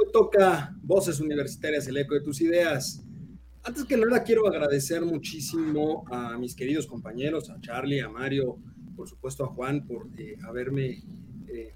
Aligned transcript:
Hoy 0.00 0.06
toca 0.12 0.72
Voces 0.80 1.18
Universitarias, 1.18 1.88
el 1.88 1.96
eco 1.96 2.14
de 2.14 2.20
tus 2.20 2.40
ideas. 2.40 3.02
Antes 3.64 3.82
que 3.82 3.96
nada, 3.96 4.22
quiero 4.22 4.46
agradecer 4.46 5.04
muchísimo 5.04 6.04
a 6.08 6.38
mis 6.38 6.54
queridos 6.54 6.86
compañeros, 6.86 7.50
a 7.50 7.60
Charlie, 7.60 7.98
a 7.98 8.08
Mario, 8.08 8.58
por 8.94 9.08
supuesto 9.08 9.44
a 9.44 9.48
Juan, 9.48 9.84
por 9.88 10.06
eh, 10.16 10.36
haberme, 10.46 11.02
eh, 11.48 11.74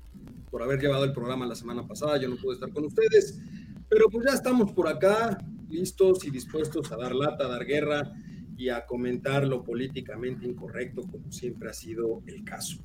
por 0.53 0.63
haber 0.63 0.81
llevado 0.81 1.03
el 1.03 1.13
programa 1.13 1.47
la 1.47 1.57
semana 1.57 1.85
pasada. 1.85 2.17
Yo 2.17 2.29
no 2.29 2.37
pude 2.37 2.55
estar 2.55 2.71
con 2.71 2.85
ustedes, 2.85 3.41
pero 3.89 4.09
pues 4.09 4.25
ya 4.25 4.35
estamos 4.35 4.71
por 4.71 4.87
acá, 4.87 5.37
listos 5.69 6.25
y 6.25 6.31
dispuestos 6.31 6.93
a 6.93 6.97
dar 6.97 7.17
lata, 7.17 7.47
a 7.47 7.49
dar 7.49 7.65
guerra 7.67 8.13
y 8.57 8.69
a 8.69 8.87
comentar 8.87 9.49
lo 9.49 9.65
políticamente 9.65 10.47
incorrecto, 10.47 11.03
como 11.11 11.33
siempre 11.33 11.71
ha 11.71 11.75
sido 11.75 12.23
el 12.27 12.45
caso. 12.45 12.85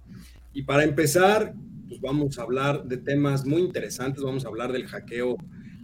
Y 0.52 0.64
para 0.64 0.84
empezar, 0.84 1.54
pues 1.88 2.02
vamos 2.02 2.38
a 2.38 2.44
hablar 2.44 2.84
de 2.84 2.98
temas 2.98 3.46
muy 3.46 3.62
interesantes, 3.62 4.24
vamos 4.24 4.46
a 4.46 4.50
hablar 4.50 4.72
del 4.72 4.88
hackeo 4.88 5.38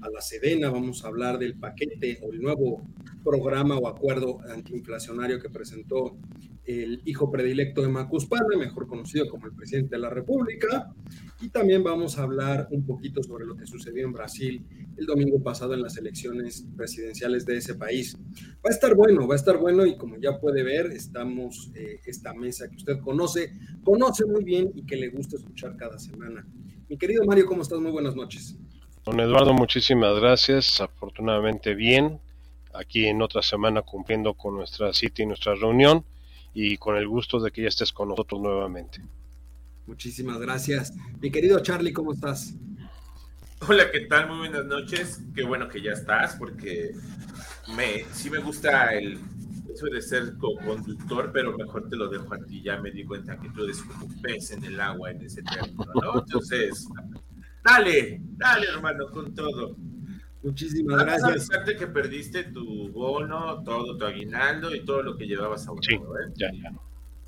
a 0.03 0.09
la 0.09 0.21
Sedena, 0.21 0.69
vamos 0.69 1.03
a 1.03 1.07
hablar 1.07 1.39
del 1.39 1.55
paquete 1.55 2.19
o 2.21 2.31
el 2.33 2.41
nuevo 2.41 2.85
programa 3.23 3.77
o 3.77 3.87
acuerdo 3.87 4.39
antiinflacionario 4.49 5.39
que 5.39 5.49
presentó 5.49 6.17
el 6.65 7.01
hijo 7.05 7.29
predilecto 7.29 7.81
de 7.81 7.89
Macuspana, 7.89 8.57
mejor 8.57 8.87
conocido 8.87 9.27
como 9.29 9.47
el 9.47 9.53
presidente 9.53 9.95
de 9.95 10.01
la 10.01 10.09
República, 10.09 10.93
y 11.41 11.49
también 11.49 11.83
vamos 11.83 12.17
a 12.17 12.23
hablar 12.23 12.67
un 12.71 12.85
poquito 12.85 13.21
sobre 13.21 13.45
lo 13.45 13.55
que 13.55 13.65
sucedió 13.65 14.05
en 14.05 14.13
Brasil 14.13 14.65
el 14.97 15.05
domingo 15.05 15.41
pasado 15.41 15.73
en 15.73 15.81
las 15.81 15.97
elecciones 15.97 16.65
presidenciales 16.77 17.45
de 17.45 17.57
ese 17.57 17.75
país. 17.75 18.15
Va 18.65 18.69
a 18.69 18.73
estar 18.73 18.95
bueno, 18.95 19.27
va 19.27 19.35
a 19.35 19.37
estar 19.37 19.57
bueno 19.57 19.85
y 19.85 19.97
como 19.97 20.17
ya 20.17 20.39
puede 20.39 20.63
ver, 20.63 20.87
estamos 20.87 21.71
eh, 21.75 21.99
esta 22.05 22.33
mesa 22.33 22.69
que 22.69 22.77
usted 22.77 22.99
conoce, 22.99 23.53
conoce 23.83 24.25
muy 24.25 24.43
bien 24.43 24.71
y 24.73 24.85
que 24.85 24.95
le 24.95 25.09
gusta 25.09 25.35
escuchar 25.35 25.75
cada 25.75 25.99
semana. 25.99 26.47
Mi 26.87 26.97
querido 26.97 27.25
Mario, 27.25 27.45
¿cómo 27.45 27.61
estás? 27.61 27.79
Muy 27.79 27.91
buenas 27.91 28.15
noches. 28.15 28.57
Don 29.05 29.19
Eduardo, 29.19 29.53
muchísimas 29.53 30.17
gracias. 30.19 30.79
Afortunadamente 30.79 31.75
bien. 31.75 32.19
Aquí 32.73 33.05
en 33.05 33.21
otra 33.21 33.41
semana 33.41 33.81
cumpliendo 33.81 34.33
con 34.33 34.55
nuestra 34.55 34.93
cita 34.93 35.21
y 35.21 35.25
nuestra 35.25 35.55
reunión 35.55 36.05
y 36.53 36.77
con 36.77 36.95
el 36.95 37.07
gusto 37.07 37.39
de 37.39 37.51
que 37.51 37.63
ya 37.63 37.67
estés 37.67 37.91
con 37.91 38.09
nosotros 38.09 38.41
nuevamente. 38.41 39.01
Muchísimas 39.85 40.39
gracias. 40.39 40.93
Mi 41.19 41.29
querido 41.29 41.59
Charlie, 41.59 41.91
¿cómo 41.91 42.13
estás? 42.13 42.53
Hola, 43.67 43.91
¿qué 43.91 44.01
tal? 44.01 44.29
Muy 44.29 44.37
buenas 44.37 44.65
noches. 44.65 45.21
Qué 45.35 45.43
bueno 45.43 45.67
que 45.67 45.81
ya 45.81 45.91
estás, 45.91 46.35
porque 46.37 46.91
me, 47.75 48.05
sí 48.13 48.29
me 48.29 48.39
gusta 48.39 48.93
el 48.93 49.19
eso 49.73 49.87
de 49.87 50.01
ser 50.01 50.37
co-conductor, 50.37 51.31
pero 51.33 51.57
mejor 51.57 51.89
te 51.89 51.95
lo 51.95 52.07
dejo 52.07 52.33
a 52.33 52.37
ti. 52.37 52.61
Ya 52.61 52.77
me 52.79 52.91
di 52.91 53.03
cuenta 53.03 53.37
que 53.37 53.49
tú 53.49 53.63
eres 53.63 53.81
como 53.81 54.05
un 54.05 54.21
pez 54.21 54.51
en 54.51 54.63
el 54.63 54.79
agua 54.79 55.11
en 55.11 55.21
ese 55.23 55.41
término, 55.43 55.85
¿no? 56.01 56.19
Entonces, 56.25 56.87
dale, 57.63 58.21
dale, 58.37 58.67
hermano, 58.67 59.09
con 59.11 59.33
todo. 59.33 59.75
Muchísimas 60.43 61.03
gracias. 61.03 61.49
A 61.51 61.63
que 61.63 61.87
perdiste 61.87 62.43
tu 62.45 62.91
bono, 62.91 63.63
todo 63.63 63.97
tu 63.97 64.05
aguinaldo 64.05 64.75
y 64.75 64.83
todo 64.83 65.01
lo 65.01 65.17
que 65.17 65.25
llevabas 65.25 65.67
a 65.67 65.71
sí, 65.81 65.95
¿eh? 65.95 65.99
ya, 66.35 66.51
ya. 66.51 66.73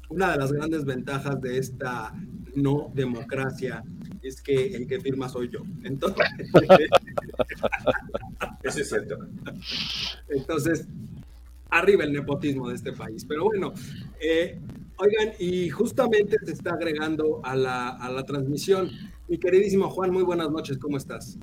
Una 0.09 0.33
de 0.33 0.37
las 0.37 0.51
grandes 0.51 0.85
ventajas 0.85 1.41
de 1.41 1.57
esta 1.57 2.13
no 2.55 2.91
democracia 2.93 3.83
es 4.21 4.41
que 4.41 4.75
el 4.75 4.87
que 4.87 4.99
firma 4.99 5.29
soy 5.29 5.49
yo. 5.49 5.61
Entonces, 5.83 6.25
eso 8.63 8.79
es 8.79 8.89
cierto. 8.89 9.17
Entonces, 10.29 10.87
arriba 11.69 12.03
el 12.03 12.13
nepotismo 12.13 12.69
de 12.69 12.75
este 12.75 12.93
país. 12.93 13.25
Pero 13.25 13.45
bueno, 13.45 13.73
eh, 14.19 14.59
oigan, 14.97 15.33
y 15.39 15.69
justamente 15.69 16.37
se 16.43 16.53
está 16.53 16.71
agregando 16.71 17.41
a 17.43 17.55
la, 17.55 17.89
a 17.89 18.11
la 18.11 18.23
transmisión. 18.23 18.89
Mi 19.27 19.39
queridísimo 19.39 19.89
Juan, 19.89 20.11
muy 20.11 20.23
buenas 20.23 20.51
noches, 20.51 20.77
¿cómo 20.77 20.97
estás? 20.97 21.37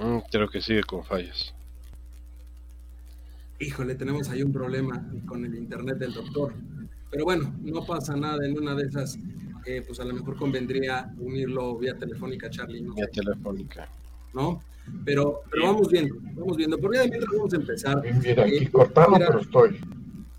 Mm, 0.00 0.18
creo 0.30 0.48
que 0.48 0.60
sigue 0.60 0.84
con 0.84 1.04
fallas. 1.04 1.52
Híjole, 3.58 3.94
tenemos 3.96 4.28
ahí 4.28 4.42
un 4.42 4.52
problema 4.52 5.04
con 5.26 5.44
el 5.44 5.54
internet 5.56 5.98
del 5.98 6.12
doctor. 6.12 6.54
Pero 7.10 7.24
bueno, 7.24 7.54
no 7.62 7.84
pasa 7.84 8.16
nada. 8.16 8.44
En 8.44 8.58
una 8.58 8.74
de 8.74 8.86
esas, 8.86 9.18
eh, 9.66 9.82
pues 9.86 9.98
a 10.00 10.04
lo 10.04 10.14
mejor 10.14 10.36
convendría 10.36 11.12
unirlo 11.18 11.76
vía 11.76 11.96
telefónica, 11.96 12.50
Charlie. 12.50 12.82
¿no? 12.82 12.94
Vía 12.94 13.08
telefónica. 13.08 13.88
¿No? 14.32 14.62
Pero, 15.04 15.40
pero 15.50 15.66
vamos 15.66 15.88
viendo, 15.88 16.16
vamos 16.34 16.56
viendo. 16.56 16.78
Por 16.78 16.94
ya 16.94 17.04
mientras 17.04 17.32
vamos 17.36 17.52
a 17.52 17.56
empezar. 17.56 18.02
Mira, 18.22 18.44
aquí 18.44 18.56
eh, 18.56 18.70
cortado, 18.70 19.14
pero 19.16 19.40
estoy. 19.40 19.80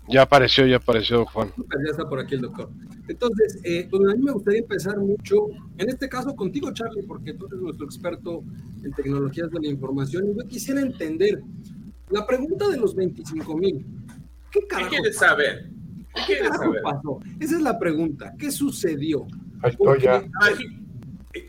Ya 0.08 0.22
apareció, 0.22 0.66
ya 0.66 0.76
apareció 0.76 1.26
Juan. 1.26 1.52
Ya 1.56 1.90
está 1.90 2.08
por 2.08 2.20
aquí 2.20 2.34
el 2.34 2.42
doctor. 2.42 2.70
Entonces, 3.08 3.58
eh, 3.64 3.86
pues 3.90 4.02
a 4.08 4.14
mí 4.14 4.22
me 4.22 4.32
gustaría 4.32 4.60
empezar 4.60 4.98
mucho, 4.98 5.48
en 5.78 5.88
este 5.88 6.08
caso 6.08 6.34
contigo, 6.34 6.72
Charlie, 6.72 7.02
porque 7.02 7.34
tú 7.34 7.46
eres 7.46 7.60
nuestro 7.60 7.86
experto 7.86 8.44
en 8.84 8.92
tecnologías 8.92 9.50
de 9.50 9.60
la 9.60 9.68
información. 9.68 10.30
Y 10.30 10.36
yo 10.36 10.46
quisiera 10.48 10.80
entender 10.80 11.42
la 12.10 12.26
pregunta 12.26 12.68
de 12.68 12.76
los 12.76 12.94
25 12.94 13.56
mil. 13.56 13.84
¿Qué, 14.50 14.60
¿Qué 14.60 14.88
quieres 14.88 15.16
saber? 15.16 15.70
¿Qué, 16.14 16.22
quieres 16.26 16.56
saber? 16.56 16.82
pasó? 16.82 17.20
Esa 17.40 17.56
es 17.56 17.62
la 17.62 17.78
pregunta. 17.78 18.34
¿Qué 18.38 18.50
sucedió? 18.50 19.26
Ahí 19.62 19.72
estoy 19.72 20.00
ya. 20.00 20.24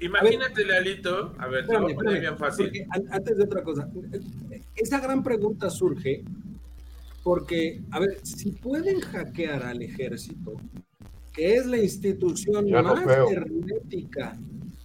Imagínate, 0.01 0.66
Lalito, 0.66 1.34
a 1.38 1.47
ver, 1.47 1.66
te 1.66 1.78
voy 1.78 1.94
a 1.94 1.95
poner 1.95 2.19
bien 2.19 2.38
fácil. 2.38 2.72
Antes 3.09 3.38
de 3.38 3.44
otra 3.44 3.63
cosa, 3.63 3.89
esa 4.75 5.00
gran 5.00 5.24
pregunta 5.24 5.69
surge 5.69 6.24
porque, 7.27 7.81
a 7.91 7.99
ver, 7.99 8.21
si 8.23 8.53
pueden 8.53 9.01
hackear 9.01 9.61
al 9.63 9.81
ejército, 9.81 10.53
que 11.33 11.55
es 11.55 11.65
la 11.65 11.77
institución 11.77 12.71
más 12.71 13.05
hermética 13.29 14.39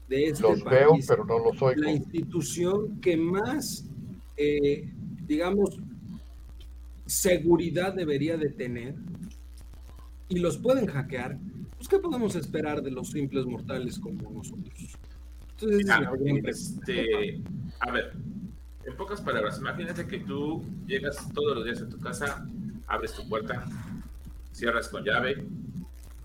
de 0.09 0.25
este 0.25 0.43
los 0.43 0.61
país, 0.61 0.81
veo, 0.81 0.99
pero 1.07 1.25
no 1.25 1.39
los 1.39 1.63
oigo. 1.63 1.81
la 1.81 1.93
institución 1.93 3.01
que 3.01 3.17
más, 3.17 3.89
eh, 4.37 4.93
digamos, 5.25 5.79
seguridad 7.07 7.95
debería 7.95 8.37
de 8.37 8.49
tener, 8.49 8.97
y 10.29 10.41
los 10.41 10.59
pueden 10.59 10.87
hackear, 10.87 11.39
pues 11.77 11.87
¿qué 11.89 12.01
podemos 12.01 12.35
esperar 12.35 12.83
de 12.83 12.91
los 12.91 13.13
simples 13.13 13.47
mortales 13.47 14.01
como 14.01 14.33
nosotros? 14.33 14.99
Entonces, 15.61 16.77
este, 16.81 17.41
a 17.79 17.93
ver, 17.93 18.13
en 18.85 18.97
pocas 18.97 19.21
palabras, 19.21 19.59
imagínate 19.59 20.07
que 20.07 20.19
tú 20.19 20.65
llegas 20.87 21.29
todos 21.33 21.57
los 21.57 21.65
días 21.65 21.83
a 21.83 21.89
tu 21.89 21.99
casa, 21.99 22.47
abres 22.87 23.13
tu 23.15 23.29
puerta, 23.29 23.65
cierras 24.53 24.89
con 24.89 25.05
llave, 25.05 25.47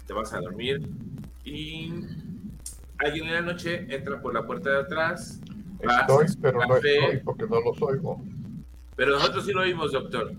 te 0.06 0.14
vas 0.14 0.34
a 0.34 0.40
dormir 0.40 0.88
y 1.44 1.94
alguien 2.98 3.28
en 3.28 3.34
la 3.34 3.42
noche 3.42 3.88
entra 3.94 4.22
por 4.22 4.34
la 4.34 4.46
puerta 4.46 4.70
de 4.70 4.80
atrás. 4.80 5.40
Estoy, 5.80 6.26
pero 6.42 6.66
no 6.66 6.76
estoy 6.76 7.18
porque 7.24 7.46
no 7.46 7.62
los 7.62 7.82
oigo. 7.82 8.22
Pero 8.96 9.12
nosotros 9.12 9.46
sí 9.46 9.52
lo 9.52 9.62
oímos, 9.62 9.92
doctor. 9.92 10.34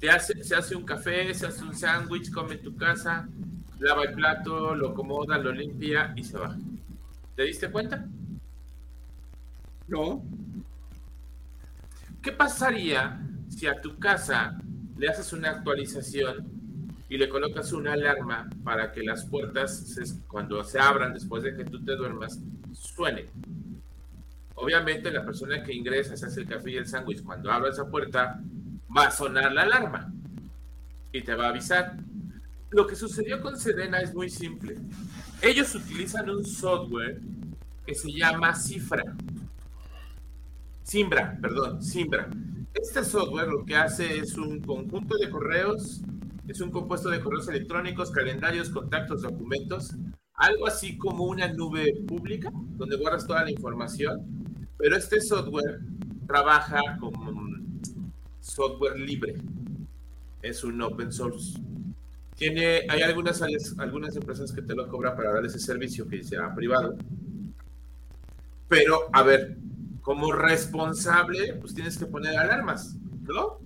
Te 0.00 0.10
hace, 0.10 0.42
se 0.42 0.54
hace 0.54 0.74
un 0.74 0.84
café, 0.84 1.34
se 1.34 1.46
hace 1.46 1.62
un 1.64 1.74
sándwich, 1.74 2.32
come 2.32 2.54
en 2.54 2.62
tu 2.62 2.76
casa, 2.76 3.28
lava 3.80 4.04
el 4.04 4.14
plato, 4.14 4.74
lo 4.74 4.90
acomoda, 4.90 5.36
lo 5.38 5.52
limpia 5.52 6.12
y 6.16 6.24
se 6.24 6.38
va. 6.38 6.56
¿Te 7.36 7.42
diste 7.42 7.70
cuenta? 7.70 8.06
No. 9.88 10.22
¿Qué 12.28 12.32
pasaría 12.32 13.18
si 13.48 13.66
a 13.66 13.80
tu 13.80 13.98
casa 13.98 14.58
le 14.98 15.08
haces 15.08 15.32
una 15.32 15.48
actualización 15.48 16.46
y 17.08 17.16
le 17.16 17.26
colocas 17.26 17.72
una 17.72 17.94
alarma 17.94 18.50
para 18.62 18.92
que 18.92 19.02
las 19.02 19.24
puertas, 19.24 19.98
cuando 20.28 20.62
se 20.62 20.78
abran 20.78 21.14
después 21.14 21.42
de 21.42 21.56
que 21.56 21.64
tú 21.64 21.82
te 21.82 21.96
duermas, 21.96 22.38
suenen? 22.74 23.30
Obviamente 24.56 25.10
la 25.10 25.24
persona 25.24 25.62
que 25.62 25.72
ingresa, 25.72 26.18
se 26.18 26.26
hace 26.26 26.40
el 26.40 26.48
café 26.48 26.70
y 26.70 26.76
el 26.76 26.86
sándwich, 26.86 27.22
cuando 27.22 27.50
abra 27.50 27.70
esa 27.70 27.88
puerta, 27.90 28.38
va 28.94 29.06
a 29.06 29.10
sonar 29.10 29.50
la 29.50 29.62
alarma 29.62 30.12
y 31.10 31.22
te 31.22 31.34
va 31.34 31.46
a 31.46 31.48
avisar. 31.48 31.96
Lo 32.68 32.86
que 32.86 32.94
sucedió 32.94 33.40
con 33.40 33.58
Sedena 33.58 34.00
es 34.00 34.12
muy 34.12 34.28
simple. 34.28 34.76
Ellos 35.40 35.74
utilizan 35.74 36.28
un 36.28 36.44
software 36.44 37.22
que 37.86 37.94
se 37.94 38.12
llama 38.12 38.54
Cifra. 38.54 39.16
Simbra, 40.88 41.36
perdón, 41.38 41.82
Simbra. 41.82 42.30
Este 42.72 43.04
software 43.04 43.48
lo 43.48 43.62
que 43.66 43.76
hace 43.76 44.20
es 44.20 44.38
un 44.38 44.62
conjunto 44.62 45.18
de 45.18 45.28
correos, 45.28 46.00
es 46.46 46.62
un 46.62 46.70
compuesto 46.70 47.10
de 47.10 47.20
correos 47.20 47.46
electrónicos, 47.46 48.10
calendarios, 48.10 48.70
contactos, 48.70 49.20
documentos, 49.20 49.94
algo 50.32 50.66
así 50.66 50.96
como 50.96 51.24
una 51.24 51.52
nube 51.52 51.92
pública 52.06 52.50
donde 52.78 52.96
guardas 52.96 53.26
toda 53.26 53.44
la 53.44 53.50
información, 53.50 54.24
Pero 54.78 54.96
este 54.96 55.20
software 55.20 55.80
trabaja 56.26 56.80
como 56.98 57.34
software 58.40 58.98
libre. 58.98 59.34
Es 60.40 60.64
un 60.64 60.80
open 60.80 61.12
source. 61.12 61.60
Tiene, 62.34 62.86
hay 62.88 63.02
algunas, 63.02 63.42
algunas 63.76 64.16
empresas 64.16 64.52
que 64.52 64.62
te 64.62 64.74
lo 64.74 64.88
cobran 64.88 65.14
para 65.14 65.34
dar 65.34 65.44
ese 65.44 65.58
servicio 65.58 66.08
que 66.08 66.24
sea 66.24 66.54
privado. 66.54 66.96
Pero, 68.68 69.10
a 69.12 69.22
ver, 69.22 69.58
como 70.08 70.32
responsable, 70.32 71.52
pues 71.60 71.74
tienes 71.74 71.98
que 71.98 72.06
poner 72.06 72.34
alarmas, 72.34 72.96
¿no? 73.24 73.58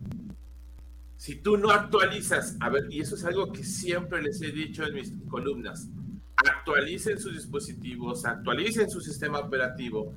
Si 1.16 1.36
tú 1.36 1.56
no 1.56 1.70
actualizas, 1.70 2.56
a 2.58 2.68
ver, 2.68 2.86
y 2.90 2.98
eso 2.98 3.14
es 3.14 3.24
algo 3.24 3.52
que 3.52 3.62
siempre 3.62 4.20
les 4.20 4.42
he 4.42 4.50
dicho 4.50 4.84
en 4.84 4.92
mis 4.92 5.12
columnas, 5.28 5.88
actualicen 6.34 7.20
sus 7.20 7.34
dispositivos, 7.34 8.24
actualicen 8.24 8.90
su 8.90 9.00
sistema 9.00 9.38
operativo, 9.38 10.16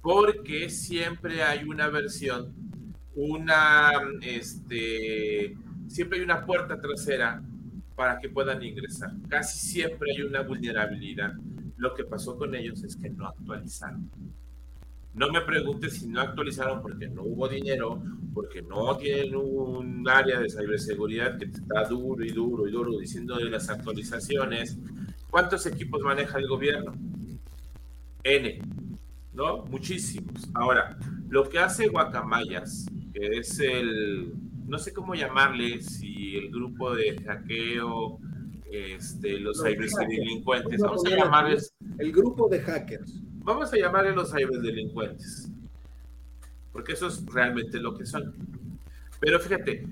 porque 0.00 0.70
siempre 0.70 1.42
hay 1.42 1.64
una 1.64 1.88
versión, 1.88 2.50
una, 3.14 3.92
este, 4.22 5.54
siempre 5.86 6.16
hay 6.18 6.24
una 6.24 6.46
puerta 6.46 6.80
trasera 6.80 7.42
para 7.94 8.18
que 8.18 8.30
puedan 8.30 8.62
ingresar. 8.62 9.12
Casi 9.28 9.58
siempre 9.58 10.12
hay 10.16 10.22
una 10.22 10.40
vulnerabilidad. 10.40 11.34
Lo 11.76 11.92
que 11.92 12.04
pasó 12.04 12.38
con 12.38 12.54
ellos 12.54 12.82
es 12.84 12.96
que 12.96 13.10
no 13.10 13.26
actualizaron. 13.26 14.10
No 15.14 15.30
me 15.30 15.40
preguntes 15.40 15.94
si 15.94 16.06
no 16.06 16.20
actualizaron 16.20 16.80
porque 16.82 17.08
no 17.08 17.22
hubo 17.22 17.48
dinero, 17.48 18.02
porque 18.32 18.62
no 18.62 18.96
tienen 18.96 19.34
un 19.34 20.08
área 20.08 20.38
de 20.40 20.48
ciberseguridad 20.48 21.38
que 21.38 21.46
está 21.46 21.84
duro 21.84 22.24
y 22.24 22.30
duro 22.30 22.68
y 22.68 22.70
duro 22.70 22.98
diciendo 22.98 23.36
de 23.36 23.50
las 23.50 23.68
actualizaciones. 23.68 24.78
¿Cuántos 25.30 25.66
equipos 25.66 26.00
maneja 26.02 26.38
el 26.38 26.46
gobierno? 26.46 26.94
N, 28.22 28.60
¿no? 29.32 29.64
Muchísimos. 29.66 30.48
Ahora, 30.54 30.96
lo 31.28 31.48
que 31.48 31.58
hace 31.58 31.88
Guacamayas, 31.88 32.86
que 33.12 33.38
es 33.38 33.58
el, 33.58 34.32
no 34.66 34.78
sé 34.78 34.92
cómo 34.92 35.14
llamarle, 35.14 35.82
si 35.82 36.36
el 36.36 36.50
grupo 36.50 36.94
de 36.94 37.16
hackeo, 37.22 38.18
este, 38.70 39.40
los, 39.40 39.62
ciberdelincuentes, 39.62 40.80
vamos 40.80 41.04
a 41.06 41.10
llamarles... 41.10 41.74
El 41.98 42.12
grupo 42.12 42.48
de 42.48 42.60
hackers 42.60 43.22
vamos 43.48 43.72
a 43.72 43.78
llamarle 43.78 44.12
los 44.12 44.30
ciberdelincuentes, 44.30 45.48
porque 46.70 46.92
eso 46.92 47.08
es 47.08 47.24
realmente 47.26 47.80
lo 47.80 47.96
que 47.96 48.04
son. 48.04 48.34
Pero 49.20 49.40
fíjate, 49.40 49.86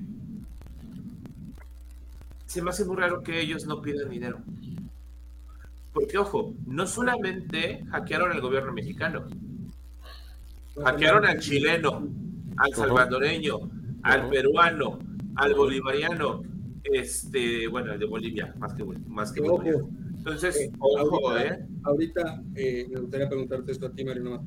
se 2.45 2.63
me 2.63 2.71
hace 2.71 2.85
muy 2.85 2.97
raro 2.97 3.23
que 3.23 3.41
ellos 3.41 3.65
no 3.67 3.81
pidan 3.81 4.11
dinero. 4.11 4.39
Porque, 5.95 6.19
ojo, 6.19 6.55
no 6.67 6.87
solamente 6.87 7.83
hackearon 7.91 8.31
al 8.31 8.43
gobierno 8.43 8.75
mexicano, 8.75 9.27
hackearon 10.85 11.25
al 11.25 11.41
chileno, 11.41 12.07
al 12.59 12.75
salvadoreño, 12.75 13.59
al 14.03 14.29
peruano, 14.29 14.99
al 15.37 15.55
bolivariano, 15.55 16.43
este, 16.93 17.67
bueno, 17.69 17.93
el 17.93 17.99
de 17.99 18.07
Bolivia, 18.07 18.55
más 18.59 18.75
que, 18.75 18.85
más 18.85 19.33
que 19.33 19.41
Bolivia. 19.41 19.83
Entonces, 20.19 20.61
eh, 20.61 20.73
ojo, 20.79 21.31
ahorita, 21.31 21.55
¿eh? 21.55 21.67
Ahorita 21.83 22.43
eh, 22.55 22.87
me 22.91 23.01
gustaría 23.01 23.29
preguntarte 23.29 23.73
esto 23.73 23.87
a 23.87 23.93
ti, 23.93 24.05
Mario, 24.05 24.45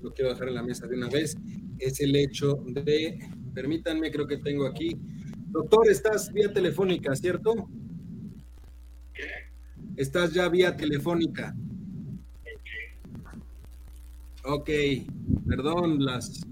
lo 0.00 0.12
quiero 0.12 0.30
dejar 0.30 0.48
en 0.48 0.54
la 0.54 0.62
mesa 0.62 0.86
de 0.86 0.96
una 0.96 1.08
vez. 1.08 1.36
Es 1.78 2.00
el 2.00 2.14
hecho 2.14 2.62
de, 2.66 3.18
permítanme, 3.54 4.10
creo 4.10 4.26
que 4.26 4.36
tengo 4.36 4.66
aquí. 4.66 4.96
Doctor, 5.50 5.88
estás 5.88 6.32
vía 6.32 6.52
telefónica, 6.52 7.14
¿cierto? 7.16 7.54
Estás 9.96 10.32
ya 10.34 10.48
vía 10.48 10.76
telefónica. 10.76 11.54
Ok, 14.46 14.68
perdón 15.48 16.04
las, 16.04 16.42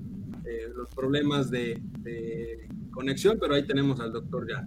eh, 0.46 0.68
los 0.74 0.88
problemas 0.94 1.50
de, 1.50 1.78
de, 1.98 2.68
conexión, 2.90 3.38
pero 3.38 3.54
ahí 3.54 3.66
tenemos 3.66 4.00
al 4.00 4.12
doctor 4.12 4.48
ya. 4.48 4.66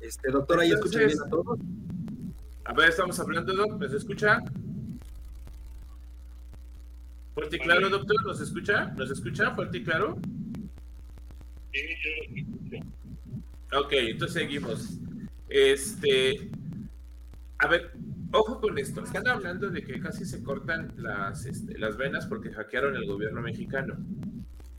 Este, 0.00 0.30
doctor, 0.30 0.60
¿ahí 0.60 0.70
escuchan 0.70 1.06
bien 1.06 1.20
a 1.20 1.28
todos? 1.28 1.58
A 2.64 2.72
ver, 2.72 2.88
estamos 2.88 3.18
hablando, 3.20 3.54
Doc. 3.54 3.78
¿Nos 3.78 3.92
escucha? 3.92 4.38
Fuerte 7.34 7.56
y 7.56 7.60
claro, 7.60 7.88
doctor. 7.90 8.24
¿Nos 8.24 8.40
escucha? 8.40 8.86
¿Nos 8.96 9.10
escucha? 9.10 9.54
Fuerte 9.54 9.78
y 9.78 9.84
claro. 9.84 10.18
Sí, 11.72 11.80
yo 12.70 13.80
Ok, 13.80 13.92
entonces 13.92 14.42
seguimos. 14.42 14.98
Este. 15.48 16.50
A 17.58 17.68
ver, 17.68 17.92
ojo 18.32 18.60
con 18.60 18.78
esto. 18.78 19.02
Están 19.02 19.28
hablando 19.28 19.68
de 19.70 19.82
que 19.82 20.00
casi 20.00 20.24
se 20.24 20.42
cortan 20.42 20.92
las, 20.96 21.46
este, 21.46 21.78
las 21.78 21.96
venas 21.96 22.26
porque 22.26 22.52
hackearon 22.52 22.96
el 22.96 23.06
gobierno 23.06 23.42
mexicano. 23.42 23.96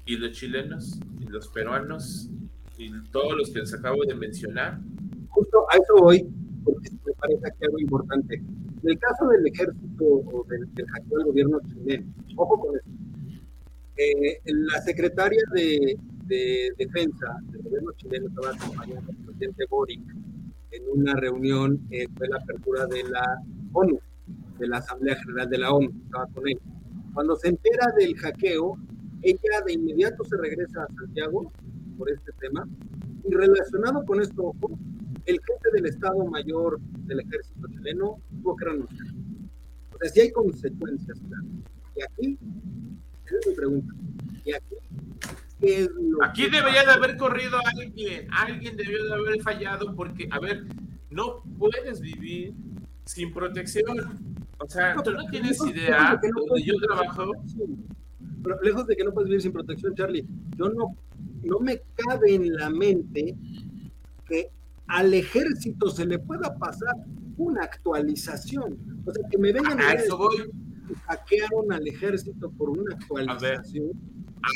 Y 0.05 0.17
los 0.17 0.31
chilenos, 0.31 0.99
y 1.19 1.25
los 1.25 1.47
peruanos, 1.47 2.29
y 2.77 2.91
todos 3.11 3.37
los 3.37 3.51
que 3.51 3.59
les 3.59 3.73
acabo 3.73 4.03
de 4.05 4.15
mencionar. 4.15 4.79
Justo 5.31 5.65
a 5.71 5.77
eso 5.77 5.93
voy 5.99 6.27
porque 6.63 6.89
me 7.05 7.13
parece 7.13 7.41
que 7.59 7.65
algo 7.65 7.79
importante. 7.79 8.35
En 8.35 8.89
el 8.89 8.97
caso 8.99 9.27
del 9.27 9.47
ejército 9.47 10.05
o 10.05 10.45
del, 10.49 10.73
del 10.73 11.23
gobierno 11.25 11.59
chileno, 11.67 12.13
ojo 12.35 12.59
con 12.59 12.75
esto. 12.75 12.89
Eh, 13.97 14.39
la 14.45 14.81
secretaria 14.81 15.41
de, 15.53 15.97
Defensa 16.77 17.27
del 17.51 17.61
gobierno 17.61 17.91
chileno 17.97 18.27
estaba 18.29 18.55
acompañando 18.55 19.11
al 19.11 19.17
presidente 19.17 19.65
Boric 19.69 20.01
en 20.71 20.83
una 20.93 21.13
reunión, 21.15 21.85
eh, 21.91 22.07
fue 22.15 22.29
la 22.29 22.37
apertura 22.37 22.85
de 22.87 23.03
la 23.03 23.37
ONU, 23.73 23.99
de 24.57 24.67
la 24.69 24.77
Asamblea 24.77 25.17
General 25.17 25.49
de 25.49 25.57
la 25.57 25.73
ONU, 25.73 25.91
estaba 26.05 26.25
con 26.27 26.47
él. 26.47 26.57
Cuando 27.13 27.35
se 27.35 27.49
entera 27.49 27.87
del 27.99 28.15
hackeo, 28.15 28.77
ella 29.23 29.61
de 29.65 29.73
inmediato 29.73 30.23
se 30.23 30.37
regresa 30.37 30.83
a 30.83 30.93
Santiago 30.95 31.51
por 31.97 32.09
este 32.09 32.31
tema 32.39 32.65
y 33.27 33.33
relacionado 33.33 34.05
con 34.05 34.21
esto, 34.21 34.43
ojo, 34.45 34.79
el 35.25 35.39
jefe 35.39 35.71
del 35.73 35.85
Estado 35.85 36.25
Mayor 36.25 36.79
del 36.79 37.19
Ejército 37.21 37.67
chileno 37.67 38.17
tuvo 38.29 38.55
que 38.55 38.65
renunciar. 38.65 39.07
O 39.93 39.97
sea, 39.99 40.09
si 40.09 40.21
hay 40.21 40.31
consecuencias, 40.31 41.19
claro. 41.27 41.45
Y 41.95 42.01
aquí, 42.03 42.39
es 43.25 43.47
mi 43.47 43.53
pregunta. 43.55 43.93
Y 44.45 44.53
aquí, 44.53 44.75
¿qué 45.59 45.79
es 45.81 45.89
lo 45.91 46.23
Aquí 46.23 46.43
debería 46.49 46.83
de 46.83 46.91
haber 46.91 47.17
corrido 47.17 47.57
alguien, 47.65 48.27
alguien 48.31 48.77
debió 48.77 49.05
de 49.05 49.13
haber 49.13 49.41
fallado 49.41 49.95
porque, 49.95 50.27
a 50.31 50.39
ver, 50.39 50.65
no 51.09 51.43
puedes 51.57 52.01
vivir 52.01 52.53
sin 53.05 53.33
protección. 53.33 53.97
O 54.57 54.69
sea, 54.69 54.95
tú 55.03 55.11
no 55.11 55.25
tienes 55.29 55.59
idea 55.65 56.19
de 56.21 56.29
donde 56.29 56.63
yo 56.63 56.75
trabajo. 56.79 57.31
Pero 58.43 58.61
lejos 58.61 58.87
de 58.87 58.95
que 58.95 59.03
no 59.03 59.11
puedes 59.11 59.29
vivir 59.29 59.41
sin 59.41 59.51
protección, 59.51 59.93
Charlie, 59.95 60.25
yo 60.55 60.69
no, 60.69 60.95
no 61.43 61.59
me 61.59 61.81
cabe 61.95 62.35
en 62.35 62.53
la 62.55 62.69
mente 62.69 63.35
que 64.27 64.49
al 64.91 65.13
ejército 65.13 65.89
se 65.89 66.05
le 66.05 66.19
pueda 66.19 66.53
pasar 66.57 66.93
una 67.37 67.63
actualización. 67.63 68.77
O 69.05 69.11
sea, 69.13 69.23
que 69.29 69.37
me 69.37 69.53
vengan 69.53 69.79
a, 69.79 69.93
eso 69.93 70.17
voy. 70.17 70.51
hackearon 71.05 71.71
al 71.71 71.87
ejército 71.87 72.51
por 72.51 72.71
una 72.71 72.95
actualización. 72.95 73.91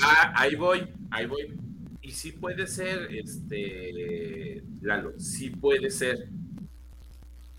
Ah, 0.04 0.34
ahí 0.36 0.56
voy, 0.56 0.90
ahí 1.10 1.26
voy. 1.26 1.58
Y 2.02 2.12
sí 2.12 2.34
puede 2.34 2.68
ser, 2.68 3.08
este, 3.16 4.62
Lalo, 4.82 5.18
sí 5.18 5.52
puede 5.52 5.90
ser. 5.90 6.30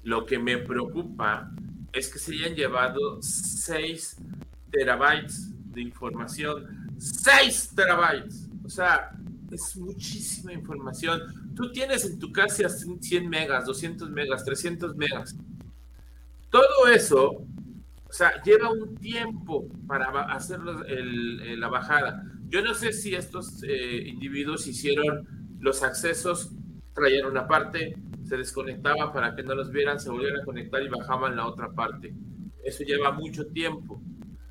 Lo 0.02 0.26
que 0.26 0.38
me 0.38 0.58
preocupa 0.58 1.50
es 1.94 2.12
que 2.12 2.18
se 2.18 2.34
hayan 2.34 2.54
llevado 2.54 3.22
6 3.22 4.18
terabytes 4.70 5.50
de 5.72 5.80
información. 5.80 6.90
6 6.98 7.72
terabytes. 7.74 8.50
O 8.62 8.68
sea, 8.68 9.16
es 9.50 9.76
muchísima 9.78 10.52
información. 10.52 11.45
Tú 11.56 11.72
tienes 11.72 12.04
en 12.04 12.18
tu 12.18 12.30
casa 12.30 12.68
100 12.68 13.28
megas, 13.30 13.64
200 13.64 14.10
megas, 14.10 14.44
300 14.44 14.94
megas. 14.94 15.34
Todo 16.50 16.86
eso, 16.92 17.46
o 18.08 18.12
sea, 18.12 18.42
lleva 18.42 18.70
un 18.70 18.94
tiempo 18.96 19.66
para 19.86 20.06
hacer 20.32 20.60
la 20.60 21.68
bajada. 21.68 22.22
Yo 22.48 22.62
no 22.62 22.74
sé 22.74 22.92
si 22.92 23.14
estos 23.14 23.62
eh, 23.62 24.02
individuos 24.06 24.66
hicieron 24.66 25.26
los 25.58 25.82
accesos, 25.82 26.52
traían 26.92 27.26
una 27.26 27.48
parte, 27.48 27.96
se 28.24 28.36
desconectaban 28.36 29.12
para 29.14 29.34
que 29.34 29.42
no 29.42 29.54
los 29.54 29.70
vieran, 29.70 29.98
se 29.98 30.10
volvieran 30.10 30.42
a 30.42 30.44
conectar 30.44 30.82
y 30.82 30.88
bajaban 30.88 31.36
la 31.36 31.46
otra 31.46 31.72
parte. 31.72 32.14
Eso 32.64 32.84
lleva 32.84 33.12
mucho 33.12 33.46
tiempo. 33.46 34.00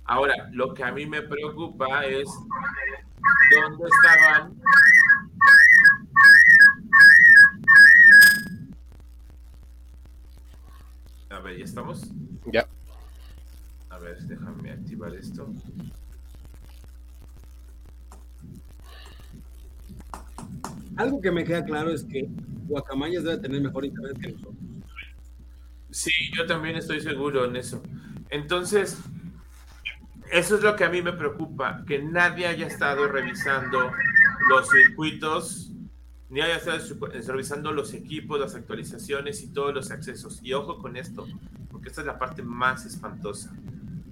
Ahora, 0.05 0.49
lo 0.51 0.73
que 0.73 0.83
a 0.83 0.91
mí 0.91 1.05
me 1.05 1.21
preocupa 1.21 2.03
es 2.05 2.27
dónde 3.51 3.85
estaban 3.85 4.59
ver, 11.45 11.57
¿ya 11.59 11.63
estamos? 11.63 12.11
Ya. 12.51 12.67
A 13.89 13.97
ver, 13.99 14.19
déjame 14.23 14.71
activar 14.71 15.13
esto. 15.15 15.47
Algo 20.97 21.21
que 21.21 21.31
me 21.31 21.43
queda 21.43 21.63
claro 21.65 21.91
es 21.91 22.03
que 22.03 22.27
Guacamayas 22.67 23.23
debe 23.23 23.37
tener 23.37 23.61
mejor 23.61 23.85
internet 23.85 24.17
que 24.19 24.31
nosotros. 24.31 24.55
Sí, 25.91 26.11
yo 26.35 26.45
también 26.45 26.75
estoy 26.75 26.99
seguro 27.01 27.45
en 27.45 27.55
eso. 27.55 27.81
Entonces, 28.29 28.97
Eso 30.31 30.55
es 30.55 30.63
lo 30.63 30.75
que 30.75 30.83
a 30.83 30.89
mí 30.89 31.01
me 31.01 31.13
preocupa, 31.13 31.83
que 31.87 32.01
nadie 32.01 32.47
haya 32.47 32.67
estado 32.67 33.07
revisando 33.07 33.91
los 34.49 34.67
circuitos, 34.69 35.71
ni 36.29 36.41
haya 36.41 36.57
estado 36.57 36.79
revisando 37.27 37.71
los 37.71 37.93
equipos, 37.93 38.39
las 38.39 38.55
actualizaciones 38.55 39.43
y 39.43 39.47
todos 39.47 39.73
los 39.73 39.91
accesos. 39.91 40.39
Y 40.43 40.53
ojo 40.53 40.77
con 40.79 40.97
esto, 40.97 41.27
porque 41.71 41.89
esta 41.89 42.01
es 42.01 42.07
la 42.07 42.17
parte 42.17 42.41
más 42.41 42.85
espantosa. 42.85 43.53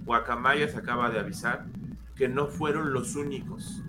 Guacamaya 0.04 0.68
se 0.68 0.76
acaba 0.76 1.10
de 1.10 1.18
avisar 1.18 1.66
que 2.14 2.28
no 2.28 2.46
fueron 2.46 2.92
los 2.92 3.16
únicos, 3.16 3.82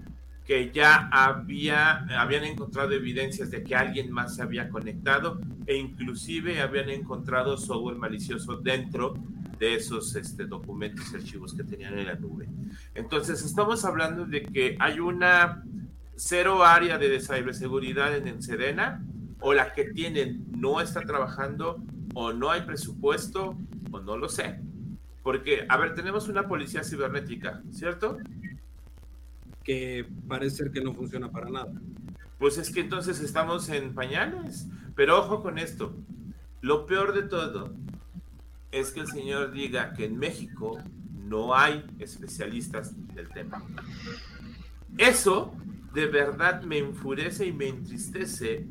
que 0.46 0.72
ya 0.72 1.10
había, 1.12 2.06
habían 2.20 2.46
encontrado 2.46 2.92
evidencias 2.92 3.52
de 3.52 3.64
que 3.64 3.76
alguien 3.76 4.12
más 4.12 4.36
se 4.36 4.42
había 4.42 4.70
conectado 4.70 5.40
e 5.66 5.76
inclusive 5.76 6.62
habían 6.62 6.90
encontrado 6.90 7.58
software 7.58 7.98
malicioso 7.98 8.58
dentro 8.58 9.16
de 9.60 9.76
esos 9.76 10.16
este, 10.16 10.46
documentos 10.46 11.12
y 11.12 11.16
archivos 11.16 11.54
que 11.54 11.64
tenían 11.64 11.98
en 11.98 12.08
la 12.08 12.16
nube. 12.16 12.48
Entonces, 12.94 13.44
estamos 13.44 13.86
hablando 13.86 14.26
de 14.26 14.44
que 14.44 14.76
hay 14.80 15.00
una 15.00 15.64
cero 16.16 16.64
área 16.64 16.98
de 16.98 17.20
ciberseguridad 17.20 18.16
en 18.16 18.42
Sedena, 18.42 19.04
o 19.40 19.54
la 19.54 19.74
que 19.74 19.86
tienen 19.86 20.46
no 20.52 20.82
está 20.82 21.02
trabajando, 21.02 21.82
o 22.14 22.34
no 22.34 22.52
hay 22.52 22.62
presupuesto, 22.62 23.58
o 23.92 24.00
no 24.00 24.18
lo 24.18 24.30
sé. 24.30 24.60
Porque, 25.24 25.66
a 25.68 25.78
ver, 25.78 25.96
tenemos 25.96 26.28
una 26.28 26.48
policía 26.48 26.84
cibernética, 26.84 27.62
¿cierto? 27.72 28.18
Que 29.64 30.08
parece 30.28 30.58
ser 30.58 30.72
que 30.72 30.82
no 30.82 30.94
funciona 30.94 31.32
para 31.32 31.50
nada. 31.50 31.74
Pues 32.38 32.58
es 32.58 32.72
que 32.72 32.82
entonces 32.82 33.20
estamos 33.22 33.70
en 33.70 33.94
pañales. 33.94 34.68
Pero 34.96 35.20
ojo 35.20 35.42
con 35.42 35.58
esto. 35.58 35.94
Lo 36.62 36.86
peor 36.86 37.14
de 37.14 37.24
todo 37.24 37.74
es 38.72 38.92
que 38.92 39.02
el 39.02 39.08
señor 39.08 39.52
diga 39.52 39.94
que 39.94 40.06
en 40.06 40.18
México 40.18 40.78
no 41.28 41.56
hay 41.56 41.86
especialistas 42.00 42.94
del 43.14 43.30
tema. 43.30 43.64
Eso 44.98 45.56
de 45.96 46.08
verdad 46.08 46.62
me 46.62 46.78
enfurece 46.78 47.46
y 47.46 47.54
me 47.54 47.70
entristece 47.70 48.68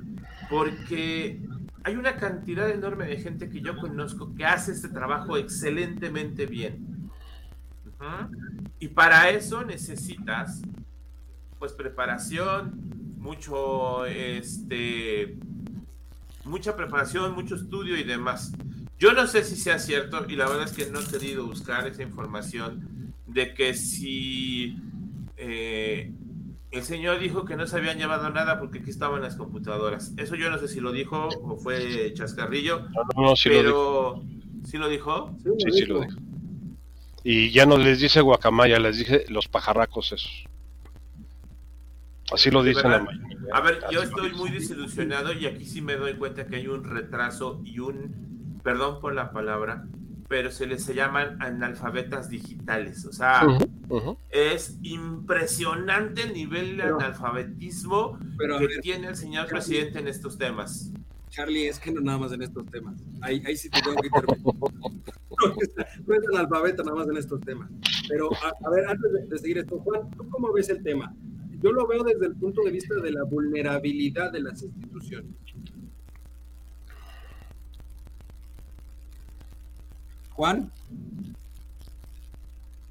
porque 0.51 1.41
hay 1.83 1.97
una 1.97 2.17
cantidad 2.17 2.69
enorme 2.71 3.07
de 3.07 3.17
gente 3.17 3.49
que 3.49 3.63
yo 3.63 3.79
conozco 3.79 4.35
que 4.35 4.45
hace 4.45 4.73
este 4.73 4.89
trabajo 4.89 5.39
excelentemente 5.39 6.45
bien. 6.47 7.11
Y 8.79 8.89
para 8.89 9.31
eso 9.31 9.65
necesitas 9.65 10.61
pues 11.59 11.73
preparación, 11.73 12.75
mucho 13.17 14.05
este 14.05 15.39
mucha 16.45 16.77
preparación, 16.77 17.35
mucho 17.35 17.55
estudio 17.55 17.97
y 17.97 18.05
demás. 18.05 18.53
Yo 18.99 19.15
no 19.15 19.27
sé 19.27 19.45
si 19.45 19.57
sea 19.57 19.79
cierto 19.79 20.27
y 20.29 20.37
la 20.37 20.47
verdad 20.47 20.65
es 20.65 20.73
que 20.73 20.91
no 20.91 21.01
he 21.01 21.07
querido 21.07 21.47
buscar 21.47 21.87
esa 21.87 22.03
información 22.03 23.15
de 23.27 23.55
que 23.55 23.73
si 23.73 24.77
eh, 25.39 26.13
el 26.75 26.83
señor 26.83 27.21
dijo 27.21 27.45
que 27.45 27.57
no 27.57 27.67
se 27.67 27.77
habían 27.77 27.99
llevado 27.99 28.29
nada 28.31 28.59
porque 28.59 28.81
aquí 28.81 28.91
estaban 28.91 29.23
las 29.23 29.37
computadoras. 29.37 30.13
Eso 30.17 30.35
yo 30.35 30.51
no 30.51 30.59
sé 30.59 30.69
si 30.69 30.81
lo 30.81 30.93
dijo 30.93 31.29
o 31.43 31.57
fue 31.57 32.13
chascarrillo, 32.15 32.89
no, 33.17 33.37
sí 33.37 33.49
pero 33.49 33.71
lo 33.71 34.23
¿sí 34.67 34.77
lo 34.79 34.89
dijo? 34.89 35.37
Sí, 35.59 35.71
sí, 35.71 35.87
lo 35.87 36.01
dijo. 36.01 36.19
Y 37.23 37.51
ya 37.51 37.65
no 37.65 37.79
les 37.79 38.01
dice 38.01 38.21
guacamaya, 38.21 38.79
les 38.79 38.99
dice 38.99 39.25
los 39.29 39.49
pajarracos 39.49 40.13
esos. 40.13 40.45
Así 42.33 42.51
lo 42.51 42.63
dicen 42.63 42.91
la 42.91 43.07
A 43.53 43.61
ver, 43.61 43.81
yo 43.91 44.03
estoy 44.03 44.33
muy 44.33 44.51
desilusionado 44.51 45.33
y 45.33 45.47
aquí 45.47 45.65
sí 45.65 45.81
me 45.81 45.97
doy 45.97 46.15
cuenta 46.15 46.47
que 46.47 46.57
hay 46.57 46.67
un 46.67 46.85
retraso 46.85 47.61
y 47.65 47.79
un 47.79 48.61
perdón 48.63 49.01
por 49.01 49.15
la 49.15 49.31
palabra, 49.31 49.87
pero 50.35 50.51
se 50.51 50.67
les 50.67 50.85
llaman 50.93 51.41
analfabetas 51.41 52.29
digitales. 52.29 53.07
O 53.07 53.13
sea, 53.13 53.47
es 54.31 54.77
impresionante 54.83 56.23
el 56.23 56.33
nivel 56.33 56.77
de 56.77 56.83
analfabetissmo 56.83 58.19
que 58.59 58.81
tiene 58.83 59.07
el 59.07 59.15
señor 59.15 59.47
presidente 59.47 60.01
en 60.01 60.09
estos 60.09 60.37
temas. 60.37 60.91
Charlie, 61.31 61.69
es 61.69 61.79
que 61.79 61.93
no 61.93 62.01
nada 62.01 62.19
más 62.19 62.33
en 62.33 62.43
estos 62.43 62.67
temas. 62.67 63.01
Ahí, 63.21 63.45
ahí 63.47 63.57
sí 63.57 63.71
te 63.71 63.81
tengo 63.81 63.95
que 63.95 64.09
intervenir. 64.09 64.45
no, 66.05 66.15
es 66.17 66.29
analfabeta 66.33 66.83
nada 66.83 66.97
más 66.97 67.09
en 67.09 67.17
estos 67.17 67.41
temas. 67.43 67.71
Pero, 68.09 68.29
a, 68.33 68.71
ver, 68.71 68.89
antes 68.89 69.13
de, 69.13 69.27
de, 69.27 69.39
seguir 69.39 69.59
esto, 69.59 69.79
Juan, 69.79 70.11
¿tú 70.17 70.29
cómo 70.31 70.53
ves 70.53 70.69
el 70.69 70.83
tema? 70.83 71.15
Yo 71.61 71.71
lo 71.71 71.87
veo 71.87 72.03
desde 72.03 72.27
el 72.27 72.35
punto 72.35 72.61
de 72.65 72.73
vista 72.73 72.97
de 72.97 73.13
la 73.13 73.23
vulnerabilidad 73.23 74.33
de 74.33 74.41
las 74.41 74.65
instituciones. 74.65 75.31
Juan. 80.35 80.71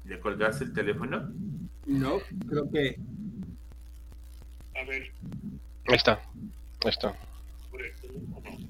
¿Le 0.04 0.18
colgaste 0.20 0.64
el 0.64 0.72
teléfono? 0.72 1.30
No, 1.86 2.18
creo 2.48 2.70
que. 2.70 2.96
A 4.74 4.84
ver. 4.88 5.12
Ahí 5.86 5.94
está. 5.94 6.12
Ahí 6.84 6.90
está. 6.90 7.14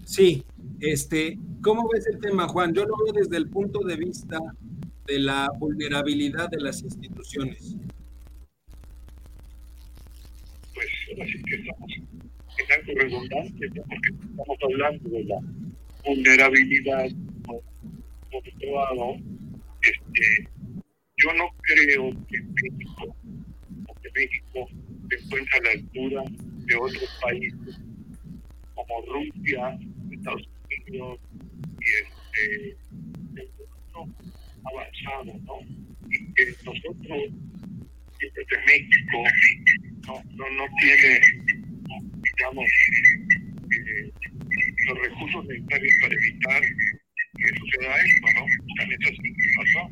Sí, 0.05 0.45
este, 0.81 1.39
¿cómo 1.63 1.89
ves 1.89 2.07
el 2.07 2.21
tema, 2.21 2.47
Juan? 2.49 2.75
Yo 2.75 2.85
lo 2.85 2.97
veo 3.05 3.13
desde 3.15 3.37
el 3.37 3.49
punto 3.49 3.81
de 3.81 3.97
vista 3.97 4.39
de 5.07 5.19
la 5.19 5.49
vulnerabilidad 5.59 6.51
de 6.51 6.61
las 6.61 6.83
instituciones. 6.83 7.77
Pues 10.75 10.87
así 11.23 11.43
que 11.45 11.55
estamos 11.55 11.91
en 11.97 12.73
algo 12.73 13.01
redundante, 13.01 13.69
porque 13.71 14.09
estamos 14.31 14.59
hablando 14.63 15.09
de 15.09 15.25
la 15.25 15.41
vulnerabilidad 16.05 17.09
este, 19.83 20.49
yo 21.19 21.33
no 21.35 21.49
creo 21.63 22.11
que 22.29 22.41
México, 22.41 23.17
que 24.03 24.11
México 24.15 24.69
se 25.09 25.17
encuentre 25.25 25.59
a 25.59 25.63
la 25.63 25.71
altura 25.71 26.23
de 26.67 26.75
otros 26.77 27.19
países 27.23 27.81
como 28.75 29.03
Rusia, 29.07 29.79
Estados 30.11 30.43
Unidos 30.89 31.21
y 31.81 31.85
este 31.85 32.77
el 33.37 33.51
mundo 33.59 34.15
avanzado, 34.65 35.39
¿no? 35.45 35.61
Y 36.11 36.33
que 36.35 36.47
nosotros, 36.65 37.23
desde 38.19 38.67
México, 38.67 39.23
no, 40.07 40.23
no, 40.31 40.51
no 40.51 40.65
tiene, 40.81 41.21
digamos, 42.23 42.69
eh, 43.71 44.13
los 44.89 44.99
recursos 44.99 45.47
necesarios 45.47 45.95
para 46.01 46.15
evitar 46.15 46.63
que 47.45 47.59
suceda 47.59 47.95
esto, 47.97 48.27
¿no? 48.35 48.47
También 48.79 49.01
eso 49.03 49.23
pasó. 49.57 49.89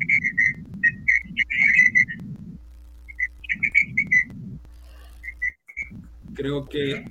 Creo 6.33 6.65
que 6.65 7.05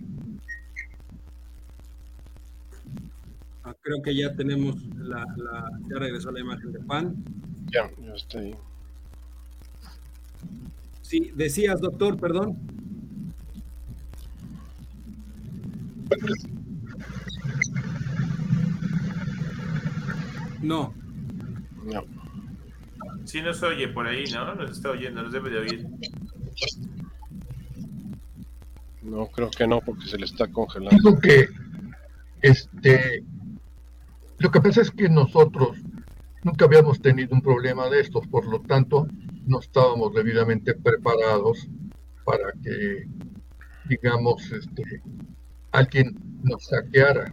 ah, 3.63 3.75
creo 3.81 4.03
que 4.03 4.17
ya 4.17 4.35
tenemos 4.35 4.83
la, 4.97 5.25
la 5.37 5.71
ya 5.89 5.99
regresó 5.99 6.33
la 6.33 6.41
imagen 6.41 6.73
de 6.73 6.81
Juan. 6.81 7.25
Ya, 7.71 7.91
ya 8.05 8.15
está 8.15 8.41
ahí. 8.41 8.55
Sí, 11.03 11.31
decías, 11.35 11.81
doctor, 11.81 12.19
perdón. 12.19 12.72
No. 20.63 20.95
No. 21.85 22.05
Sí 23.25 23.43
nos 23.43 23.63
oye 23.63 23.89
por 23.89 24.07
ahí, 24.07 24.25
¿no? 24.33 24.55
Nos 24.55 24.71
está 24.71 24.91
oyendo, 24.91 25.23
nos 25.23 25.33
debe 25.33 25.51
de 25.51 25.59
oír. 25.59 25.87
No, 29.03 29.27
creo 29.27 29.51
que 29.51 29.67
no, 29.67 29.81
porque 29.81 30.07
se 30.07 30.19
le 30.19 30.25
está 30.25 30.47
congelando. 30.49 31.11
Lo 31.11 31.19
que, 31.19 31.49
este, 32.41 33.25
lo 34.39 34.51
que 34.51 34.61
pasa 34.61 34.83
es 34.83 34.91
que 34.91 35.09
nosotros 35.09 35.79
nunca 36.43 36.65
habíamos 36.65 37.01
tenido 37.01 37.35
un 37.35 37.43
problema 37.43 37.89
de 37.89 38.01
estos, 38.01 38.27
por 38.29 38.47
lo 38.47 38.61
tanto, 38.61 39.07
no 39.47 39.61
estábamos 39.61 40.15
debidamente 40.15 40.75
preparados 40.75 41.69
para 42.25 42.53
que, 42.63 43.07
digamos, 43.89 44.51
este, 44.53 45.03
alguien 45.73 46.17
nos 46.43 46.65
saqueara. 46.67 47.33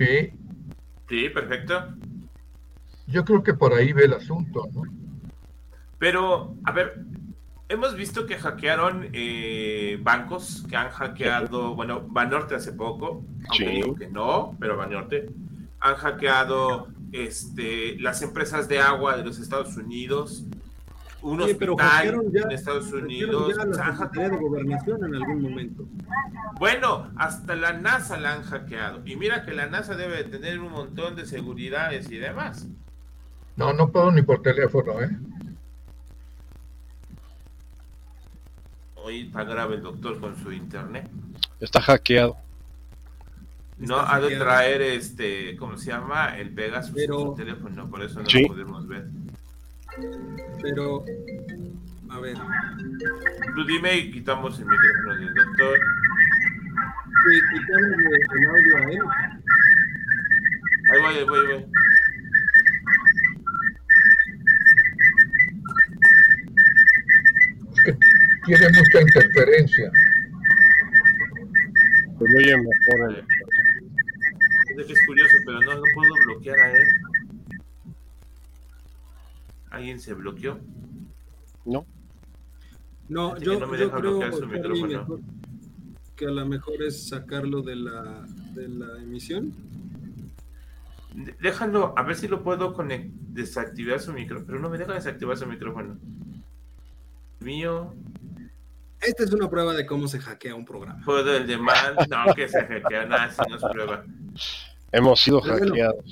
Sí. 0.00 0.32
Sí, 1.10 1.28
perfecto. 1.28 1.94
Yo 3.06 3.22
creo 3.22 3.42
que 3.42 3.52
por 3.52 3.74
ahí 3.74 3.92
ve 3.92 4.04
el 4.06 4.14
asunto, 4.14 4.66
¿no? 4.72 4.84
Pero, 5.98 6.54
a 6.64 6.72
ver, 6.72 7.04
hemos 7.68 7.94
visto 7.94 8.24
que 8.24 8.38
hackearon 8.38 9.10
eh, 9.12 9.98
bancos, 10.00 10.64
que 10.70 10.76
han 10.76 10.88
hackeado, 10.88 11.74
bueno, 11.74 12.00
Banorte 12.00 12.54
hace 12.54 12.72
poco, 12.72 13.22
aunque 13.48 13.68
digo 13.68 13.94
que 13.94 14.08
no, 14.08 14.56
pero 14.58 14.78
Banorte. 14.78 15.28
Han 15.80 15.96
hackeado 15.96 16.88
este, 17.12 17.98
las 17.98 18.22
empresas 18.22 18.68
de 18.68 18.80
agua 18.80 19.18
de 19.18 19.24
los 19.24 19.38
Estados 19.38 19.76
Unidos. 19.76 20.44
Un 21.22 21.38
pero 21.58 21.74
hospital 21.74 21.78
hackearon 21.90 22.32
ya- 22.32 22.40
en 22.42 22.50
Estados 22.52 22.92
Unidos. 22.92 23.54
ya 23.56 23.64
la 23.64 23.74
Secretaría 23.96 24.28
de 24.30 24.36
Gobernación 24.38 25.04
en 25.04 25.14
algún 25.14 25.42
momento. 25.42 25.84
Bueno, 26.58 27.10
hasta 27.16 27.54
la 27.56 27.72
NASA 27.74 28.18
la 28.18 28.34
han 28.34 28.42
hackeado. 28.42 29.02
Y 29.06 29.16
mira 29.16 29.44
que 29.44 29.52
la 29.52 29.66
NASA 29.66 29.96
debe 29.96 30.16
de 30.16 30.24
tener 30.24 30.58
un 30.60 30.72
montón 30.72 31.16
de 31.16 31.26
seguridades 31.26 32.10
y 32.10 32.16
demás. 32.18 32.66
No, 33.56 33.72
no 33.72 33.90
puedo 33.90 34.10
ni 34.10 34.22
por 34.22 34.40
teléfono, 34.42 35.00
¿eh? 35.02 35.10
Hoy 38.96 39.22
está 39.26 39.44
grave 39.44 39.76
el 39.76 39.82
doctor 39.82 40.20
con 40.20 40.36
su 40.36 40.52
internet. 40.52 41.08
Está 41.58 41.80
hackeado. 41.80 42.36
No 43.78 43.98
Está 44.00 44.14
ha 44.14 44.20
de 44.20 44.36
traer 44.36 44.82
este, 44.82 45.56
¿cómo 45.56 45.78
se 45.78 45.90
llama? 45.90 46.36
El 46.38 46.52
Pegasus 46.52 46.92
Pero- 46.94 47.20
en 47.20 47.26
su 47.28 47.34
teléfono, 47.34 47.88
por 47.90 48.02
eso 48.02 48.20
no 48.20 48.26
Sí. 48.28 48.42
lo 48.42 48.48
podemos 48.48 48.86
ver. 48.86 49.06
Pero, 50.62 51.04
a 52.10 52.20
ver, 52.20 52.36
Tú 53.54 53.64
dime 53.66 53.96
y 53.98 54.10
quitamos 54.10 54.58
el 54.58 54.66
micrófono 54.66 55.14
del 55.16 55.34
doctor. 55.34 55.78
sí, 57.24 57.40
quitámosle 57.52 58.16
el 58.38 58.46
audio 58.48 58.76
a 58.76 58.82
él. 58.90 59.00
Ahí 60.92 61.00
voy, 61.00 61.14
ahí 61.16 61.24
voy, 61.24 61.38
ahí 61.38 61.46
voy. 61.62 61.66
Es 67.76 67.82
que 67.84 67.96
tiene 68.46 68.68
mucha 68.78 69.00
interferencia. 69.00 69.90
Pues 72.18 72.34
oye 72.36 72.56
mejor 72.56 73.10
el- 73.16 73.24
Es 74.80 74.86
que 74.86 74.92
es 74.92 75.06
curioso, 75.06 75.36
pero 75.46 75.60
no, 75.60 75.74
no 75.74 75.82
puedo 75.94 76.14
bloquear 76.26 76.58
a 76.58 76.70
él. 76.76 76.86
¿Alguien 79.80 79.98
se 79.98 80.12
bloqueó? 80.12 80.60
No, 81.64 81.86
No, 83.08 83.38
yo, 83.38 83.54
que 83.54 83.60
no 83.60 83.66
me 83.66 83.78
yo 83.78 83.84
deja 83.86 83.96
creo 83.96 84.10
bloquear 84.18 84.34
su 84.34 84.46
micrófono. 84.46 85.20
que 86.16 86.26
a 86.26 86.30
lo 86.30 86.44
mejor 86.44 86.82
es 86.82 87.08
sacarlo 87.08 87.62
de 87.62 87.76
la, 87.76 88.26
de 88.52 88.68
la 88.68 88.98
emisión. 89.02 89.54
Déjalo, 91.40 91.94
a 91.96 92.02
ver 92.02 92.14
si 92.14 92.28
lo 92.28 92.42
puedo 92.42 92.76
desactivar 93.30 94.00
su 94.00 94.12
micrófono. 94.12 94.46
Pero 94.46 94.58
no 94.60 94.68
me 94.68 94.76
deja 94.76 94.92
desactivar 94.92 95.38
su 95.38 95.46
micrófono. 95.46 95.96
Mío, 97.40 97.94
Esta 99.00 99.24
es 99.24 99.32
una 99.32 99.48
prueba 99.48 99.72
de 99.72 99.86
cómo 99.86 100.08
se 100.08 100.18
hackea 100.20 100.54
un 100.54 100.66
programa. 100.66 101.00
puedo 101.06 101.34
el 101.34 101.46
de 101.46 101.56
mal. 101.56 101.96
No, 102.10 102.34
que 102.34 102.46
se 102.48 102.60
hackea, 102.66 103.06
nada, 103.06 103.30
si 103.30 103.40
no 103.48 103.56
es 103.56 103.62
prueba. 103.62 104.04
hemos 104.92 105.18
sido 105.20 105.40
Pero 105.40 105.54
bueno, 105.54 105.68
hackeados. 105.68 106.04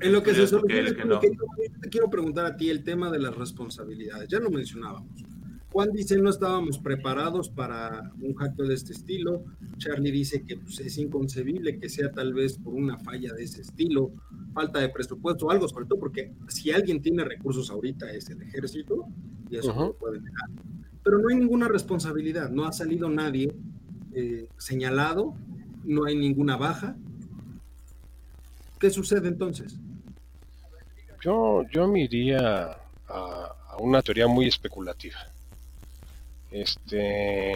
En 0.00 0.12
lo, 0.12 0.22
que 0.22 0.34
se 0.34 0.46
soluciona, 0.46 0.88
él, 0.88 0.94
que 0.94 1.02
es 1.02 1.06
lo 1.08 1.14
no. 1.16 1.20
que 1.20 1.28
yo- 1.28 1.34
yo 1.72 1.80
te 1.80 1.88
quiero 1.88 2.08
preguntar 2.10 2.46
a 2.46 2.56
ti 2.56 2.70
el 2.70 2.84
tema 2.84 3.10
de 3.10 3.18
las 3.18 3.34
responsabilidades. 3.36 4.28
Ya 4.28 4.38
lo 4.38 4.50
mencionábamos. 4.50 5.24
Juan 5.70 5.90
dice 5.92 6.16
no 6.16 6.30
estábamos 6.30 6.78
preparados 6.78 7.50
para 7.50 8.10
un 8.22 8.32
hackeo 8.34 8.66
de 8.66 8.74
este 8.74 8.92
estilo. 8.92 9.44
Charlie 9.76 10.10
dice 10.10 10.42
que 10.44 10.56
pues, 10.56 10.80
es 10.80 10.96
inconcebible 10.96 11.78
que 11.78 11.88
sea 11.90 12.10
tal 12.10 12.32
vez 12.32 12.56
por 12.58 12.72
una 12.74 12.98
falla 12.98 13.34
de 13.34 13.42
ese 13.44 13.60
estilo, 13.60 14.12
falta 14.54 14.80
de 14.80 14.88
presupuesto 14.88 15.46
o 15.46 15.50
algo, 15.50 15.68
sobre 15.68 15.84
todo 15.86 15.98
porque 15.98 16.32
si 16.48 16.70
alguien 16.70 17.02
tiene 17.02 17.22
recursos 17.24 17.70
ahorita 17.70 18.10
es 18.12 18.30
el 18.30 18.40
ejército 18.42 19.04
y 19.50 19.56
eso 19.56 19.74
lo 19.74 19.92
pueden 19.94 20.24
negar. 20.24 20.48
Pero 21.04 21.18
no 21.18 21.28
hay 21.28 21.36
ninguna 21.36 21.68
responsabilidad, 21.68 22.50
no 22.50 22.64
ha 22.64 22.72
salido 22.72 23.10
nadie 23.10 23.54
eh, 24.14 24.48
señalado, 24.56 25.34
no 25.84 26.04
hay 26.06 26.16
ninguna 26.16 26.56
baja. 26.56 26.96
¿Qué 28.78 28.90
sucede 28.90 29.28
entonces? 29.28 29.76
Yo, 31.20 31.64
yo 31.72 31.88
me 31.88 32.02
iría 32.02 32.78
a, 33.08 33.76
una 33.80 34.02
teoría 34.02 34.28
muy 34.28 34.46
especulativa. 34.46 35.18
Este, 36.50 37.54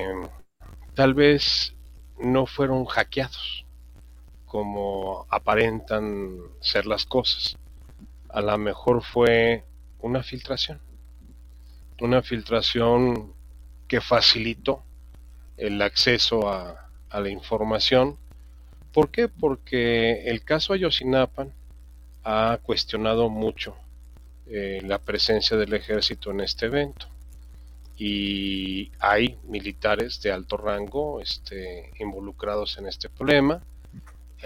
tal 0.94 1.14
vez 1.14 1.74
no 2.18 2.46
fueron 2.46 2.84
hackeados 2.84 3.64
como 4.46 5.26
aparentan 5.30 6.38
ser 6.60 6.86
las 6.86 7.06
cosas. 7.06 7.56
A 8.28 8.40
lo 8.40 8.58
mejor 8.58 9.02
fue 9.02 9.64
una 10.00 10.22
filtración. 10.22 10.80
Una 12.00 12.22
filtración 12.22 13.32
que 13.86 14.00
facilitó 14.00 14.82
el 15.56 15.80
acceso 15.80 16.48
a 16.48 16.90
la 17.12 17.28
información. 17.28 18.18
¿Por 18.92 19.10
qué? 19.10 19.28
Porque 19.28 20.24
el 20.28 20.42
caso 20.42 20.72
Ayotzinapa 20.72 21.46
ha 22.24 22.58
cuestionado 22.62 23.28
mucho 23.28 23.74
eh, 24.46 24.80
la 24.84 24.98
presencia 24.98 25.56
del 25.56 25.72
ejército 25.72 26.30
en 26.30 26.40
este 26.40 26.66
evento 26.66 27.06
y 27.96 28.90
hay 28.98 29.38
militares 29.44 30.20
de 30.22 30.32
alto 30.32 30.56
rango 30.56 31.20
este, 31.20 31.92
involucrados 32.00 32.76
en 32.78 32.88
este 32.88 33.08
problema. 33.08 33.62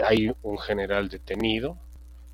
Hay 0.04 0.30
un 0.42 0.58
general 0.58 1.08
detenido, 1.08 1.78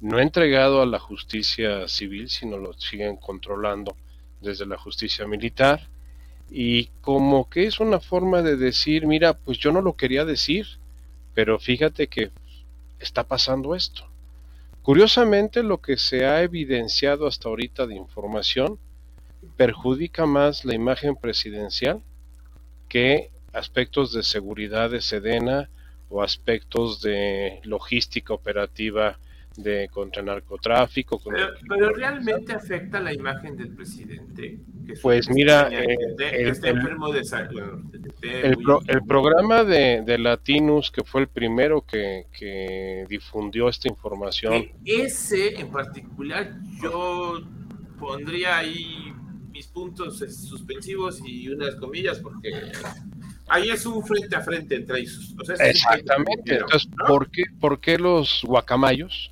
no 0.01 0.19
entregado 0.19 0.83
a 0.83 0.87
la 0.87 0.99
justicia 0.99 1.87
civil, 1.87 2.29
sino 2.29 2.59
lo 2.59 2.73
siguen 2.73 3.17
controlando 3.17 3.97
desde 4.41 4.67
la 4.67 4.77
justicia 4.77 5.27
militar. 5.27 5.89
Y 6.51 6.87
como 7.01 7.49
que 7.49 7.67
es 7.67 7.79
una 7.79 8.01
forma 8.01 8.43
de 8.43 8.57
decir, 8.57 9.07
mira, 9.07 9.33
pues 9.35 9.59
yo 9.59 9.71
no 9.71 9.81
lo 9.81 9.97
quería 9.97 10.25
decir, 10.25 10.67
pero 11.35 11.59
fíjate 11.59 12.07
que 12.07 12.31
está 12.99 13.25
pasando 13.25 13.75
esto. 13.75 14.05
Curiosamente, 14.83 15.63
lo 15.63 15.81
que 15.81 15.97
se 15.97 16.27
ha 16.27 16.43
evidenciado 16.43 17.27
hasta 17.27 17.49
ahorita 17.49 17.87
de 17.87 17.95
información 17.95 18.79
perjudica 19.57 20.27
más 20.27 20.65
la 20.65 20.75
imagen 20.75 21.17
presidencial 21.17 22.03
que 22.89 23.31
aspectos 23.53 24.13
de 24.13 24.23
seguridad 24.23 24.91
de 24.91 25.01
Sedena 25.01 25.69
o 26.11 26.23
aspectos 26.23 27.01
de 27.01 27.61
logística 27.65 28.35
operativa 28.35 29.19
de 29.57 29.89
contra 29.91 30.23
narcotráfico. 30.23 31.19
contra 31.19 31.49
Pero, 31.49 31.59
pero 31.69 31.89
realmente 31.95 32.53
afecta 32.53 33.01
la 33.01 33.13
imagen 33.13 33.57
del 33.57 33.75
presidente. 33.75 34.59
Que 34.87 34.95
Pues 35.01 35.29
mira, 35.31 35.69
eh, 35.71 35.97
el- 36.19 36.23
el- 36.23 36.49
enfermo 36.49 37.13
de 37.13 37.25
salud. 37.25 37.53
bueno, 37.61 37.91
que 37.91 38.09
esté 38.09 38.47
El, 38.49 38.57
muy- 38.57 38.65
pro- 38.65 38.83
el 38.89 39.03
programa 39.05 39.63
de, 39.65 40.03
de 40.05 40.19
Latinus, 40.19 40.91
que 40.91 41.05
fue 41.05 41.21
el 41.23 41.29
primero 41.29 41.83
que, 41.83 42.27
que 42.37 43.05
difundió 43.09 43.69
esta 43.69 43.89
información, 43.89 44.65
que 44.85 45.03
ese 45.05 45.61
en 45.61 45.71
particular 45.71 46.53
yo 46.83 47.41
pondría 47.99 48.59
ahí 48.59 49.13
mis 49.53 49.67
puntos 49.69 50.19
suspensivos 50.19 51.21
y 51.25 51.49
unas 51.49 51.77
comillas 51.77 52.19
porque 52.19 52.51
ahí 53.49 53.71
es 53.71 53.85
un 53.87 54.03
frente 54.05 54.35
a 54.35 54.41
frente 54.41 54.75
entre 54.77 55.01
ellos. 55.01 55.35
O 55.41 55.45
sea, 55.45 55.55
es- 55.57 55.61
Exactamente. 55.77 56.55
Entonces, 56.55 56.89
¿no? 56.99 57.05
¿por 57.07 57.31
qué, 57.31 57.45
por 57.61 57.81
qué 57.81 57.99
los 57.99 58.43
guacamayos 58.45 59.31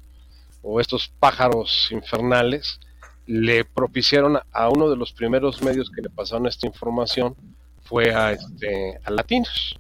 o 0.63 0.81
estos 0.81 1.13
pájaros 1.19 1.89
infernales 1.91 2.81
le 3.27 3.65
propiciaron 3.65 4.39
a 4.51 4.69
uno 4.69 4.91
de 4.91 4.97
los 4.97 5.13
primeros 5.13 5.63
medios 5.63 5.91
que 5.91 6.03
le 6.03 6.11
pasaron 6.11 6.47
esta 6.47 6.67
información? 6.67 7.37
Fue 7.83 8.15
a, 8.15 8.33
este, 8.33 8.99
a 9.05 9.11
Latinos, 9.11 9.79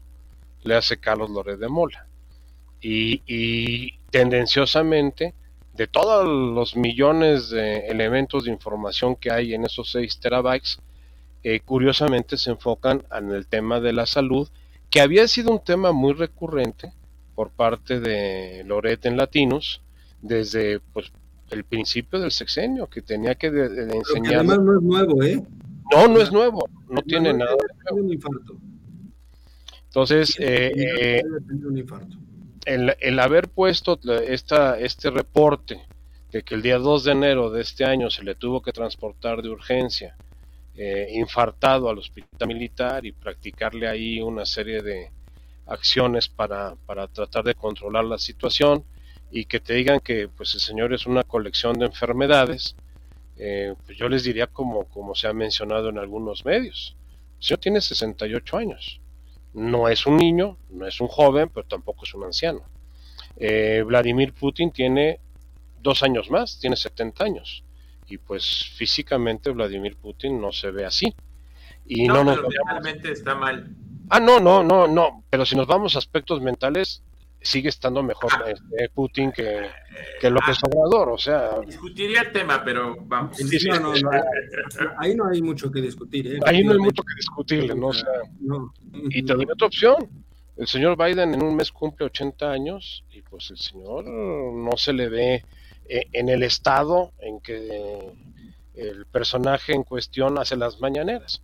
le 0.62 0.74
hace 0.74 0.98
Carlos 0.98 1.30
Loret 1.30 1.58
de 1.58 1.68
Mola. 1.68 2.06
Y, 2.82 3.98
tendenciosamente, 4.10 5.34
de 5.74 5.86
todos 5.86 6.26
los 6.26 6.76
millones 6.76 7.50
de 7.50 7.86
elementos 7.88 8.44
de 8.44 8.52
información 8.52 9.16
que 9.16 9.30
hay 9.30 9.54
en 9.54 9.64
esos 9.64 9.92
6 9.92 10.18
terabytes, 10.18 10.78
eh, 11.42 11.60
curiosamente 11.60 12.36
se 12.36 12.50
enfocan 12.50 13.02
en 13.16 13.30
el 13.30 13.46
tema 13.46 13.80
de 13.80 13.92
la 13.92 14.06
salud, 14.06 14.48
que 14.90 15.00
había 15.00 15.28
sido 15.28 15.52
un 15.52 15.62
tema 15.62 15.92
muy 15.92 16.14
recurrente 16.14 16.92
por 17.34 17.50
parte 17.50 18.00
de 18.00 18.64
Loret 18.64 19.06
en 19.06 19.16
Latinos 19.16 19.82
desde 20.22 20.80
pues, 20.92 21.12
el 21.50 21.64
principio 21.64 22.18
del 22.20 22.30
sexenio, 22.30 22.86
que 22.88 23.02
tenía 23.02 23.34
que 23.34 23.50
de- 23.50 23.68
de 23.68 23.76
Pero 23.86 23.90
que 23.90 23.96
enseñar. 23.98 24.34
además 24.36 24.58
no 24.60 24.76
es 24.78 24.82
nuevo, 24.82 25.22
¿eh? 25.22 25.42
No, 25.92 26.08
no 26.08 26.20
es 26.20 26.30
nuevo, 26.32 26.68
no 26.88 27.02
tiene 27.02 27.32
nada. 27.32 27.56
Tiene 27.88 28.02
un 28.02 28.12
infarto. 28.12 28.56
Entonces, 29.86 30.36
eh, 30.38 30.72
eh, 30.76 31.22
tener 31.48 31.66
un 31.66 31.78
infarto. 31.78 32.16
el, 32.66 32.94
el 33.00 33.18
haber 33.18 33.48
puesto 33.48 33.98
esta, 34.28 34.78
este 34.78 35.10
reporte 35.10 35.80
de 36.30 36.42
que 36.42 36.54
el 36.54 36.62
día 36.62 36.78
2 36.78 37.04
de 37.04 37.12
enero 37.12 37.50
de 37.50 37.62
este 37.62 37.84
año 37.84 38.08
se 38.10 38.22
le 38.22 38.36
tuvo 38.36 38.62
que 38.62 38.70
transportar 38.72 39.42
de 39.42 39.48
urgencia, 39.48 40.14
eh, 40.76 41.08
infartado 41.14 41.88
al 41.88 41.98
hospital 41.98 42.46
militar 42.46 43.04
y 43.04 43.10
practicarle 43.12 43.88
ahí 43.88 44.20
una 44.20 44.46
serie 44.46 44.82
de 44.82 45.10
acciones 45.66 46.28
para, 46.28 46.76
para 46.86 47.08
tratar 47.08 47.42
de 47.44 47.54
controlar 47.54 48.04
la 48.04 48.18
situación 48.18 48.84
y 49.30 49.44
que 49.44 49.60
te 49.60 49.74
digan 49.74 50.00
que 50.00 50.28
pues 50.28 50.54
el 50.54 50.60
señor 50.60 50.92
es 50.92 51.06
una 51.06 51.22
colección 51.22 51.78
de 51.78 51.86
enfermedades, 51.86 52.74
eh, 53.36 53.74
pues 53.86 53.96
yo 53.96 54.08
les 54.08 54.24
diría 54.24 54.46
como, 54.46 54.84
como 54.84 55.14
se 55.14 55.28
ha 55.28 55.32
mencionado 55.32 55.88
en 55.88 55.98
algunos 55.98 56.44
medios. 56.44 56.96
El 57.38 57.44
señor 57.44 57.60
tiene 57.60 57.80
68 57.80 58.56
años. 58.56 59.00
No 59.54 59.88
es 59.88 60.06
un 60.06 60.16
niño, 60.16 60.56
no 60.70 60.86
es 60.86 61.00
un 61.00 61.08
joven, 61.08 61.48
pero 61.48 61.66
tampoco 61.66 62.04
es 62.04 62.14
un 62.14 62.24
anciano. 62.24 62.62
Eh, 63.36 63.82
Vladimir 63.86 64.32
Putin 64.32 64.70
tiene 64.70 65.20
dos 65.80 66.02
años 66.02 66.30
más, 66.30 66.58
tiene 66.58 66.76
70 66.76 67.24
años. 67.24 67.64
y 68.06 68.18
pues 68.18 68.72
físicamente 68.74 69.50
Vladimir 69.50 69.96
Putin 69.96 70.40
no 70.40 70.50
se 70.50 70.72
ve 70.72 70.84
así. 70.84 71.14
Y 71.86 72.08
no, 72.08 72.24
no, 72.24 72.32
pero 72.32 72.42
nos 72.42 72.54
mentalmente 72.54 73.12
está 73.12 73.36
mal. 73.36 73.68
Ah, 74.08 74.18
no, 74.18 74.40
no, 74.40 74.64
no, 74.64 74.88
no, 74.88 75.22
pero 75.30 75.46
si 75.46 75.54
nos 75.54 75.68
vamos 75.68 75.94
a 75.94 75.98
aspectos 75.98 76.40
mentales, 76.40 77.04
sigue 77.42 77.68
estando 77.70 78.02
mejor 78.02 78.30
Ah. 78.34 78.50
este, 78.50 78.88
Putin 78.90 79.32
que, 79.32 79.66
que 80.20 80.30
López 80.30 80.58
Obrador, 80.64 81.08
o 81.10 81.18
sea, 81.18 81.58
Discutiría 81.66 82.22
el 82.22 82.32
tema, 82.32 82.62
pero 82.64 82.96
vamos. 83.06 83.36
Sí, 83.36 83.58
sí, 83.58 83.68
No, 83.68 83.80
no, 83.80 83.94
sí. 83.96 84.02
no, 84.02 84.10
ahí 84.98 85.14
no 85.14 85.28
hay 85.28 85.40
mucho 85.42 85.70
que 85.70 85.80
discutir. 85.80 86.26
¿eh? 86.34 86.38
ahí 86.46 86.62
no 86.64 86.72
hay 86.72 86.78
mucho 86.78 87.02
que 87.02 87.14
discutirle, 87.16 87.74
¿no? 87.74 87.88
O 87.88 87.92
sea, 87.92 88.08
No. 88.40 88.72
y 88.92 89.22
te 89.22 89.34
doy 89.34 89.46
otra 89.50 89.66
opción. 89.66 89.96
El 90.56 90.66
señor 90.66 90.96
Biden 91.02 91.32
en 91.34 91.42
un 91.42 91.56
mes 91.56 91.72
cumple 91.72 92.06
80 92.06 92.50
años 92.50 93.04
y 93.10 93.22
pues 93.22 93.50
el 93.50 93.56
señor 93.58 94.04
no 94.06 94.76
se 94.76 94.92
le 94.92 95.08
ve 95.08 95.44
eh, 95.88 96.06
en 96.12 96.28
el 96.28 96.42
estado 96.42 97.12
en 97.20 97.40
que 97.40 98.12
el 98.74 99.06
personaje 99.06 99.72
en 99.72 99.82
cuestión 99.82 100.38
hace 100.38 100.56
las 100.56 100.78
mañaneras. 100.80 101.40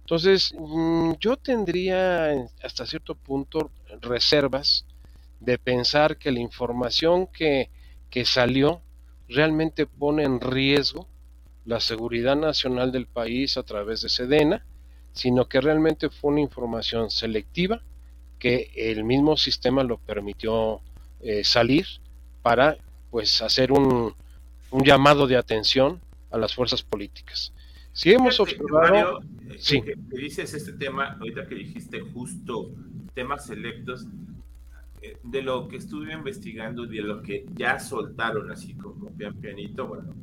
Entonces, 0.00 0.54
mm, 0.58 1.12
yo 1.20 1.36
tendría 1.36 2.32
en- 2.32 2.48
hasta 2.62 2.84
cierto 2.86 3.14
punto 3.14 3.70
reservas 4.02 4.84
de 5.40 5.58
pensar 5.58 6.16
que 6.18 6.30
la 6.30 6.40
información 6.40 7.26
que, 7.26 7.70
que 8.10 8.24
salió 8.24 8.80
realmente 9.28 9.86
pone 9.86 10.24
en 10.24 10.40
riesgo 10.40 11.06
la 11.64 11.80
seguridad 11.80 12.36
nacional 12.36 12.92
del 12.92 13.06
país 13.06 13.56
a 13.56 13.62
través 13.62 14.02
de 14.02 14.08
Sedena, 14.08 14.64
sino 15.12 15.48
que 15.48 15.60
realmente 15.60 16.08
fue 16.10 16.32
una 16.32 16.40
información 16.40 17.10
selectiva 17.10 17.82
que 18.38 18.70
el 18.74 19.04
mismo 19.04 19.36
sistema 19.36 19.82
lo 19.84 19.98
permitió 19.98 20.80
eh, 21.20 21.44
salir 21.44 21.86
para 22.42 22.76
pues 23.10 23.42
hacer 23.42 23.72
un, 23.72 24.14
un 24.70 24.84
llamado 24.84 25.26
de 25.26 25.36
atención 25.36 26.00
a 26.30 26.38
las 26.38 26.54
fuerzas 26.54 26.82
políticas. 26.82 27.52
Si 27.92 28.12
hemos 28.12 28.38
observado, 28.40 28.70
Mario, 28.70 29.20
eh, 29.50 29.56
Sí. 29.58 29.82
que, 29.82 29.94
que 29.94 30.16
dices 30.16 30.54
este 30.54 30.72
tema, 30.72 31.16
ahorita 31.20 31.46
que 31.46 31.54
dijiste 31.56 32.00
justo 32.00 32.70
temas 33.14 33.46
selectos, 33.46 34.06
de 35.22 35.42
lo 35.42 35.68
que 35.68 35.76
estuve 35.78 36.12
investigando 36.12 36.84
y 36.84 36.96
de 36.96 37.02
lo 37.02 37.22
que 37.22 37.46
ya 37.54 37.78
soltaron 37.80 38.50
así 38.50 38.74
como 38.74 39.06
pian 39.16 39.34
pianito, 39.40 39.86
bueno, 39.88 40.14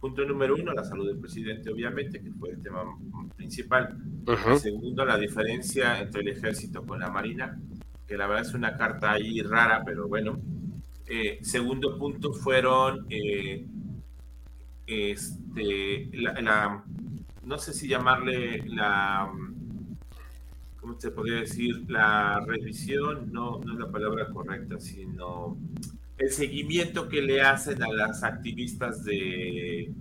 punto 0.00 0.24
número 0.24 0.54
uno, 0.56 0.72
la 0.72 0.84
salud 0.84 1.06
del 1.06 1.18
presidente, 1.18 1.70
obviamente, 1.70 2.20
que 2.22 2.30
fue 2.32 2.50
el 2.50 2.62
tema 2.62 2.82
principal. 3.36 3.96
Segundo, 4.50 5.04
la 5.04 5.16
diferencia 5.18 6.00
entre 6.00 6.22
el 6.22 6.28
ejército 6.28 6.84
con 6.84 7.00
la 7.00 7.10
marina, 7.10 7.58
que 8.06 8.16
la 8.16 8.26
verdad 8.26 8.46
es 8.46 8.54
una 8.54 8.76
carta 8.76 9.12
ahí 9.12 9.40
rara, 9.42 9.82
pero 9.84 10.08
bueno. 10.08 10.40
Eh, 11.06 11.40
segundo 11.42 11.98
punto 11.98 12.32
fueron 12.32 13.06
eh, 13.10 13.66
este, 14.86 16.08
la, 16.12 16.40
la- 16.40 16.84
no 17.44 17.58
sé 17.58 17.72
si 17.72 17.88
llamarle 17.88 18.62
la, 18.66 19.30
¿cómo 20.82 21.00
se 21.00 21.12
podría 21.12 21.40
decir? 21.40 21.84
La 21.88 22.40
revisión, 22.46 23.32
no, 23.32 23.60
no 23.64 23.74
es 23.74 23.78
la 23.80 23.90
palabra 23.90 24.28
correcta, 24.30 24.80
sino 24.80 25.56
el 26.18 26.30
seguimiento 26.30 27.08
que 27.08 27.22
le 27.22 27.40
hacen 27.42 27.82
a 27.82 27.88
las 27.88 28.24
activistas 28.24 29.04
de 29.04 29.94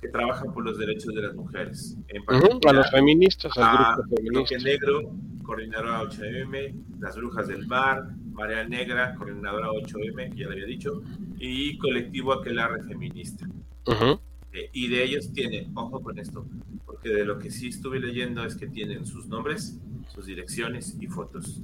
que 0.00 0.08
trabajan 0.08 0.52
por 0.54 0.64
los 0.64 0.78
derechos 0.78 1.14
de 1.14 1.22
las 1.22 1.34
mujeres. 1.34 1.98
En 2.08 2.22
ujú, 2.22 2.60
a 2.68 2.72
los 2.72 2.90
feministas, 2.90 3.52
al 3.58 3.76
grupo 3.76 4.04
feminista. 4.16 4.56
Negro, 4.58 5.12
coordinadora 5.42 6.02
8M, 6.02 6.74
Las 7.00 7.16
Brujas 7.16 7.48
del 7.48 7.66
Bar, 7.66 8.16
Marea 8.32 8.64
Negra, 8.66 9.14
coordinadora 9.16 9.68
8M, 9.72 10.30
que 10.30 10.38
ya 10.38 10.48
le 10.48 10.52
había 10.54 10.66
dicho, 10.66 11.02
y 11.38 11.76
Colectivo 11.78 12.32
Aquelarre 12.32 12.82
Feminista. 12.84 13.46
Ujú, 13.86 14.20
Eh, 14.52 14.70
y 14.72 14.88
de 14.88 15.04
ellos 15.04 15.32
tienen, 15.32 15.70
ojo 15.76 16.00
con 16.02 16.18
esto, 16.18 16.46
porque 16.86 17.10
de 17.10 17.24
lo 17.24 17.38
que 17.38 17.50
sí 17.50 17.68
estuve 17.68 18.00
leyendo 18.00 18.44
es 18.44 18.56
que 18.56 18.68
tienen 18.68 19.06
sus 19.06 19.28
nombres, 19.28 19.78
sus 20.08 20.26
direcciones 20.26 20.96
y 21.00 21.06
fotos 21.06 21.60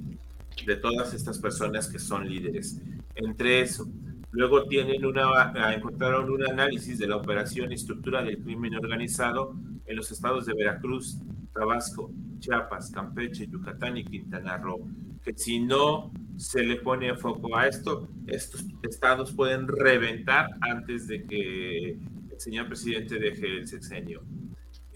de 0.65 0.75
todas 0.75 1.13
estas 1.13 1.39
personas 1.39 1.87
que 1.87 1.99
son 1.99 2.27
líderes. 2.27 2.81
Entre 3.15 3.61
eso, 3.61 3.87
luego 4.31 4.67
tienen 4.67 5.05
una, 5.05 5.51
ah, 5.55 5.73
encontraron 5.73 6.29
un 6.29 6.45
análisis 6.45 6.97
de 6.99 7.07
la 7.07 7.17
operación 7.17 7.71
y 7.71 7.75
estructura 7.75 8.23
del 8.23 8.39
crimen 8.39 8.75
organizado 8.75 9.55
en 9.85 9.95
los 9.95 10.11
estados 10.11 10.45
de 10.45 10.53
Veracruz, 10.53 11.17
Tabasco, 11.53 12.11
Chiapas, 12.39 12.91
Campeche, 12.91 13.47
Yucatán 13.47 13.97
y 13.97 14.05
Quintana 14.05 14.57
Roo. 14.57 14.87
Que 15.23 15.33
si 15.33 15.59
no 15.59 16.11
se 16.37 16.63
le 16.63 16.77
pone 16.77 17.15
foco 17.15 17.57
a 17.57 17.67
esto, 17.67 18.09
estos 18.27 18.63
estados 18.83 19.33
pueden 19.33 19.67
reventar 19.67 20.49
antes 20.61 21.07
de 21.07 21.23
que 21.25 21.89
el 21.91 22.39
señor 22.39 22.67
presidente 22.67 23.17
deje 23.17 23.57
el 23.57 23.67
sexenio. 23.67 24.21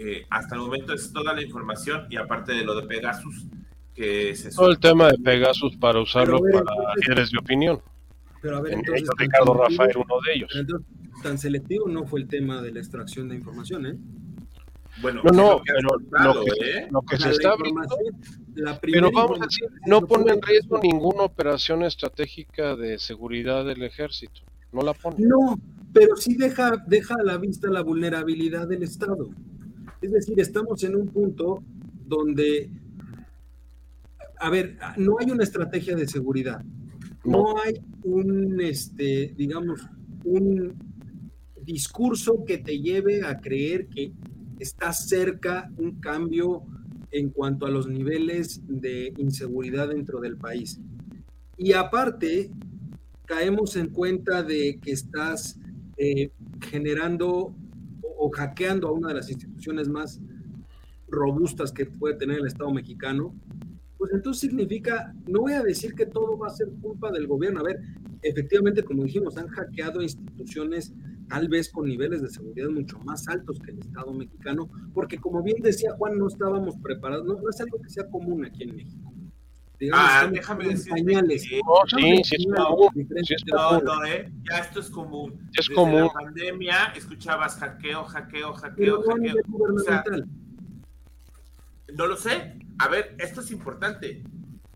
Eh, 0.04 0.26
hasta 0.32 0.56
el 0.56 0.62
momento 0.62 0.94
es 0.94 1.14
toda 1.14 1.34
la 1.34 1.42
información 1.44 2.08
y 2.10 2.18
aparte 2.18 2.54
de 2.54 2.64
lo 2.64 2.74
de 2.80 2.88
Pegasus, 2.88 3.46
que 3.94 4.36
se 4.36 4.50
Todo 4.50 4.72
el 4.72 4.80
tema 4.80 5.10
de 5.10 5.18
Pegasus 5.20 5.76
para 5.78 6.00
usarlo 6.00 6.42
ver, 6.42 6.54
para 6.54 6.72
entonces- 6.72 7.08
líderes 7.08 7.32
de 7.32 7.38
opinión. 7.38 7.82
Pero 8.42 8.58
a 8.58 8.62
ver, 8.62 8.74
entonces, 8.74 9.04
ellos 9.04 9.14
Ricardo 9.18 9.54
Rafael, 9.54 9.92
uno 9.98 10.16
de 10.26 10.34
ellos. 10.34 10.52
entonces, 10.56 10.88
tan 11.22 11.38
selectivo 11.38 11.88
no 11.88 12.06
fue 12.08 12.22
el 12.22 12.28
tema 12.28 12.62
de 12.64 12.72
la 12.72 12.80
extracción 12.80 13.30
de 13.30 13.36
información, 13.36 13.86
¿eh? 13.86 13.96
Bueno, 15.04 15.22
No, 15.24 15.32
no, 15.32 15.52
lo 15.52 15.62
que 15.64 15.72
has 15.72 15.78
pero 16.10 16.34
lo 16.34 16.44
que, 16.46 16.52
¿eh? 16.80 16.88
lo 16.92 17.02
que 17.02 17.16
O 17.16 17.20
se 17.20 17.30
está 17.30 17.50
la 18.56 18.80
primera 18.80 19.08
pero 19.08 19.12
vamos 19.12 19.40
a 19.42 19.46
decir, 19.46 19.68
no 19.86 20.02
pone 20.02 20.34
en 20.34 20.42
riesgo 20.42 20.80
ninguna 20.82 21.24
operación 21.24 21.84
estratégica 21.84 22.76
de 22.76 22.98
seguridad 23.00 23.64
del 23.66 23.84
ejército. 23.84 24.42
No 24.74 24.82
la 24.82 24.94
pone. 24.94 25.18
No, 25.20 25.60
pero 25.94 26.16
sí 26.16 26.36
deja, 26.36 26.84
deja 26.88 27.16
a 27.20 27.24
la 27.24 27.38
vista 27.38 27.70
la 27.70 27.82
vulnerabilidad 27.84 28.68
del 28.68 28.84
Estado. 28.84 29.30
Es 30.02 30.12
decir, 30.12 30.40
estamos 30.40 30.84
en 30.84 30.96
un 30.96 31.08
punto 31.08 31.64
donde, 32.06 32.72
a 34.40 34.50
ver, 34.50 34.78
no 34.98 35.18
hay 35.20 35.32
una 35.32 35.44
estrategia 35.44 35.96
de 35.96 36.08
seguridad, 36.08 36.64
No. 37.24 37.56
hay 37.64 37.76
un, 38.04 38.60
este, 38.62 39.34
digamos, 39.38 39.82
un 40.24 40.74
discurso 41.64 42.44
que 42.46 42.58
te 42.58 42.80
lleve 42.80 43.24
a 43.24 43.40
creer 43.40 43.88
que 43.88 44.12
está 44.60 44.92
cerca 44.92 45.72
un 45.78 46.00
cambio 46.00 46.64
en 47.12 47.30
cuanto 47.30 47.66
a 47.66 47.70
los 47.70 47.88
niveles 47.88 48.62
de 48.68 49.14
inseguridad 49.18 49.90
dentro 49.90 50.20
del 50.20 50.38
país. 50.38 50.80
Y 51.58 51.74
aparte, 51.74 52.52
caemos 53.26 53.76
en 53.76 53.90
cuenta 53.90 54.42
de 54.44 54.80
que 54.82 54.92
estás 54.92 55.60
eh, 55.98 56.32
generando 56.62 57.54
o, 58.22 58.30
hackeando 58.30 58.88
a 58.88 58.92
una 58.92 59.10
de 59.10 59.16
las 59.16 59.30
instituciones 59.30 59.88
más 59.88 60.20
robustas 61.08 61.72
que 61.72 61.86
puede 61.86 62.16
tener 62.16 62.40
el 62.40 62.48
Estado 62.48 62.72
mexicano, 62.72 63.36
pues 63.98 64.12
entonces 64.14 64.42
significa, 64.42 65.14
no 65.28 65.42
voy 65.42 65.54
a 65.54 65.62
decir 65.62 65.94
que 65.94 66.06
todo 66.06 66.38
va 66.38 66.48
a 66.48 66.52
ser 66.52 66.70
culpa 66.82 67.12
del 67.12 67.28
gobierno, 67.28 67.60
a 67.60 67.64
ver, 67.64 67.80
efectivamente, 68.22 68.84
como 68.84 69.04
dijimos, 69.04 69.38
han 69.38 69.48
hackeado 69.48 70.02
instituciones 70.02 70.94
tal 71.28 71.48
vez 71.48 71.70
con 71.70 71.88
niveles 71.88 72.22
de 72.22 72.30
seguridad 72.30 72.70
mucho 72.70 73.00
más 73.00 73.28
altos 73.28 73.60
que 73.60 73.72
el 73.72 73.80
Estado 73.80 74.14
mexicano, 74.14 74.70
porque 74.94 75.18
como 75.18 75.42
bien 75.42 75.62
decía 75.62 75.94
Juan, 75.98 76.18
no 76.18 76.28
estábamos 76.28 76.76
preparados, 76.78 77.26
no, 77.26 77.40
no 77.40 77.50
es 77.50 77.62
algo 77.62 77.80
que 77.82 77.90
sea 77.90 78.10
común 78.10 78.46
aquí 78.46 78.64
en 78.64 78.76
México. 78.76 79.11
Digamos, 79.82 80.06
Ah, 80.12 80.28
déjame 80.32 80.64
en 80.66 80.70
decirte 80.70 81.04
pañales. 81.04 81.50
que- 81.50 81.60
No, 81.66 81.74
sí, 81.88 82.24
sí 82.24 82.36
es 82.36 82.46
común. 82.56 82.90
Sí 83.26 83.34
es 83.34 83.44
No, 83.48 84.06
¿eh? 84.06 84.32
Ya 84.48 84.58
esto 84.60 84.80
es 84.80 84.90
común. 84.92 85.40
Es 85.58 85.68
Desde 85.68 85.74
común. 85.74 86.02
la 86.04 86.10
pandemia 86.14 86.94
escuchabas 86.96 87.56
hackeo, 87.58 88.04
hackeo, 88.04 88.54
hackeo, 88.54 89.02
hackeo. 89.02 89.40
O 89.74 89.80
sea, 89.80 90.04
no 91.96 92.06
lo 92.06 92.16
sé. 92.16 92.60
A 92.78 92.88
ver, 92.90 93.16
esto 93.20 93.42
es 93.42 93.50
importante. 93.50 94.24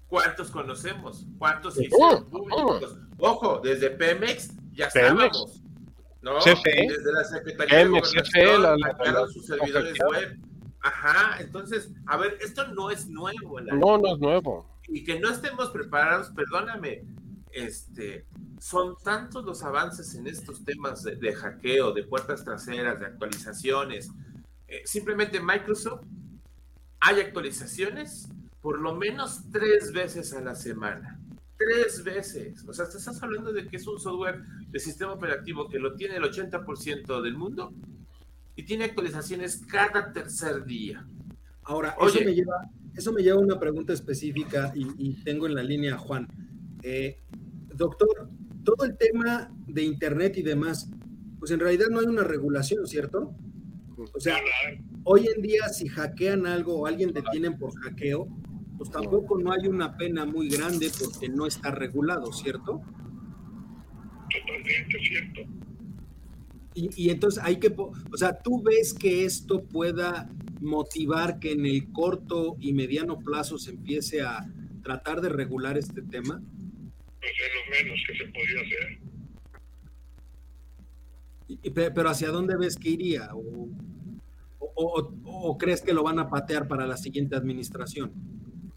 ¿Cuántos 0.08 0.50
conocemos? 0.50 1.26
¿Cuántos 1.38 1.76
se 1.76 1.82
Oh, 1.82 1.84
hicieron 1.86 2.26
públicos? 2.30 2.98
Ojo, 3.20 3.60
desde 3.63 3.91
Pemex 3.91 4.54
ya 4.74 4.89
Pemex. 4.89 5.26
estábamos. 5.36 5.62
¿No? 6.24 6.39
CFE. 6.39 6.88
Desde 6.89 7.12
la 7.13 7.24
Secretaría 7.24 7.78
Pemex, 7.78 8.12
de 8.12 8.22
CFE, 8.24 8.46
Gobernación 8.58 8.62
la- 9.04 9.12
la- 9.22 9.28
sus 9.28 9.46
servidores 9.46 9.94
web. 10.10 10.39
Ajá, 10.82 11.39
entonces, 11.41 11.91
a 12.08 12.18
ver, 12.18 12.38
esto 12.41 12.68
no 12.70 12.89
es 12.89 13.08
nuevo. 13.08 13.60
la- 13.60 13.76
No, 13.76 13.98
no 14.00 14.13
es 14.15 14.20
nuevo. 14.20 14.68
Y 14.88 15.04
que 15.04 15.19
no 15.19 15.30
estemos 15.30 15.69
preparados, 15.69 16.30
perdóname, 16.32 17.04
este, 17.52 18.26
son 18.60 18.95
tantos 19.04 19.45
los 19.45 19.63
avances 19.63 20.13
en 20.15 20.28
estos 20.28 20.63
temas 20.63 21.04
de, 21.04 21.15
de 21.15 21.34
hackeo, 21.34 21.93
de 21.93 22.04
puertas 22.04 22.43
traseras, 22.43 23.00
de 23.00 23.06
actualizaciones. 23.06 24.10
Eh, 24.67 24.82
simplemente 24.86 25.39
Microsoft 25.39 26.06
hay 27.00 27.21
actualizaciones 27.21 28.28
por 28.62 28.80
lo 28.80 28.95
menos 28.95 29.41
tres 29.52 29.93
veces 29.93 30.34
a 30.34 30.41
la 30.41 30.56
semana. 30.56 31.19
Tres 31.56 32.04
veces. 32.04 32.65
O 32.67 32.74
sea, 32.74 32.89
te 32.89 32.98
estás 32.98 33.21
hablando 33.21 33.54
de 33.54 33.67
que 33.67 33.78
es 33.78 33.86
un 33.86 34.00
software 34.00 34.41
de 34.67 34.80
sistema 34.80 35.13
operativo 35.13 35.69
que 35.69 35.78
lo 35.78 35.95
tiene 35.95 36.15
el 36.15 36.24
80% 36.24 37.21
del 37.21 37.38
mundo 37.38 37.74
y 38.56 38.63
tiene 38.63 38.86
actualizaciones 38.86 39.62
cada 39.67 40.12
tercer 40.12 40.65
día. 40.65 41.06
Ahora, 41.63 41.95
Oye. 42.00 42.15
eso 42.15 42.26
me 42.26 42.34
lleva, 42.34 42.69
eso 42.95 43.12
me 43.12 43.21
lleva 43.21 43.38
a 43.38 43.43
una 43.43 43.60
pregunta 43.60 43.93
específica 43.93 44.71
y, 44.75 44.88
y 44.97 45.13
tengo 45.23 45.47
en 45.47 45.55
la 45.55 45.63
línea 45.63 45.95
a 45.95 45.97
Juan. 45.97 46.27
Eh, 46.84 47.19
doctor, 47.75 48.29
todo 48.63 48.86
el 48.86 48.97
tema 48.97 49.51
de 49.67 49.84
Internet 49.84 50.38
y 50.38 50.41
demás, 50.41 50.89
pues 51.39 51.51
en 51.51 51.60
realidad 51.60 51.88
no 51.91 51.99
hay 51.99 52.08
una 52.08 52.23
regulación, 52.23 52.88
¿cierto? 52.88 53.36
O 54.13 54.19
sea, 54.19 54.38
hoy 55.03 55.27
en 55.34 55.41
día 55.41 55.69
si 55.69 55.88
hackean 55.88 56.45
algo 56.45 56.79
o 56.79 56.86
alguien 56.86 57.13
detienen 57.13 57.58
por 57.58 57.73
hackeo, 57.79 58.27
pues 58.77 58.89
tampoco 58.91 59.38
no 59.39 59.51
hay 59.51 59.67
una 59.67 59.95
pena 59.95 60.25
muy 60.25 60.49
grande 60.49 60.91
porque 60.99 61.29
no 61.29 61.45
está 61.45 61.71
regulado, 61.71 62.31
¿cierto? 62.34 62.81
Totalmente 64.29 64.99
cierto. 65.08 65.41
Y, 66.78 66.90
y 67.06 67.10
entonces 67.10 67.42
hay 67.44 67.58
que, 67.58 67.74
o 67.78 68.18
sea, 68.18 68.38
¿tú 68.38 68.62
ves 68.62 68.94
que 68.94 69.24
esto 69.26 69.64
pueda 69.64 70.30
motivar 70.60 71.40
que 71.40 71.54
en 71.54 71.66
el 71.66 71.90
corto 71.94 72.58
y 72.60 72.74
mediano 72.74 73.18
plazo 73.18 73.58
se 73.58 73.72
empiece 73.72 74.22
a 74.22 74.46
tratar 74.84 75.22
de 75.22 75.30
regular 75.30 75.78
este 75.78 76.02
tema? 76.02 76.42
Pues 77.20 77.32
es 77.32 77.52
lo 77.56 77.88
menos 77.88 78.00
que 78.06 78.18
se 78.18 78.26
podía 78.26 78.62
hacer. 78.62 79.00
Y- 81.48 81.60
y 81.64 81.70
pe- 81.70 81.92
pero 81.92 82.10
¿hacia 82.10 82.30
dónde 82.30 82.58
ves 82.58 82.76
que 82.76 82.90
iría? 82.90 83.30
¿O, 83.34 83.70
o- 84.60 84.74
o- 84.76 85.14
o 85.50 85.58
crees 85.58 85.82
que 85.82 85.94
lo 85.94 86.04
van 86.04 86.20
a 86.20 86.30
patear 86.30 86.68
para 86.68 86.86
la 86.86 86.98
siguiente 86.98 87.36
administración? 87.36 88.12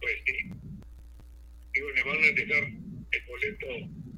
Pues 0.00 0.14
sí. 0.26 0.50
Digo, 1.74 1.90
le 1.94 2.02
van 2.04 2.16
a 2.18 2.32
dejar 2.34 2.64
el 2.64 3.22
boleto 3.28 3.66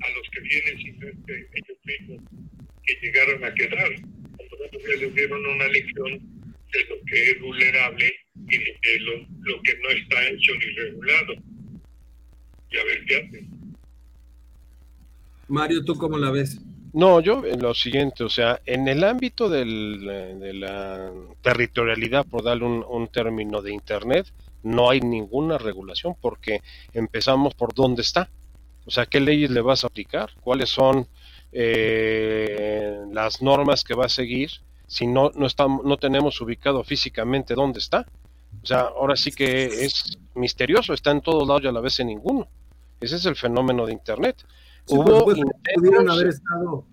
a 0.00 0.08
los 0.10 0.28
que 0.30 0.40
vienen 0.40 0.78
sin 0.78 0.98
ver 0.98 1.14
que 1.26 1.34
ellos 1.34 1.78
mismos 1.84 2.22
que 2.84 2.94
llegaron 3.02 3.44
a 3.44 3.54
quedar. 3.54 3.90
Por 4.36 4.50
lo 4.50 4.58
tanto, 4.58 4.78
ya 4.80 4.96
les 4.96 5.14
dieron 5.14 5.46
una 5.46 5.68
lección 5.68 6.12
de 6.72 6.84
lo 6.88 7.04
que 7.06 7.30
es 7.30 7.40
vulnerable 7.40 8.12
y 8.48 8.58
de 8.58 9.00
lo, 9.00 9.12
lo 9.42 9.62
que 9.62 9.74
no 9.82 9.88
está 9.90 10.28
hecho 10.28 10.52
ni 10.54 10.66
regulado. 10.76 11.34
Y 12.70 12.76
a 12.78 12.84
ver 12.84 13.04
qué 13.06 13.16
hacen. 13.16 13.48
Mario, 15.48 15.84
¿tú 15.84 15.96
cómo 15.96 16.16
la 16.16 16.30
ves? 16.30 16.60
No, 16.92 17.20
yo 17.20 17.44
en 17.44 17.60
lo 17.60 17.74
siguiente, 17.74 18.24
o 18.24 18.28
sea, 18.28 18.60
en 18.66 18.88
el 18.88 19.04
ámbito 19.04 19.48
del, 19.48 20.08
eh, 20.08 20.34
de 20.38 20.54
la 20.54 21.12
territorialidad, 21.42 22.26
por 22.26 22.42
darle 22.42 22.64
un, 22.64 22.84
un 22.88 23.08
término 23.08 23.62
de 23.62 23.72
Internet, 23.72 24.26
no 24.62 24.90
hay 24.90 25.00
ninguna 25.00 25.58
regulación 25.58 26.14
porque 26.20 26.60
empezamos 26.92 27.54
por 27.54 27.74
dónde 27.74 28.02
está. 28.02 28.28
O 28.90 28.92
sea, 28.92 29.06
¿qué 29.06 29.20
leyes 29.20 29.50
le 29.50 29.60
vas 29.60 29.84
a 29.84 29.86
aplicar? 29.86 30.30
¿Cuáles 30.40 30.68
son 30.68 31.06
eh, 31.52 32.98
las 33.12 33.40
normas 33.40 33.84
que 33.84 33.94
va 33.94 34.06
a 34.06 34.08
seguir 34.08 34.50
si 34.88 35.06
no, 35.06 35.30
no, 35.36 35.46
estamos, 35.46 35.84
no 35.84 35.96
tenemos 35.96 36.40
ubicado 36.40 36.82
físicamente 36.82 37.54
dónde 37.54 37.78
está? 37.78 38.04
O 38.60 38.66
sea, 38.66 38.80
ahora 38.80 39.14
sí 39.14 39.30
que 39.30 39.66
es 39.84 40.18
misterioso, 40.34 40.92
está 40.92 41.12
en 41.12 41.20
todos 41.20 41.46
lados 41.46 41.62
y 41.62 41.68
a 41.68 41.72
la 41.72 41.80
vez 41.80 42.00
en 42.00 42.08
ninguno. 42.08 42.48
Ese 43.00 43.14
es 43.14 43.26
el 43.26 43.36
fenómeno 43.36 43.86
de 43.86 43.92
Internet. 43.92 44.44
Sí, 44.86 44.96
Hubo 44.96 45.30
intentos- 45.32 45.54
pudieron 45.76 46.10
haber 46.10 46.26
estado 46.26 46.84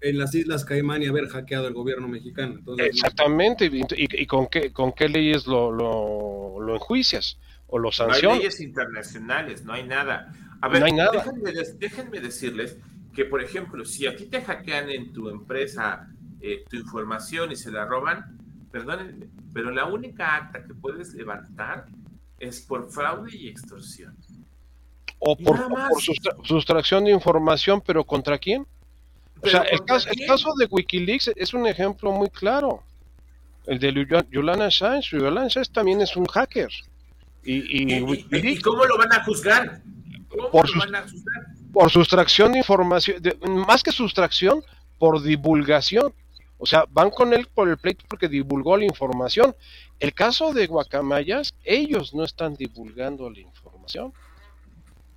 en 0.00 0.18
las 0.18 0.34
Islas 0.34 0.64
Caimán 0.64 1.00
y 1.04 1.06
haber 1.06 1.28
hackeado 1.28 1.68
el 1.68 1.74
gobierno 1.74 2.08
mexicano. 2.08 2.54
Entonces, 2.58 2.86
Exactamente, 2.88 3.66
y, 3.66 3.82
y- 3.82 4.22
y 4.22 4.26
con, 4.26 4.48
qué, 4.48 4.72
con 4.72 4.90
qué 4.92 5.08
leyes 5.08 5.46
lo, 5.46 5.70
lo, 5.70 6.58
lo 6.60 6.74
enjuicias 6.74 7.38
o 7.68 7.78
lo 7.78 7.84
No 7.84 7.88
hay 7.90 7.92
sancionas. 7.92 8.38
leyes 8.38 8.60
internacionales, 8.60 9.62
no 9.64 9.72
hay 9.74 9.84
nada. 9.84 10.32
A 10.60 10.68
ver, 10.68 10.80
No 10.80 10.86
hay 10.86 10.92
nada. 10.92 11.24
Déjenme, 11.78 12.20
decirles 12.20 12.76
que, 13.14 13.24
por 13.24 13.42
ejemplo, 13.42 13.84
si 13.84 14.06
a 14.06 14.14
ti 14.16 14.26
te 14.26 14.42
hackean 14.42 14.90
en 14.90 15.12
tu 15.12 15.28
empresa 15.28 16.08
eh, 16.40 16.64
tu 16.68 16.76
información 16.76 17.50
y 17.52 17.56
se 17.56 17.70
la 17.70 17.84
roban, 17.84 18.38
perdónenme, 18.70 19.26
pero 19.52 19.70
la 19.70 19.86
única 19.86 20.36
acta 20.36 20.64
que 20.64 20.74
puedes 20.74 21.14
levantar 21.14 21.86
es 22.38 22.60
por 22.60 22.90
fraude 22.90 23.36
y 23.36 23.48
extorsión. 23.48 24.16
o 25.18 25.36
por, 25.36 25.56
por 25.68 26.00
sustra- 26.02 26.34
sustracción 26.44 27.04
de 27.04 27.10
información, 27.10 27.82
pero 27.84 28.04
¿contra 28.04 28.38
quién? 28.38 28.66
O 29.42 29.46
sea, 29.48 29.62
el 29.62 29.78
¿contra 29.78 29.96
caso, 29.96 30.08
el 30.10 30.26
caso 30.26 30.50
de 30.58 30.66
Wikileaks 30.70 31.30
es 31.36 31.52
un 31.54 31.66
ejemplo 31.66 32.12
muy 32.12 32.28
claro. 32.30 32.82
El 33.66 33.78
de 33.78 33.92
Julian 34.32 34.62
Assange. 34.62 35.10
Julian 35.18 35.38
Assange 35.38 35.70
también 35.72 36.00
es 36.00 36.16
un 36.16 36.26
hacker. 36.26 36.68
Y, 37.44 37.54
y 37.54 37.82
¿Y, 37.82 37.94
y- 37.94 37.96
y 37.98 38.02
Wikileaks, 38.02 38.62
cómo 38.62 38.84
lo 38.86 38.96
van 38.96 39.12
a 39.12 39.22
juzgar? 39.24 39.82
¿Cómo 40.30 40.50
Por 40.50 40.68
sus- 40.68 41.92
sustracción 41.92 42.52
de 42.52 42.58
información, 42.58 43.20
de- 43.22 43.36
más 43.66 43.82
que 43.82 43.92
sustracción, 43.92 44.62
por 44.98 45.22
divulgación. 45.22 46.12
O 46.58 46.66
sea, 46.66 46.84
van 46.90 47.10
con 47.10 47.32
él 47.32 47.46
por 47.54 47.68
el 47.68 47.78
pleito 47.78 48.04
porque 48.08 48.28
divulgó 48.28 48.76
la 48.76 48.84
información. 48.84 49.54
El 49.98 50.12
caso 50.12 50.52
de 50.52 50.66
Guacamayas, 50.66 51.54
ellos 51.64 52.14
no 52.14 52.24
están 52.24 52.54
divulgando 52.54 53.30
la 53.30 53.40
información. 53.40 54.12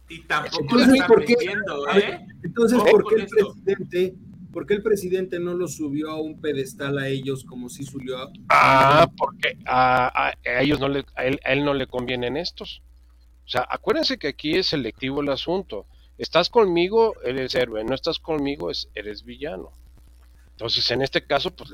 Y 0.10 0.21
tampoco 0.21 0.62
Entonces, 0.62 0.88
lo 0.88 0.93
están 0.95 1.08
¿por 1.08 1.26
qué? 1.26 1.34
¿eh? 1.34 2.19
entonces 2.43 2.80
¿por 2.82 3.08
qué 3.08 3.15
el 3.15 3.21
esto. 3.23 3.54
presidente, 3.65 4.15
por 4.52 4.65
qué 4.67 4.73
el 4.76 4.84
presidente 4.84 5.39
no 5.39 5.54
lo 5.54 5.67
subió 5.67 6.12
a 6.12 6.21
un 6.21 6.39
pedestal 6.39 6.97
a 6.97 7.08
ellos 7.08 7.43
como 7.43 7.69
si 7.69 7.84
subió 7.84 8.17
a... 8.19 8.30
Ah, 8.49 9.08
porque 9.17 9.58
a, 9.65 10.28
a- 10.30 10.34
a 10.49 10.62
ellos 10.62 10.80
no 10.80 10.88
le, 10.89 11.06
a 11.15 11.26
él, 11.26 11.39
a 11.45 11.54
él 11.54 11.65
no 11.65 11.73
le 11.73 11.88
convienen 11.88 12.38
estos. 12.38 12.82
Sea, 13.54 13.68
acuérdense 13.70 14.18
que 14.18 14.30
aquí 14.30 14.56
es 14.56 14.66
selectivo 14.66 15.22
el 15.22 15.30
asunto. 15.30 15.86
Estás 16.18 16.50
conmigo, 16.50 17.13
eres 17.24 17.54
héroe. 17.54 17.84
No 17.84 17.94
estás 17.94 18.18
conmigo, 18.18 18.72
es, 18.72 18.89
eres 18.96 19.24
villano. 19.24 19.70
Entonces, 20.50 20.89
en 20.89 21.04
este 21.04 21.24
caso, 21.24 21.52
pues, 21.52 21.72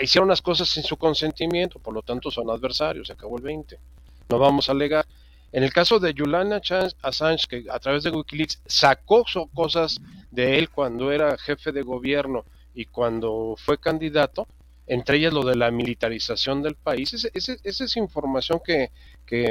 hicieron 0.00 0.28
las 0.28 0.40
cosas 0.40 0.68
sin 0.68 0.84
su 0.84 0.96
consentimiento, 0.96 1.80
por 1.80 1.92
lo 1.92 2.02
tanto 2.02 2.30
son 2.30 2.48
adversarios. 2.50 3.08
Se 3.08 3.14
acabó 3.14 3.36
el 3.36 3.42
20. 3.42 3.80
No 4.28 4.38
vamos 4.38 4.68
a 4.68 4.72
alegar. 4.72 5.04
En 5.50 5.64
el 5.64 5.72
caso 5.72 5.98
de 5.98 6.14
Julian 6.16 6.52
Assange, 6.52 7.48
que 7.48 7.64
a 7.68 7.80
través 7.80 8.04
de 8.04 8.10
Wikileaks 8.10 8.62
sacó 8.64 9.24
cosas 9.52 10.00
de 10.30 10.56
él 10.56 10.70
cuando 10.70 11.10
era 11.10 11.36
jefe 11.36 11.72
de 11.72 11.82
gobierno 11.82 12.44
y 12.76 12.84
cuando 12.84 13.56
fue 13.58 13.76
candidato, 13.76 14.46
entre 14.92 15.16
ellas 15.18 15.32
lo 15.32 15.42
de 15.44 15.56
la 15.56 15.70
militarización 15.70 16.62
del 16.62 16.74
país. 16.74 17.12
Ese- 17.14 17.30
ese- 17.34 17.58
esa 17.64 17.84
es 17.84 17.96
información 17.96 18.60
que, 18.64 18.90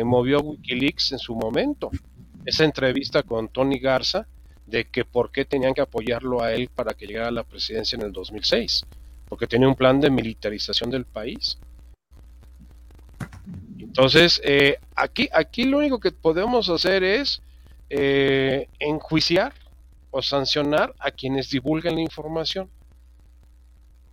movió 0.05 0.39
Wikileaks 0.41 1.11
en 1.13 1.19
su 1.19 1.35
momento. 1.35 1.89
Esa 2.45 2.63
entrevista 2.65 3.23
con 3.23 3.49
Tony 3.49 3.79
Garza 3.79 4.27
de 4.67 4.85
que 4.85 5.03
por 5.05 5.31
qué 5.31 5.43
tenían 5.45 5.73
que 5.73 5.81
apoyarlo 5.81 6.41
a 6.43 6.53
él 6.53 6.69
para 6.73 6.93
que 6.93 7.07
llegara 7.07 7.29
a 7.29 7.31
la 7.31 7.43
presidencia 7.43 7.95
en 7.95 8.03
el 8.03 8.11
2006, 8.11 8.83
porque 9.27 9.47
tenía 9.47 9.67
un 9.67 9.75
plan 9.75 9.99
de 9.99 10.09
militarización 10.11 10.91
del 10.91 11.05
país. 11.05 11.57
Entonces, 13.79 14.39
eh, 14.43 14.77
aquí, 14.95 15.27
aquí 15.33 15.63
lo 15.65 15.79
único 15.79 15.99
que 15.99 16.11
podemos 16.11 16.69
hacer 16.69 17.03
es 17.03 17.41
eh, 17.89 18.67
enjuiciar 18.79 19.53
o 20.11 20.21
sancionar 20.21 20.93
a 20.99 21.11
quienes 21.11 21.49
divulgan 21.49 21.95
la 21.95 22.01
información. 22.01 22.69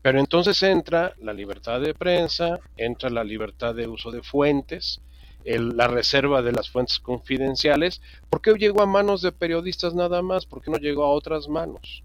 Pero 0.09 0.21
entonces 0.21 0.63
entra 0.63 1.13
la 1.21 1.35
libertad 1.35 1.83
de 1.83 1.93
prensa, 1.93 2.61
entra 2.79 3.11
la 3.11 3.23
libertad 3.23 3.75
de 3.75 3.87
uso 3.87 4.11
de 4.11 4.23
fuentes, 4.23 5.03
la 5.45 5.87
reserva 5.87 6.41
de 6.41 6.53
las 6.53 6.71
fuentes 6.71 6.99
confidenciales. 6.99 8.01
¿Por 8.31 8.41
qué 8.41 8.55
llegó 8.55 8.81
a 8.81 8.87
manos 8.87 9.21
de 9.21 9.33
periodistas 9.33 9.95
nada 9.95 10.23
más? 10.23 10.47
¿Por 10.47 10.63
qué 10.63 10.71
no 10.71 10.79
llegó 10.79 11.05
a 11.05 11.11
otras 11.11 11.47
manos? 11.47 12.05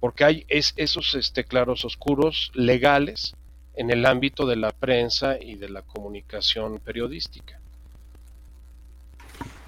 Porque 0.00 0.24
hay 0.24 0.44
es, 0.48 0.74
esos 0.74 1.14
este, 1.14 1.44
claros 1.44 1.84
oscuros 1.84 2.50
legales 2.54 3.36
en 3.76 3.90
el 3.90 4.04
ámbito 4.04 4.44
de 4.44 4.56
la 4.56 4.72
prensa 4.72 5.38
y 5.40 5.54
de 5.54 5.68
la 5.68 5.82
comunicación 5.82 6.80
periodística. 6.80 7.59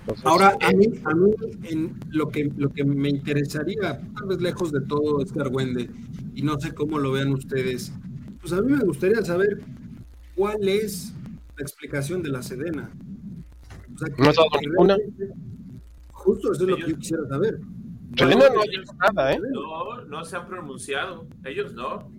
Entonces, 0.02 0.26
Ahora, 0.26 0.56
a 0.60 0.70
eh, 0.70 0.76
mí, 0.76 0.86
a 1.04 1.14
mí 1.14 1.30
en 1.62 2.00
lo, 2.10 2.28
que, 2.28 2.50
lo 2.56 2.70
que 2.70 2.84
me 2.84 3.08
interesaría, 3.08 4.00
tal 4.16 4.28
vez 4.28 4.40
lejos 4.40 4.72
de 4.72 4.80
todo 4.80 5.22
este 5.22 5.40
argüende, 5.40 5.88
y 6.34 6.42
no 6.42 6.58
sé 6.60 6.74
cómo 6.74 6.98
lo 6.98 7.12
vean 7.12 7.32
ustedes, 7.32 7.92
pues 8.40 8.52
a 8.52 8.60
mí 8.60 8.72
me 8.72 8.84
gustaría 8.84 9.22
saber 9.24 9.60
cuál 10.34 10.68
es 10.68 11.14
la 11.56 11.62
explicación 11.62 12.22
de 12.22 12.30
la 12.30 12.42
Sedena. 12.42 12.90
O 13.94 13.98
sea, 13.98 14.08
¿No 14.18 14.28
has 14.28 14.36
dado 14.36 14.48
ninguna? 14.60 14.96
Justo 16.10 16.52
eso 16.52 16.64
es 16.64 16.68
lo 16.68 16.76
que 16.76 16.90
yo 16.90 16.98
quisiera 16.98 17.28
saber. 17.28 17.60
Selena 18.16 18.48
no 18.48 18.62
dicho 18.62 18.92
nada, 19.00 19.32
¿eh? 19.32 19.40
No, 19.52 20.04
no 20.04 20.24
se 20.24 20.36
han 20.36 20.46
pronunciado. 20.46 21.26
Ellos 21.44 21.72
no. 21.72 22.10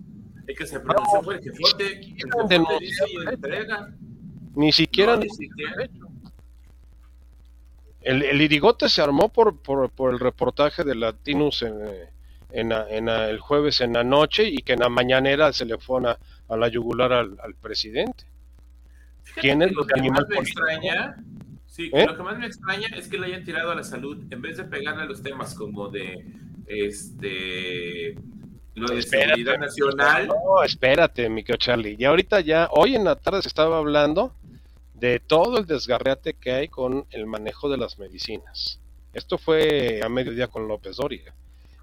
El 0.46 0.56
que 0.56 0.66
se 0.66 0.80
pronunció 0.80 1.22
fue 1.22 1.36
el 1.36 1.42
jefote. 1.42 2.00
El 2.00 2.16
jefote 2.16 2.60
dice 2.80 3.04
y 3.08 3.28
entrega. 3.32 3.94
Ni 4.56 4.72
siquiera 4.72 5.16
No, 5.16 5.22
ni 5.22 5.28
siquiera. 5.30 5.88
El, 8.04 8.22
el 8.22 8.40
irigote 8.42 8.88
se 8.88 9.02
armó 9.02 9.30
por, 9.30 9.56
por, 9.58 9.90
por 9.90 10.12
el 10.12 10.20
reportaje 10.20 10.84
de 10.84 10.94
Latinus 10.94 11.62
en, 11.62 11.74
eh, 11.86 12.08
en, 12.52 13.08
el 13.08 13.38
jueves 13.40 13.80
en 13.80 13.94
la 13.94 14.04
noche 14.04 14.48
y 14.48 14.58
que 14.58 14.74
en 14.74 14.80
la 14.80 14.88
mañanera 14.88 15.52
se 15.52 15.64
le 15.64 15.78
fue 15.78 16.06
a, 16.08 16.18
a 16.48 16.56
la 16.56 16.68
yugular 16.68 17.12
al, 17.12 17.36
al 17.42 17.54
presidente. 17.54 18.24
¿Quién 19.36 19.62
es 19.62 19.72
lo 19.72 19.86
que 19.86 20.00
más 20.10 20.28
me 20.28 20.36
extraña, 20.36 21.16
sí, 21.66 21.90
¿Eh? 21.92 22.06
lo 22.06 22.16
que 22.16 22.22
más 22.22 22.38
me 22.38 22.46
extraña 22.46 22.88
es 22.94 23.08
que 23.08 23.18
le 23.18 23.26
hayan 23.26 23.44
tirado 23.44 23.70
a 23.70 23.74
la 23.74 23.82
salud 23.82 24.22
en 24.30 24.40
vez 24.42 24.58
de 24.58 24.64
pegarle 24.64 25.02
a 25.02 25.06
los 25.06 25.22
temas 25.22 25.54
como 25.54 25.88
de 25.88 26.24
este 26.66 28.14
lo 28.74 28.88
de 28.88 28.98
Espérate. 28.98 29.28
seguridad 29.28 29.58
nacional. 29.58 30.28
No, 30.28 30.62
espérate, 30.62 31.28
mi 31.28 31.42
querido 31.42 31.58
Charlie. 31.58 31.96
Ya 31.96 32.08
ahorita 32.10 32.40
ya, 32.40 32.68
hoy 32.72 32.96
en 32.96 33.04
la 33.04 33.16
tarde 33.16 33.40
se 33.42 33.48
estaba 33.48 33.78
hablando 33.78 34.34
de 34.94 35.20
todo 35.20 35.58
el 35.58 35.66
desgarreate 35.66 36.34
que 36.34 36.52
hay 36.52 36.68
con 36.68 37.06
el 37.10 37.26
manejo 37.26 37.68
de 37.68 37.76
las 37.76 37.98
medicinas. 37.98 38.80
Esto 39.12 39.38
fue 39.38 40.00
a 40.02 40.08
mediodía 40.08 40.48
con 40.48 40.66
López 40.66 40.96
Dóriga, 40.96 41.34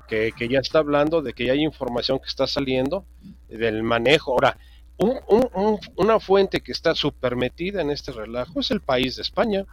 que, 0.08 0.32
que 0.38 0.48
ya 0.48 0.60
está 0.60 0.80
hablando 0.80 1.22
de 1.22 1.34
que 1.34 1.46
ya 1.46 1.54
hay 1.54 1.64
información 1.64 2.20
que 2.20 2.28
está 2.28 2.48
saliendo 2.48 3.06
del 3.48 3.84
manejo. 3.84 4.32
Ahora, 4.32 4.58
un, 4.98 5.18
un, 5.28 5.50
un, 5.54 5.80
una 5.96 6.20
fuente 6.20 6.62
que 6.62 6.72
está 6.72 6.94
súper 6.96 7.36
metida 7.36 7.82
en 7.82 7.90
este 7.90 8.12
relajo 8.12 8.60
es 8.60 8.72
el 8.72 8.82
país 8.82 9.16
de 9.16 9.22
España. 9.24 9.66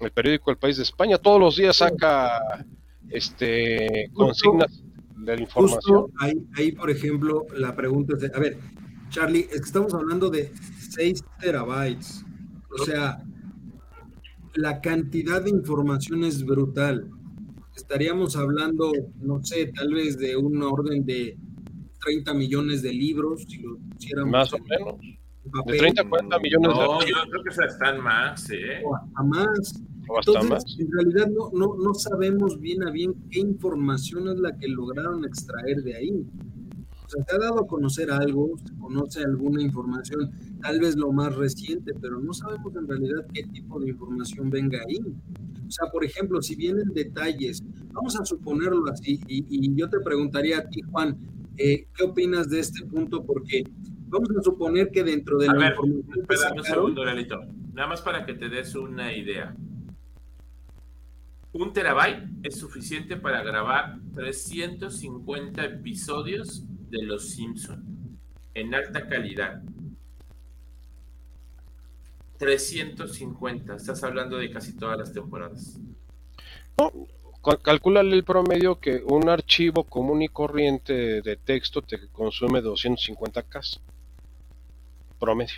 El 0.00 0.12
periódico 0.12 0.50
El 0.50 0.58
País 0.58 0.76
de 0.76 0.84
España 0.84 1.18
todos 1.18 1.40
los 1.40 1.56
días 1.56 1.76
saca 1.76 2.64
este 3.10 4.10
consignas 4.14 4.82
de 5.16 5.36
la 5.36 5.42
información. 5.42 6.02
Justo 6.02 6.10
ahí, 6.20 6.34
ahí, 6.56 6.72
por 6.72 6.90
ejemplo, 6.90 7.46
la 7.54 7.74
pregunta 7.74 8.14
es, 8.14 8.20
de, 8.20 8.30
a 8.32 8.38
ver, 8.38 8.58
Charlie, 9.10 9.48
es 9.50 9.60
que 9.60 9.66
estamos 9.66 9.92
hablando 9.94 10.30
de 10.30 10.52
6 10.90 11.22
terabytes. 11.40 12.24
O 12.70 12.84
sea, 12.84 13.22
la 14.54 14.80
cantidad 14.80 15.42
de 15.42 15.50
información 15.50 16.24
es 16.24 16.44
brutal. 16.44 17.10
Estaríamos 17.76 18.36
hablando, 18.36 18.92
no 19.20 19.42
sé, 19.42 19.72
tal 19.74 19.94
vez 19.94 20.18
de 20.18 20.36
un 20.36 20.62
orden 20.62 21.04
de 21.04 21.36
30 22.00 22.34
millones 22.34 22.82
de 22.82 22.92
libros, 22.92 23.44
si 23.48 23.62
lo 23.62 23.78
pusiéramos. 23.78 24.32
Más 24.32 24.52
o 24.52 24.58
menos. 24.58 24.96
Papel, 25.52 25.72
de 25.72 25.78
30 25.78 26.02
a 26.02 26.08
40 26.08 26.38
millones 26.40 26.68
no, 26.68 26.98
de 26.98 27.06
yo 27.06 27.14
creo 27.30 27.42
que 27.42 27.64
están 27.64 28.00
más, 28.02 28.50
¿eh? 28.50 28.82
O 28.84 28.96
hasta 28.96 29.22
más. 29.22 29.82
O 30.08 30.18
hasta 30.18 30.32
Entonces, 30.32 30.50
más. 30.50 30.78
en 30.78 30.92
realidad 30.92 31.26
no, 31.28 31.50
no, 31.52 31.76
no 31.76 31.94
sabemos 31.94 32.60
bien 32.60 32.82
a 32.86 32.90
bien 32.90 33.14
qué 33.30 33.40
información 33.40 34.28
es 34.28 34.38
la 34.38 34.56
que 34.58 34.68
lograron 34.68 35.24
extraer 35.24 35.82
de 35.82 35.96
ahí. 35.96 36.26
O 37.08 37.10
sea, 37.10 37.22
se 37.24 37.36
ha 37.36 37.38
dado 37.38 37.60
a 37.60 37.66
conocer 37.66 38.10
algo, 38.10 38.54
se 38.62 38.78
conoce 38.78 39.24
alguna 39.24 39.62
información, 39.62 40.30
tal 40.60 40.78
vez 40.78 40.94
lo 40.94 41.10
más 41.10 41.34
reciente, 41.34 41.94
pero 41.98 42.20
no 42.20 42.34
sabemos 42.34 42.76
en 42.76 42.86
realidad 42.86 43.26
qué 43.32 43.44
tipo 43.44 43.80
de 43.80 43.88
información 43.88 44.50
venga 44.50 44.78
ahí. 44.86 44.98
O 45.66 45.70
sea, 45.70 45.90
por 45.90 46.04
ejemplo, 46.04 46.42
si 46.42 46.54
vienen 46.54 46.92
detalles, 46.92 47.64
vamos 47.92 48.20
a 48.20 48.26
suponerlo 48.26 48.90
así, 48.90 49.20
y, 49.26 49.46
y 49.48 49.74
yo 49.74 49.88
te 49.88 50.00
preguntaría 50.00 50.58
a 50.58 50.68
ti, 50.68 50.82
Juan, 50.82 51.16
eh, 51.56 51.86
¿qué 51.96 52.04
opinas 52.04 52.50
de 52.50 52.60
este 52.60 52.84
punto? 52.84 53.24
Porque 53.24 53.64
vamos 54.08 54.28
a 54.38 54.42
suponer 54.42 54.90
que 54.90 55.02
dentro 55.02 55.38
de 55.38 55.48
A 55.48 55.54
la 55.54 55.58
ver, 55.58 55.76
información 56.14 56.58
un 56.58 56.64
segundo, 56.64 57.04
Lalito. 57.06 57.40
Nada 57.72 57.88
más 57.88 58.02
para 58.02 58.26
que 58.26 58.34
te 58.34 58.50
des 58.50 58.74
una 58.74 59.16
idea. 59.16 59.56
Un 61.52 61.72
terabyte 61.72 62.28
es 62.42 62.58
suficiente 62.58 63.16
para 63.16 63.42
grabar 63.42 63.98
350 64.12 65.64
episodios 65.64 66.67
de 66.90 67.02
Los 67.02 67.30
Simpson 67.30 67.84
en 68.54 68.74
alta 68.74 69.06
calidad. 69.08 69.62
350, 72.38 73.74
estás 73.76 74.02
hablando 74.04 74.36
de 74.36 74.50
casi 74.50 74.76
todas 74.76 74.96
las 74.98 75.12
temporadas. 75.12 75.78
Cal- 77.44 77.58
Calcúlale 77.62 78.14
el 78.14 78.24
promedio 78.24 78.78
que 78.78 79.02
un 79.04 79.28
archivo 79.28 79.84
común 79.84 80.22
y 80.22 80.28
corriente 80.28 81.20
de 81.22 81.36
texto 81.36 81.82
te 81.82 82.08
consume 82.08 82.60
250K. 82.62 83.80
Promedio. 85.18 85.54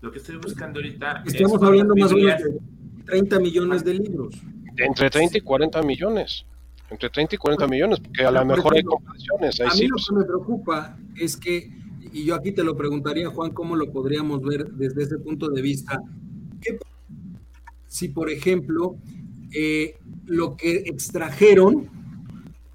Lo 0.00 0.12
que 0.12 0.18
estoy 0.18 0.36
buscando 0.36 0.78
ahorita 0.78 1.24
estamos 1.26 1.60
es 1.60 1.62
hablando 1.66 1.96
más 1.96 2.12
o 2.12 2.16
menos 2.16 2.42
de 2.42 2.58
30 3.06 3.40
millones 3.40 3.84
de 3.84 3.94
libros. 3.94 4.34
Entre 4.76 5.10
30 5.10 5.38
y 5.38 5.40
40 5.40 5.82
millones. 5.82 6.44
Entre 6.90 7.10
30 7.10 7.34
y 7.34 7.38
40 7.38 7.66
millones, 7.66 8.00
porque 8.00 8.24
a 8.24 8.30
lo 8.30 8.44
mejor 8.44 8.74
hay 8.74 8.82
comparaciones. 8.82 9.60
Ahí 9.60 9.66
A 9.66 9.70
mí 9.72 9.78
sí, 9.78 9.86
lo 9.88 9.96
que 9.96 10.14
me 10.14 10.24
preocupa 10.24 10.98
es 11.16 11.36
que, 11.36 11.70
y 12.12 12.24
yo 12.24 12.34
aquí 12.34 12.52
te 12.52 12.64
lo 12.64 12.76
preguntaría, 12.76 13.28
Juan, 13.28 13.52
¿cómo 13.52 13.76
lo 13.76 13.92
podríamos 13.92 14.42
ver 14.42 14.70
desde 14.72 15.02
ese 15.02 15.18
punto 15.18 15.48
de 15.50 15.60
vista? 15.60 16.00
¿Qué 16.60 16.78
si, 17.88 18.08
por 18.08 18.30
ejemplo, 18.30 18.96
eh, 19.52 19.96
lo 20.26 20.56
que 20.56 20.84
extrajeron 20.86 21.88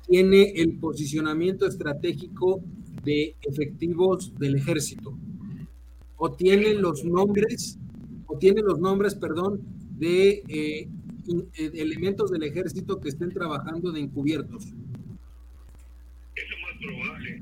tiene 0.07 0.53
el 0.55 0.79
posicionamiento 0.79 1.67
estratégico 1.67 2.61
de 3.03 3.35
efectivos 3.41 4.37
del 4.37 4.55
ejército? 4.55 5.17
¿O 6.17 6.31
tiene 6.31 6.73
los 6.73 7.03
nombres, 7.05 7.77
o 8.27 8.37
tiene 8.37 8.61
los 8.61 8.79
nombres, 8.79 9.15
perdón, 9.15 9.61
de 9.97 10.43
eh, 10.47 10.89
elementos 11.57 12.31
del 12.31 12.43
ejército 12.43 12.99
que 12.99 13.09
estén 13.09 13.31
trabajando 13.31 13.91
de 13.91 14.01
encubiertos? 14.01 14.65
Es 16.35 16.49
lo 16.49 16.57
más 16.59 16.77
probable. 16.81 17.41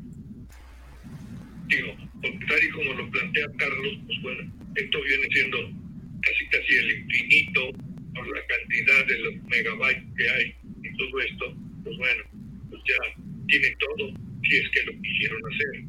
Digo, 1.68 1.96
porque 2.22 2.46
tal 2.48 2.64
y 2.64 2.70
como 2.70 2.94
lo 2.94 3.12
plantea 3.12 3.48
Carlos, 3.58 4.00
pues 4.06 4.22
bueno, 4.22 4.54
esto 4.76 5.02
viene 5.02 5.28
siendo 5.32 5.58
casi 6.22 6.46
casi 6.48 6.76
el 6.76 7.00
infinito 7.00 7.72
por 8.14 8.28
la 8.28 8.46
cantidad 8.46 9.06
de 9.08 9.20
los 9.20 9.44
megabytes 9.44 10.04
que 10.18 10.30
hay 10.30 10.56
y 10.84 10.98
todo 10.98 11.20
esto, 11.22 11.56
pues 11.84 11.98
bueno, 11.98 12.24
pues 12.70 12.82
ya 12.88 13.24
tiene 13.48 13.76
todo 13.80 14.14
si 14.44 14.58
es 14.58 14.70
que 14.70 14.84
lo 14.84 15.02
quisieron 15.02 15.42
hacer. 15.54 15.84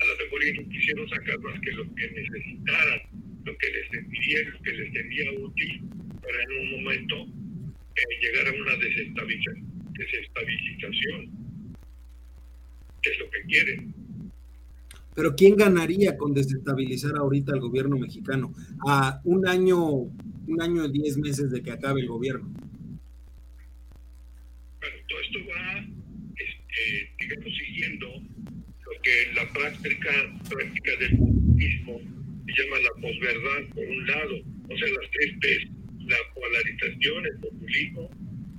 A 0.00 0.04
lo 0.04 0.16
mejor 0.24 0.44
ellos 0.44 0.64
quisieron 0.70 1.08
sacar 1.08 1.38
más 1.40 1.60
que 1.60 1.72
lo 1.72 1.94
que 1.94 2.10
necesitaran, 2.10 3.00
lo 3.44 3.56
que 3.58 3.70
les 3.70 3.88
serviría, 3.90 4.50
lo 4.50 4.62
que 4.62 4.72
les 4.72 4.92
sería 4.92 5.32
útil 5.40 5.82
para 6.22 6.42
en 6.42 6.50
un 6.60 6.82
momento 6.82 7.16
eh, 7.94 8.02
llegar 8.22 8.46
a 8.48 8.52
una 8.62 8.74
desestabiliza- 8.76 9.62
desestabilización, 9.98 11.30
que 13.02 13.10
es 13.10 13.18
lo 13.18 13.30
que 13.30 13.42
quieren. 13.48 13.94
Pero 15.14 15.34
¿quién 15.36 15.56
ganaría 15.56 16.16
con 16.16 16.32
desestabilizar 16.32 17.16
ahorita 17.16 17.52
al 17.52 17.60
gobierno 17.60 17.98
mexicano? 17.98 18.54
A 18.88 19.20
un 19.24 19.46
año, 19.46 19.78
un 19.82 20.62
año 20.62 20.86
y 20.86 20.92
diez 20.92 21.18
meses 21.18 21.50
de 21.50 21.62
que 21.62 21.70
acabe 21.70 22.00
el 22.00 22.08
gobierno. 22.08 22.50
Bueno, 24.80 24.96
todo 25.08 25.20
esto 25.20 25.38
va, 25.50 25.86
este, 26.36 27.12
digamos, 27.20 27.58
siguiendo 27.58 28.06
lo 28.06 29.02
que 29.02 29.32
la 29.34 29.52
práctica, 29.52 30.10
práctica 30.48 30.90
del 30.98 31.18
populismo 31.18 32.00
se 32.46 32.62
llama 32.62 32.76
la 32.80 33.02
posverdad, 33.02 33.74
por 33.74 33.84
un 33.84 34.06
lado, 34.06 34.34
o 34.68 34.76
sea, 34.78 34.88
las 34.88 35.10
tres 35.12 35.32
P's, 35.40 35.70
la 36.06 36.16
polarización, 36.34 37.26
el 37.26 37.40
populismo 37.40 38.10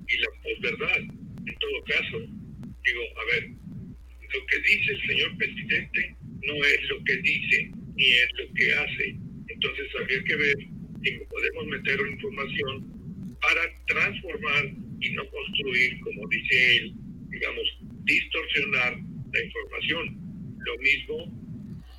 y 0.07 0.17
la 0.17 0.27
posverdad. 0.43 0.99
En 0.99 1.59
todo 1.59 1.83
caso, 1.85 2.19
digo, 2.19 3.03
a 3.17 3.25
ver, 3.25 3.49
lo 3.49 4.45
que 4.47 4.59
dice 4.59 4.91
el 4.93 5.07
señor 5.07 5.37
presidente 5.37 6.15
no 6.21 6.55
es 6.65 6.89
lo 6.89 7.03
que 7.03 7.17
dice 7.17 7.71
ni 7.95 8.11
es 8.11 8.29
lo 8.39 8.53
que 8.53 8.73
hace. 8.73 9.15
Entonces 9.47 9.87
habría 9.99 10.23
que 10.23 10.35
ver 10.35 10.55
si 11.03 11.11
podemos 11.29 11.67
meter 11.67 11.99
información 11.99 13.37
para 13.41 13.61
transformar 13.87 14.71
y 15.01 15.09
no 15.11 15.29
construir, 15.29 15.99
como 16.01 16.27
dice 16.29 16.77
él, 16.77 16.93
digamos, 17.29 17.63
distorsionar 18.05 18.97
la 19.33 19.43
información. 19.43 20.55
Lo 20.59 20.77
mismo 20.77 21.43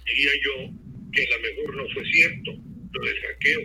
diría 0.06 0.32
yo 0.44 0.70
que 1.12 1.22
a 1.22 1.36
lo 1.36 1.42
mejor 1.42 1.76
no 1.76 1.88
fue 1.94 2.04
cierto 2.10 2.52
lo 2.92 3.06
del 3.06 3.20
hackeo, 3.20 3.60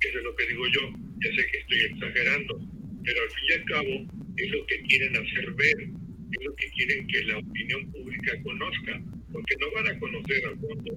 eso 0.00 0.18
es 0.18 0.24
lo 0.24 0.36
que 0.36 0.46
digo 0.46 0.66
yo, 0.68 1.03
ya 1.24 1.30
sé 1.30 1.46
que 1.50 1.58
estoy 1.58 1.80
exagerando, 1.80 2.60
pero 3.02 3.22
al 3.22 3.30
fin 3.30 3.44
y 3.48 3.52
al 3.52 3.64
cabo 3.64 4.24
es 4.36 4.50
lo 4.50 4.66
que 4.66 4.80
quieren 4.82 5.16
hacer 5.16 5.52
ver, 5.54 5.80
es 5.80 6.44
lo 6.44 6.54
que 6.56 6.66
quieren 6.70 7.06
que 7.06 7.24
la 7.24 7.38
opinión 7.38 7.92
pública 7.92 8.42
conozca, 8.42 9.02
porque 9.32 9.54
no 9.60 9.66
van 9.74 9.96
a 9.96 9.98
conocer 10.00 10.46
a 10.46 10.50
fondo 10.56 10.92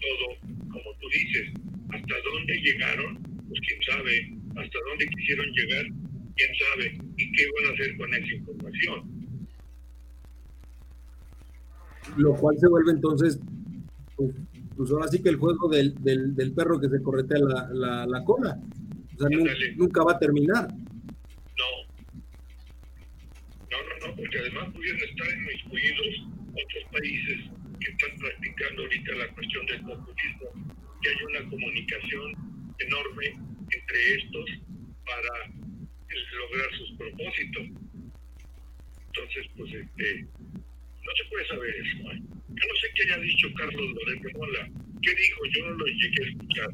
todo, 0.00 0.26
como 0.70 0.98
tú 1.00 1.08
dices, 1.12 1.52
hasta 1.90 2.14
dónde 2.32 2.54
llegaron, 2.60 3.18
pues 3.48 3.60
quién 3.68 3.82
sabe, 3.82 4.32
hasta 4.56 4.78
dónde 4.88 5.06
quisieron 5.08 5.46
llegar, 5.52 5.86
quién 6.36 6.50
sabe, 6.70 6.98
y 7.16 7.32
qué 7.32 7.46
van 7.54 7.70
a 7.70 7.74
hacer 7.74 7.96
con 7.96 8.14
esa 8.14 8.32
información. 8.32 9.16
Lo 12.16 12.34
cual 12.34 12.56
se 12.58 12.68
vuelve 12.68 12.92
entonces, 12.92 13.40
pues, 14.16 14.30
pues 14.76 14.90
ahora 14.90 15.08
sí 15.08 15.22
que 15.22 15.28
el 15.28 15.36
juego 15.36 15.68
del, 15.68 15.94
del, 16.02 16.52
perro 16.54 16.80
que 16.80 16.88
se 16.88 17.02
corretea 17.02 17.38
la, 17.38 18.06
la 18.06 18.24
cola. 18.24 18.58
O 19.16 19.18
sea, 19.18 19.28
nunca 19.76 20.04
va 20.04 20.12
a 20.12 20.18
terminar. 20.18 20.68
No. 20.68 21.70
No, 23.70 23.78
no, 23.82 24.06
no, 24.06 24.16
porque 24.16 24.38
además 24.38 24.68
pudieran 24.74 25.00
estar 25.00 25.26
inmiscuidos 25.38 26.06
otros 26.52 26.84
países 26.92 27.50
que 27.80 27.90
están 27.92 28.18
practicando 28.18 28.82
ahorita 28.82 29.12
la 29.14 29.28
cuestión 29.34 29.66
del 29.66 29.80
populismo, 29.80 30.76
que 31.02 31.08
hay 31.08 31.16
una 31.30 31.50
comunicación 31.50 32.32
enorme 32.78 33.26
entre 33.72 34.14
estos 34.16 34.50
para 35.06 35.46
eh, 35.46 36.24
lograr 36.38 36.70
sus 36.76 36.92
propósitos. 36.98 37.66
Entonces, 39.06 39.46
pues, 39.56 39.72
este, 39.72 40.22
no 40.22 41.12
se 41.16 41.24
puede 41.30 41.48
saber 41.48 41.74
eso. 41.74 42.12
¿eh? 42.12 42.20
Yo 42.20 42.64
no 42.68 42.76
sé 42.80 42.88
qué 42.94 43.02
haya 43.04 43.18
dicho 43.22 43.48
Carlos 43.56 43.94
Loret 43.94 44.22
de 44.22 44.32
Mola. 44.34 44.68
¿Qué 45.02 45.14
dijo? 45.14 45.40
Yo 45.56 45.66
no 45.66 45.72
lo 45.72 45.86
llegué 45.86 46.24
a 46.24 46.28
escuchar. 46.28 46.70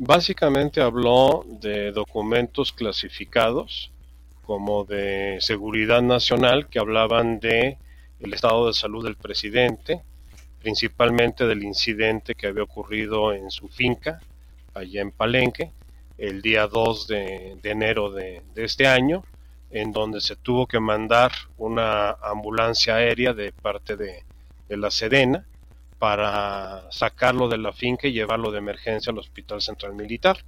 Básicamente 0.00 0.80
habló 0.80 1.44
de 1.44 1.90
documentos 1.90 2.72
clasificados 2.72 3.90
como 4.42 4.84
de 4.84 5.38
seguridad 5.40 6.02
nacional 6.02 6.68
que 6.68 6.78
hablaban 6.78 7.40
de 7.40 7.78
el 8.20 8.32
estado 8.32 8.68
de 8.68 8.74
salud 8.74 9.04
del 9.04 9.16
presidente, 9.16 10.00
principalmente 10.60 11.48
del 11.48 11.64
incidente 11.64 12.36
que 12.36 12.46
había 12.46 12.62
ocurrido 12.62 13.32
en 13.32 13.50
su 13.50 13.66
finca, 13.66 14.20
allá 14.72 15.00
en 15.00 15.10
Palenque, 15.10 15.72
el 16.16 16.42
día 16.42 16.68
2 16.68 17.08
de, 17.08 17.58
enero 17.64 18.12
de, 18.12 18.42
de 18.54 18.64
este 18.64 18.86
año, 18.86 19.24
en 19.72 19.90
donde 19.90 20.20
se 20.20 20.36
tuvo 20.36 20.68
que 20.68 20.78
mandar 20.78 21.32
una 21.56 22.10
ambulancia 22.22 22.94
aérea 22.94 23.32
de 23.32 23.50
parte 23.50 23.96
de, 23.96 24.22
de 24.68 24.76
la 24.76 24.92
Sedena 24.92 25.44
para 25.98 26.90
sacarlo 26.90 27.48
de 27.48 27.58
la 27.58 27.72
finca 27.72 28.06
y 28.06 28.12
llevarlo 28.12 28.50
de 28.50 28.58
emergencia 28.58 29.10
al 29.10 29.18
Hospital 29.18 29.60
Central 29.60 29.94
Militar, 29.94 30.38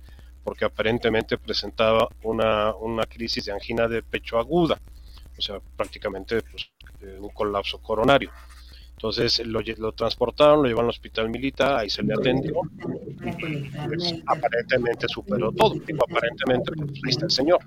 porque 0.44 0.64
aparentemente 0.64 1.38
presentaba 1.38 2.08
una, 2.22 2.74
una 2.74 3.04
crisis 3.04 3.44
de 3.46 3.52
angina 3.52 3.88
de 3.88 4.02
pecho 4.02 4.38
aguda, 4.38 4.80
o 5.36 5.42
sea, 5.42 5.60
prácticamente 5.76 6.42
pues, 6.42 6.70
eh, 7.02 7.18
un 7.20 7.30
colapso 7.30 7.78
coronario. 7.78 8.30
Entonces 8.92 9.46
lo, 9.46 9.60
lo, 9.78 9.92
transportaron, 9.92 10.58
lo 10.62 10.64
llevaron 10.64 10.84
al 10.84 10.90
hospital 10.90 11.30
militar, 11.30 11.78
ahí 11.78 11.88
se 11.88 12.02
le 12.02 12.12
atendió. 12.12 12.52
Pues, 13.18 14.14
aparentemente 14.26 15.08
superó 15.08 15.50
todo. 15.52 15.74
Digo, 15.86 16.00
aparentemente, 16.06 16.70
pues, 16.72 16.90
ahí 16.90 17.10
está 17.10 17.24
el 17.24 17.30
señor. 17.30 17.60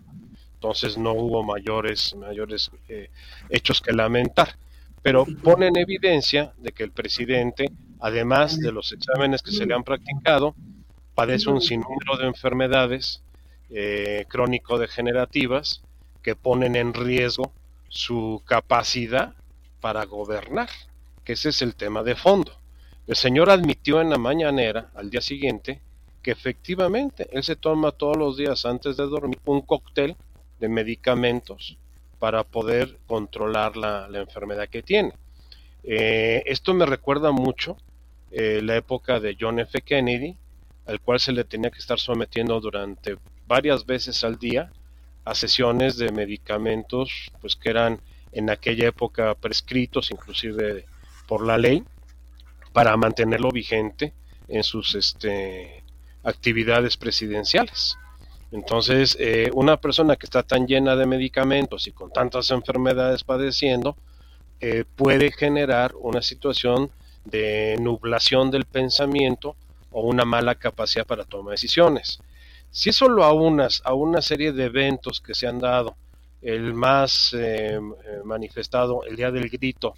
Entonces 0.53 0.95
no 0.95 1.13
hubo 1.13 1.43
mayores, 1.43 2.15
mayores 2.15 2.69
eh, 2.87 3.09
hechos 3.49 3.81
que 3.81 3.91
lamentar. 3.91 4.55
Pero 5.03 5.25
pone 5.43 5.67
en 5.67 5.77
evidencia 5.77 6.53
de 6.57 6.71
que 6.71 6.83
el 6.83 6.91
presidente, 6.91 7.65
además 7.99 8.57
de 8.57 8.71
los 8.71 8.93
exámenes 8.93 9.41
que 9.41 9.51
se 9.51 9.65
le 9.65 9.75
han 9.75 9.83
practicado, 9.83 10.55
padece 11.13 11.49
un 11.49 11.61
sinnúmero 11.61 12.17
de 12.17 12.27
enfermedades 12.27 13.21
eh, 13.69 14.25
crónico-degenerativas 14.29 15.83
que 16.21 16.35
ponen 16.35 16.77
en 16.77 16.93
riesgo 16.93 17.51
su 17.89 18.41
capacidad 18.45 19.33
para 19.81 20.05
gobernar 20.05 20.69
que 21.25 21.33
ese 21.33 21.49
es 21.49 21.61
el 21.61 21.75
tema 21.75 22.01
de 22.01 22.15
fondo. 22.15 22.53
El 23.05 23.17
señor 23.17 23.49
admitió 23.49 23.99
en 23.99 24.09
la 24.09 24.17
mañanera, 24.17 24.89
al 24.95 25.09
día 25.09 25.21
siguiente, 25.21 25.81
que 26.21 26.31
efectivamente 26.31 27.27
él 27.33 27.43
se 27.43 27.57
toma 27.57 27.91
todos 27.91 28.15
los 28.15 28.37
días 28.37 28.65
antes 28.65 28.95
de 28.95 29.03
dormir 29.03 29.39
un 29.43 29.61
cóctel 29.61 30.15
de 30.59 30.69
medicamentos 30.69 31.77
para 32.23 32.45
poder 32.45 32.99
controlar 33.05 33.75
la, 33.75 34.07
enfermedad 34.13 34.69
que 34.69 34.81
tiene. 34.81 35.11
Eh, 35.83 36.41
esto 36.45 36.73
me 36.73 36.85
recuerda 36.85 37.33
mucho 37.33 37.75
eh, 38.31 38.61
la 38.63 38.77
época 38.77 39.19
de 39.19 39.35
John 39.37 39.59
F. 39.59 39.81
Kennedy, 39.81 40.37
al 40.85 41.01
cual 41.01 41.19
se 41.19 41.33
le 41.33 41.43
tenía 41.43 41.69
que 41.69 41.79
estar 41.79 41.99
sometiendo 41.99 42.57
durante 42.61 43.17
varias 43.45 43.85
veces 43.85 44.23
al 44.23 44.39
día 44.39 44.71
a 45.25 45.35
sesiones 45.35 45.97
de 45.97 46.13
medicamentos 46.13 47.29
pues 47.41 47.57
que 47.57 47.71
eran 47.71 47.99
en 48.31 48.49
aquella 48.49 48.87
época 48.87 49.35
prescritos 49.35 50.09
inclusive 50.09 50.85
por 51.27 51.45
la 51.45 51.57
ley 51.57 51.83
para 52.71 52.95
mantenerlo 52.95 53.51
vigente 53.51 54.13
en 54.47 54.63
sus 54.63 54.95
este, 54.95 55.83
actividades 56.23 56.95
presidenciales. 56.95 57.97
Entonces, 58.53 59.17
eh, 59.19 59.49
una 59.55 59.77
persona 59.77 60.15
que 60.15 60.27
está 60.27 60.43
tan 60.43 60.67
llena 60.67 60.95
de 60.95 61.07
medicamentos 61.07 61.87
y 61.87 61.91
con 61.91 62.11
tantas 62.11 62.51
enfermedades 62.51 63.23
padeciendo, 63.23 63.97
eh, 64.61 64.85
puede 64.95 65.31
generar 65.31 65.95
una 65.99 66.21
situación 66.21 66.91
de 67.25 67.75
nublación 67.79 68.51
del 68.51 68.65
pensamiento 68.65 69.55
o 69.89 70.01
una 70.01 70.23
mala 70.23 70.53
capacidad 70.53 71.05
para 71.05 71.25
tomar 71.25 71.53
decisiones. 71.53 72.19
Si 72.69 72.91
eso 72.91 73.09
lo 73.09 73.23
aunas 73.23 73.81
a 73.85 73.95
una 73.95 74.21
serie 74.21 74.51
de 74.51 74.65
eventos 74.65 75.19
que 75.19 75.33
se 75.33 75.47
han 75.47 75.59
dado, 75.59 75.95
el 76.43 76.75
más 76.75 77.35
eh, 77.35 77.79
manifestado, 78.23 79.03
el 79.05 79.15
día 79.15 79.31
del 79.31 79.49
grito, 79.49 79.95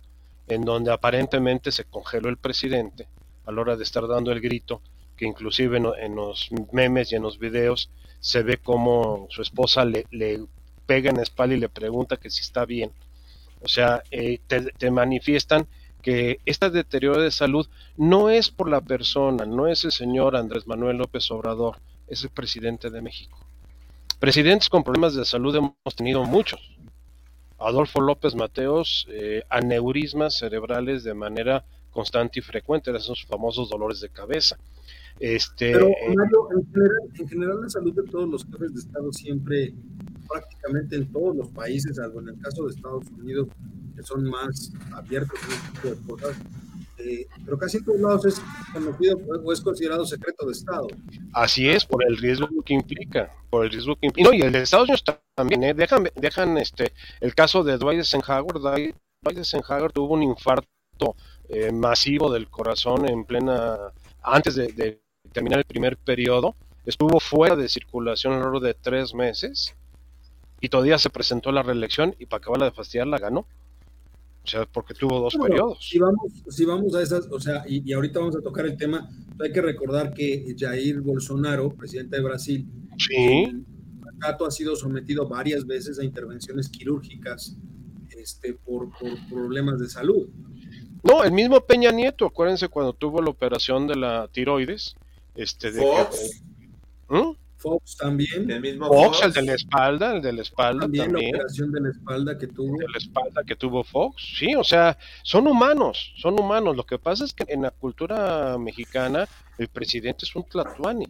en 0.47 0.61
donde 0.61 0.93
aparentemente 0.93 1.73
se 1.73 1.83
congeló 1.83 2.29
el 2.29 2.37
presidente 2.37 3.09
a 3.45 3.51
la 3.51 3.61
hora 3.61 3.75
de 3.75 3.83
estar 3.83 4.07
dando 4.07 4.31
el 4.31 4.39
grito, 4.39 4.81
que 5.17 5.25
inclusive 5.25 5.77
en, 5.77 6.15
los 6.15 6.49
memes 6.71 7.11
y 7.11 7.15
en 7.15 7.23
los 7.23 7.37
videos 7.37 7.89
se 8.25 8.41
ve 8.41 8.57
como 8.57 9.27
su 9.29 9.43
esposa 9.43 9.85
le, 9.85 10.07
pega 10.87 11.11
en 11.11 11.17
la 11.17 11.21
espalda 11.21 11.53
y 11.53 11.59
le 11.59 11.69
pregunta 11.69 12.17
que 12.17 12.31
si 12.31 12.41
está 12.41 12.65
bien. 12.65 12.91
O 13.61 13.67
sea, 13.67 14.01
eh, 14.09 14.39
te, 14.47 14.89
manifiestan 14.89 15.67
que 16.01 16.39
este 16.43 16.71
deterioro 16.71 17.21
de 17.21 17.29
salud 17.29 17.67
no 17.97 18.31
es 18.31 18.49
por 18.49 18.67
la 18.67 18.81
persona, 18.81 19.45
no 19.45 19.67
es 19.67 19.83
el 19.83 19.91
señor 19.91 20.35
Andrés 20.35 20.65
Manuel 20.65 20.97
López 20.97 21.29
Obrador, 21.29 21.77
es 22.07 22.23
el 22.23 22.31
presidente 22.31 22.89
de 22.89 22.99
México. 23.03 23.37
Presidentes 24.17 24.69
con 24.69 24.83
problemas 24.83 25.13
de 25.13 25.23
salud 25.23 25.55
hemos 25.55 25.95
tenido 25.95 26.23
muchos, 26.23 26.59
Adolfo 27.59 28.01
López 28.01 28.33
Mateos, 28.33 29.05
eh, 29.11 29.43
aneurismas 29.51 30.35
cerebrales 30.35 31.03
de 31.03 31.13
manera 31.13 31.63
constante 31.91 32.39
y 32.39 32.41
frecuente, 32.41 32.89
esos 32.89 33.23
famosos 33.25 33.69
dolores 33.69 34.01
de 34.01 34.09
cabeza. 34.09 34.57
Este, 35.19 35.71
Pero, 35.71 35.87
eh, 35.87 36.15
Mario, 36.15 36.49
en 37.17 37.27
general, 37.27 37.61
la 37.61 37.69
salud 37.69 37.93
de 37.93 38.03
todos 38.03 38.29
los 38.29 38.45
jefes 38.45 38.73
de 38.73 38.79
Estado 38.79 39.13
siempre, 39.13 39.73
prácticamente 40.27 40.97
en 40.97 41.11
todos 41.11 41.35
los 41.35 41.49
países, 41.49 41.95
salvo 41.95 42.19
en 42.21 42.29
el 42.29 42.39
caso 42.39 42.65
de 42.65 42.73
Estados 42.73 43.05
Unidos, 43.17 43.47
que 43.95 44.03
son 44.03 44.25
más 44.29 44.73
abiertos 44.93 45.39
en 45.45 45.53
este 45.53 45.71
tipo 45.71 45.87
de 45.89 46.07
cosas, 46.07 46.37
eh, 46.97 47.27
pero 47.45 47.57
casi 47.57 47.77
en 47.77 47.85
todos 47.85 47.99
lados 47.99 48.25
es 48.25 48.41
conocido 48.73 49.17
o 49.43 49.53
es 49.53 49.61
considerado 49.61 50.05
secreto 50.05 50.45
de 50.45 50.51
Estado. 50.51 50.87
Así 51.33 51.69
es, 51.69 51.85
por 51.85 52.03
el 52.05 52.17
riesgo 52.17 52.47
que 52.65 52.73
implica, 52.73 53.31
por 53.49 53.65
el 53.65 53.71
riesgo 53.71 53.95
que 53.95 54.07
implica. 54.07 54.29
No, 54.29 54.35
y 54.35 54.41
el 54.41 54.51
de 54.51 54.61
Estados 54.61 54.89
Unidos 54.89 55.03
también, 55.35 55.63
¿eh? 55.63 55.73
dejan, 55.73 56.09
dejan 56.15 56.57
este, 56.57 56.91
el 57.21 57.35
caso 57.35 57.63
de 57.63 57.77
Dwight 57.77 57.99
Eisenhower, 57.99 58.59
Dwight 58.59 58.95
Eisenhower 59.37 59.91
tuvo 59.91 60.13
un 60.13 60.23
infarto 60.23 61.15
eh, 61.49 61.71
masivo 61.71 62.31
del 62.31 62.49
corazón 62.49 63.07
en 63.07 63.25
plena, 63.25 63.77
antes 64.23 64.55
de, 64.55 65.01
terminar 65.35 65.59
el 65.59 65.65
primer 65.65 65.97
periodo, 65.97 66.55
estuvo 66.85 67.19
fuera 67.19 67.55
de 67.57 67.67
circulación 67.67 68.33
a 68.33 68.37
lo 68.37 68.43
largo 68.43 68.59
de 68.61 68.73
tres 68.73 69.13
meses 69.13 69.75
y 70.61 70.69
todavía 70.69 70.97
se 70.97 71.09
presentó 71.09 71.51
la 71.51 71.61
reelección 71.61 72.15
y 72.17 72.25
para 72.25 72.39
acabarla 72.39 72.65
de 72.65 72.71
fastidiar 72.71 73.07
la 73.07 73.19
ganó. 73.19 73.41
O 73.41 74.47
sea, 74.47 74.65
porque 74.65 74.93
tuvo 74.93 75.19
dos 75.19 75.35
periodos. 75.35 75.79
Si 75.81 75.99
vamos, 75.99 76.31
si 76.49 76.65
vamos 76.65 76.95
a 76.95 77.01
esas, 77.01 77.27
o 77.31 77.39
sea, 77.39 77.65
y, 77.67 77.91
ahorita 77.91 78.19
vamos 78.19 78.35
a 78.35 78.41
tocar 78.41 78.65
el 78.65 78.77
tema, 78.77 79.09
hay 79.39 79.51
que 79.51 79.61
recordar 79.61 80.13
que 80.13 80.55
Jair 80.57 81.01
Bolsonaro, 81.01 81.69
presidente 81.73 82.15
de 82.17 82.23
Brasil, 82.23 82.67
sí. 82.97 83.65
ha 84.21 84.51
sido 84.51 84.75
sometido 84.75 85.27
varias 85.27 85.65
veces 85.65 85.99
a 85.99 86.03
intervenciones 86.03 86.69
quirúrgicas 86.69 87.57
este, 88.17 88.53
por, 88.53 88.89
problemas 89.29 89.79
de 89.79 89.89
salud. 89.89 90.29
No, 91.03 91.23
el 91.23 91.31
mismo 91.31 91.59
Peña 91.61 91.91
Nieto, 91.91 92.25
acuérdense 92.25 92.69
cuando 92.69 92.93
tuvo 92.93 93.21
la 93.21 93.31
operación 93.31 93.87
de 93.87 93.95
la 93.95 94.29
tiroides, 94.31 94.95
este 95.35 95.71
de 95.71 95.81
¿Mm? 97.09 97.35
Fox 97.57 97.97
también. 97.97 98.49
El 98.49 98.61
mismo 98.61 98.87
Fox, 98.87 99.23
el 99.23 99.33
de 99.33 99.41
la 99.41 99.53
espalda, 99.53 100.15
el 100.15 100.21
de 100.21 100.33
la 100.33 100.41
espalda 100.41 100.81
también. 100.81 101.05
también. 101.05 101.31
la 101.31 101.37
operación 101.37 101.71
de 101.71 101.81
la 101.81 101.89
espalda 101.89 102.37
que 102.37 102.47
tuvo. 102.47 102.77
De 102.77 102.87
la 102.87 102.97
espalda 102.97 103.43
que 103.43 103.55
tuvo 103.55 103.83
Fox, 103.83 104.35
sí, 104.37 104.55
o 104.55 104.63
sea, 104.63 104.97
son 105.23 105.47
humanos, 105.47 106.13
son 106.17 106.39
humanos. 106.39 106.75
Lo 106.75 106.85
que 106.85 106.99
pasa 106.99 107.25
es 107.25 107.33
que 107.33 107.45
en 107.47 107.63
la 107.63 107.71
cultura 107.71 108.57
mexicana 108.59 109.27
el 109.57 109.67
presidente 109.67 110.25
es 110.25 110.35
un 110.35 110.43
tlatuani. 110.43 111.07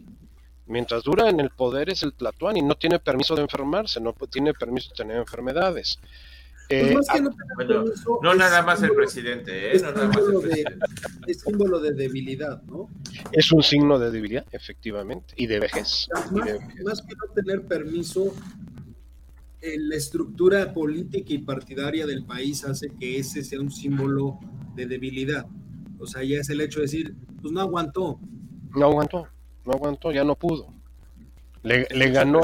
Mientras 0.66 1.04
dura 1.04 1.28
en 1.28 1.40
el 1.40 1.50
poder 1.50 1.90
es 1.90 2.02
el 2.02 2.12
tlatuani, 2.12 2.62
no 2.62 2.74
tiene 2.74 2.98
permiso 2.98 3.36
de 3.36 3.42
enfermarse, 3.42 4.00
no 4.00 4.14
tiene 4.30 4.52
permiso 4.52 4.90
de 4.90 4.96
tener 4.96 5.16
enfermedades. 5.18 5.98
Eh, 6.68 6.96
no, 8.22 8.34
nada 8.34 8.62
más 8.62 8.82
el 8.82 8.92
presidente, 8.92 9.70
¿eh? 9.70 9.76
es, 9.76 9.82
símbolo 11.40 11.78
de, 11.78 11.92
debilidad, 11.92 12.60
¿no? 12.62 12.88
Es 13.30 13.52
un 13.52 13.62
signo 13.62 13.98
de 14.00 14.10
debilidad, 14.10 14.44
efectivamente, 14.50 15.34
y 15.36 15.46
de 15.46 15.60
vejez. 15.60 16.08
Más, 16.32 17.02
que 17.02 17.14
no 17.14 17.32
tener 17.34 17.62
permiso, 17.66 18.34
eh, 19.60 19.76
la 19.78 19.94
estructura 19.94 20.72
política 20.72 21.32
y 21.34 21.38
partidaria 21.38 22.04
del 22.04 22.24
país 22.24 22.64
hace 22.64 22.88
que 22.98 23.18
ese 23.18 23.44
sea 23.44 23.60
un 23.60 23.70
símbolo 23.70 24.40
de 24.74 24.86
debilidad. 24.86 25.46
O 26.00 26.06
sea, 26.06 26.24
ya 26.24 26.40
es 26.40 26.48
el 26.50 26.60
hecho 26.60 26.80
de 26.80 26.86
decir, 26.86 27.14
pues 27.40 27.52
no 27.52 27.60
aguantó. 27.60 28.18
No 28.74 28.86
aguantó, 28.86 29.28
no 29.64 29.72
aguantó, 29.72 30.10
ya 30.10 30.24
no 30.24 30.34
pudo. 30.34 30.74
Le, 31.62 31.86
le 31.94 32.10
ganó. 32.10 32.40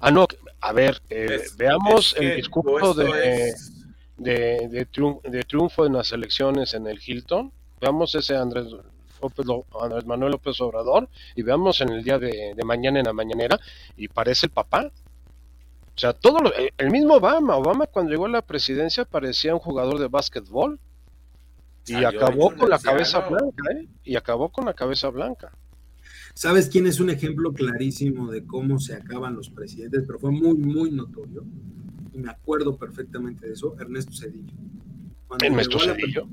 Ah, 0.00 0.10
no, 0.10 0.26
a 0.60 0.72
ver, 0.72 1.00
eh, 1.08 1.42
veamos 1.56 2.16
el 2.18 2.36
discurso 2.36 2.94
de, 2.94 3.54
de, 4.16 5.44
triunfo 5.46 5.86
en 5.86 5.92
las 5.94 6.12
elecciones 6.12 6.74
en 6.74 6.86
el 6.86 7.00
Hilton. 7.04 7.52
Veamos 7.80 8.14
ese 8.14 8.36
Andrés, 8.36 8.66
Andrés 9.80 10.06
Manuel 10.06 10.32
López 10.32 10.60
Obrador 10.60 11.08
y 11.36 11.42
veamos 11.42 11.80
en 11.80 11.90
el 11.90 12.02
día 12.02 12.18
de, 12.18 12.54
mañana 12.64 12.98
en 12.98 13.06
la 13.06 13.12
mañanera 13.12 13.58
y 13.96 14.08
parece 14.08 14.46
el 14.46 14.52
papá. 14.52 14.90
O 15.96 16.00
sea, 16.00 16.12
todo 16.12 16.38
el 16.76 16.90
mismo 16.90 17.14
Obama, 17.14 17.56
Obama 17.56 17.86
cuando 17.86 18.10
llegó 18.10 18.26
a 18.26 18.30
la 18.30 18.42
presidencia 18.42 19.04
parecía 19.04 19.54
un 19.54 19.60
jugador 19.60 19.98
de 19.98 20.08
básquetbol 20.08 20.78
y 21.86 22.04
acabó 22.04 22.54
con 22.54 22.68
la 22.68 22.78
cabeza 22.78 23.20
blanca, 23.20 23.72
¿eh? 23.72 23.86
Y 24.04 24.16
acabó 24.16 24.50
con 24.50 24.66
la 24.66 24.74
cabeza 24.74 25.08
blanca. 25.08 25.52
¿Sabes 26.38 26.68
quién 26.68 26.86
es 26.86 27.00
un 27.00 27.10
ejemplo 27.10 27.52
clarísimo 27.52 28.30
de 28.30 28.46
cómo 28.46 28.78
se 28.78 28.94
acaban 28.94 29.34
los 29.34 29.50
presidentes? 29.50 30.04
Pero 30.06 30.20
fue 30.20 30.30
muy, 30.30 30.54
muy 30.54 30.92
notorio. 30.92 31.44
Y 32.14 32.18
me 32.18 32.30
acuerdo 32.30 32.76
perfectamente 32.76 33.48
de 33.48 33.54
eso, 33.54 33.74
Ernesto 33.80 34.12
Cedillo. 34.12 34.54
Cuando 35.26 35.44
Ernesto 35.44 35.80
Cedillo, 35.80 36.28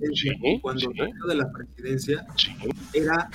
cuando 0.61 0.81
salió 0.81 1.25
de 1.27 1.33
la 1.33 1.51
presidencia, 1.51 2.23
era 2.93 3.31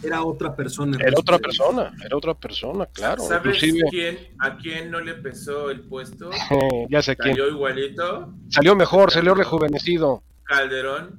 era 0.00 0.22
otra 0.22 0.54
persona. 0.54 0.96
Era 1.00 1.18
otra 1.18 1.38
persona, 1.40 1.92
era 2.04 2.16
otra 2.16 2.34
persona, 2.34 2.86
claro. 2.86 3.24
¿Sabes 3.24 3.60
Inclusive, 3.60 3.88
quién, 3.90 4.18
a 4.38 4.56
quién 4.56 4.92
no 4.92 5.00
le 5.00 5.14
pesó 5.14 5.70
el 5.70 5.80
puesto? 5.80 6.30
ya 6.88 7.02
sé 7.02 7.16
quién. 7.16 7.34
Salió 7.34 7.50
igualito. 7.50 8.32
Salió 8.48 8.76
mejor, 8.76 9.10
salió 9.10 9.34
rejuvenecido. 9.34 10.22
Calderón. 10.44 11.18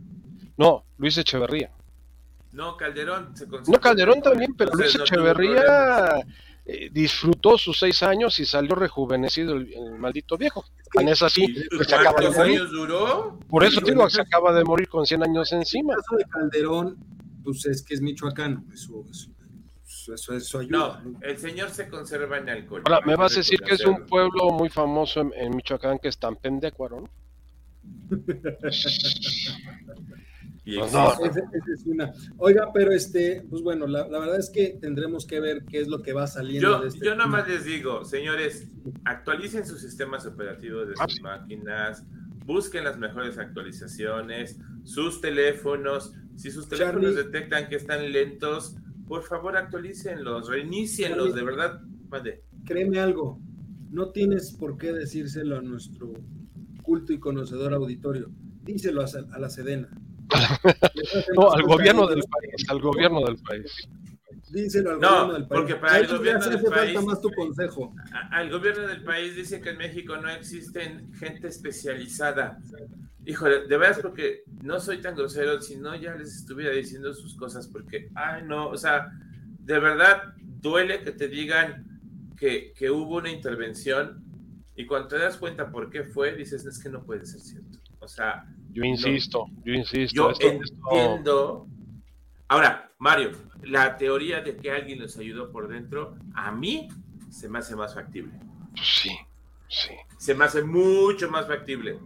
No, 0.56 0.86
Luis 0.98 1.18
Echeverría. 1.18 1.72
No, 2.56 2.78
Calderón 2.78 3.36
se 3.36 3.46
No. 3.48 3.80
Calderón 3.82 4.22
también, 4.22 4.56
pero 4.56 4.72
Entonces, 4.72 4.96
Luis 4.98 5.12
no. 5.12 5.18
Echeverría 5.18 6.26
eh, 6.66 6.90
disfrutó 6.92 7.58
sus 7.58 7.78
seis 7.78 8.02
años 8.02 8.40
y 8.40 8.46
salió 8.46 8.74
rejuvenecido 8.76 9.54
el, 9.56 9.72
el 9.74 10.00
maldito 10.00 10.38
viejo. 10.38 10.64
Tan 10.94 11.08
es 11.10 11.22
así, 11.22 11.44
¿Y 11.44 11.78
que 11.78 11.84
se 11.84 11.94
acaba 11.96 12.12
de 12.20 12.28
¿Cuántos 12.28 12.38
morir. 12.38 12.60
años 12.60 12.72
duró? 12.72 13.40
Por 13.50 13.64
eso 13.66 13.82
digo, 13.82 14.10
se 14.10 14.22
acaba 14.22 14.54
de 14.54 14.64
morir 14.64 14.88
con 14.88 15.06
100 15.06 15.24
años 15.24 15.52
En 15.52 15.60
encima. 15.60 15.94
el 15.94 16.00
caso 16.00 16.16
de 16.16 16.24
Calderón, 16.26 16.98
pues 17.44 17.66
es 17.66 17.84
que 17.84 17.94
es 17.94 18.02
michoacano, 18.02 18.64
eso, 18.74 19.06
eso, 19.12 20.14
eso, 20.14 20.34
eso 20.34 20.60
ayuda. 20.60 21.02
No, 21.04 21.20
el 21.22 21.38
señor 21.38 21.70
se 21.70 21.88
conserva 21.90 22.38
en 22.38 22.50
alcohol. 22.50 22.82
Ahora, 22.86 23.06
me 23.06 23.16
vas 23.16 23.34
a 23.34 23.38
decir 23.38 23.60
que 23.60 23.76
es 23.76 23.86
un 23.86 24.06
pueblo 24.08 24.50
muy 24.52 24.70
famoso 24.70 25.20
en, 25.22 25.34
en 25.36 25.56
Michoacán 25.56 26.00
que 26.00 26.08
es 26.08 26.18
tan 26.18 26.36
pendecuaro, 26.38 27.02
¿no? 27.02 27.10
Esa 30.66 31.14
es 31.74 31.86
una. 31.86 32.12
Oiga, 32.38 32.72
pero 32.74 32.92
este, 32.92 33.46
pues 33.50 33.62
bueno, 33.62 33.86
la, 33.86 34.08
la 34.08 34.20
verdad 34.20 34.40
es 34.40 34.50
que 34.50 34.78
tendremos 34.82 35.28
que 35.28 35.40
ver 35.40 35.64
qué 35.66 35.80
es 35.80 35.88
lo 35.88 36.02
que 36.02 36.14
va 36.14 36.26
saliendo 36.26 36.78
Yo, 36.78 36.82
de 36.82 36.88
este 36.88 37.06
yo 37.06 37.16
nada 37.16 37.30
más 37.30 37.48
les 37.48 37.66
digo, 37.66 38.04
señores, 38.04 38.68
actualicen 39.04 39.66
sus 39.66 39.82
sistemas 39.82 40.26
operativos 40.26 40.88
de 40.88 40.96
sus 40.96 41.22
máquinas, 41.22 42.04
busquen 42.46 42.84
las 42.84 42.98
mejores 42.98 43.38
actualizaciones, 43.38 44.60
sus 44.84 45.22
teléfonos. 45.22 46.14
Si 46.36 46.52
sus 46.52 46.68
teléfonos 46.68 47.16
Charlie. 47.16 47.32
detectan 47.32 47.70
que 47.70 47.76
están 47.78 48.12
lentos, 48.12 48.76
por 49.08 49.24
favor 49.24 49.56
actualícenlos, 49.56 50.50
reinícienlos, 50.50 51.28
Charlie. 51.28 51.40
de 51.40 51.46
verdad. 51.46 51.82
Mande. 52.10 52.44
Créeme 52.66 53.00
algo, 53.00 53.40
no 53.92 54.10
tienes 54.10 54.52
por 54.52 54.78
qué 54.78 54.92
decírselo 54.92 55.58
a 55.58 55.62
nuestro 55.62 56.12
culto 56.82 57.14
y 57.14 57.20
conocedor 57.20 57.74
auditorio. 57.74 58.32
Díselo 58.64 59.02
a, 59.02 59.06
a 59.32 59.40
la 59.40 59.50
Sedena. 59.50 59.90
No, 61.36 61.52
al 61.52 61.64
gobierno 61.64 62.08
del 62.08 62.22
país, 62.22 62.70
al 62.70 62.80
gobierno 62.82 63.22
del 63.26 63.38
país. 63.38 63.88
Díselo 64.50 64.92
al 64.92 65.00
No, 65.00 65.10
gobierno 65.10 65.34
del 65.34 65.48
país. 65.48 65.60
porque 65.62 65.76
para 65.76 65.98
el 66.00 66.08
gobierno 66.08 66.46
del 66.46 66.56
hace 66.56 66.64
falta 66.68 66.80
país- 66.82 67.02
más 67.04 67.22
tu 67.22 67.32
consejo. 67.32 67.94
Al 68.32 68.50
gobierno 68.50 68.88
del 68.88 69.04
país 69.04 69.36
dice 69.36 69.60
que 69.62 69.70
en 69.72 69.78
México 69.78 70.18
no 70.18 70.30
existen 70.30 71.14
gente 71.14 71.48
especializada. 71.48 72.58
Híjole, 73.26 73.68
de 73.68 73.78
veras 73.78 74.00
porque 74.00 74.44
no 74.62 74.80
soy 74.80 75.00
tan 75.02 75.16
grosero, 75.16 75.60
si 75.62 75.78
no 75.78 75.96
ya 75.96 76.14
les 76.16 76.36
estuviera 76.36 76.72
diciendo 76.72 77.14
sus 77.14 77.36
cosas, 77.36 77.68
porque, 77.68 78.10
ay 78.14 78.44
no, 78.46 78.68
o 78.70 78.78
sea, 78.78 79.08
de 79.60 79.80
verdad 79.80 80.34
duele 80.62 81.02
que 81.02 81.12
te 81.12 81.28
digan 81.28 82.00
que, 82.38 82.72
que 82.78 82.92
hubo 82.92 83.18
una 83.18 83.32
intervención 83.32 84.24
y 84.76 84.86
cuando 84.86 85.08
te 85.08 85.18
das 85.18 85.38
cuenta 85.38 85.72
por 85.72 85.90
qué 85.90 86.04
fue, 86.04 86.36
dices, 86.36 86.66
es 86.66 86.78
que 86.78 86.90
no 86.90 87.04
puede 87.04 87.26
ser 87.26 87.40
cierto. 87.42 87.80
O 88.00 88.08
sea, 88.08 88.46
Yo 88.76 88.84
insisto, 88.84 89.48
yo 89.64 89.74
insisto. 89.74 90.16
yo 90.16 90.32
esto- 90.32 90.48
esto- 90.52 90.78
entiendo. 90.92 91.68
Ahora, 92.50 92.92
Mario, 93.00 93.32
la 93.64 93.96
teoría 93.98 94.42
de 94.42 94.58
que 94.58 94.70
alguien 94.70 95.00
los 95.00 95.18
ayudó 95.18 95.50
por 95.52 95.68
dentro, 95.70 96.18
a 96.36 96.52
mí 96.52 96.90
se 97.32 97.48
me 97.50 97.60
hace 97.60 97.76
más 97.76 97.96
factible. 97.96 98.34
sí, 98.82 99.10
sí. 99.70 99.92
Se 100.18 100.36
me 100.36 100.46
hace 100.46 100.62
mucho 100.64 101.30
más 101.32 101.48
factible. 101.48 101.94
O 101.94 102.02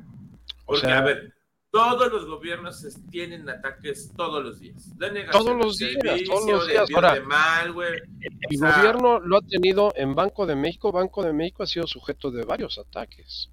Porque, 0.74 0.82
sea, 0.82 1.00
a 1.00 1.02
ver, 1.02 1.34
todos 1.72 2.12
los 2.12 2.26
gobiernos 2.28 2.86
tienen 3.10 3.50
ataques 3.50 4.12
todos 4.16 4.44
los 4.44 4.60
días. 4.60 4.96
De 4.98 5.12
negación 5.12 5.44
Todos 5.46 5.58
los 5.58 5.78
días, 5.78 5.94
servicio, 6.02 6.34
todos 6.34 6.50
los 6.52 6.68
días. 6.68 6.90
Ahora, 6.94 7.14
de 7.16 7.22
malware. 7.22 8.04
el 8.22 8.56
o 8.56 8.60
sea, 8.60 8.78
gobierno 8.78 9.20
lo 9.20 9.38
ha 9.38 9.42
tenido 9.42 9.92
en 9.96 10.14
Banco 10.16 10.46
de 10.46 10.56
México. 10.56 10.92
Banco 10.92 11.24
de 11.24 11.34
México 11.34 11.64
ha 11.64 11.68
sido 11.68 11.88
sujeto 11.88 12.30
de 12.32 12.44
varios 12.44 12.78
ataques. 12.78 13.50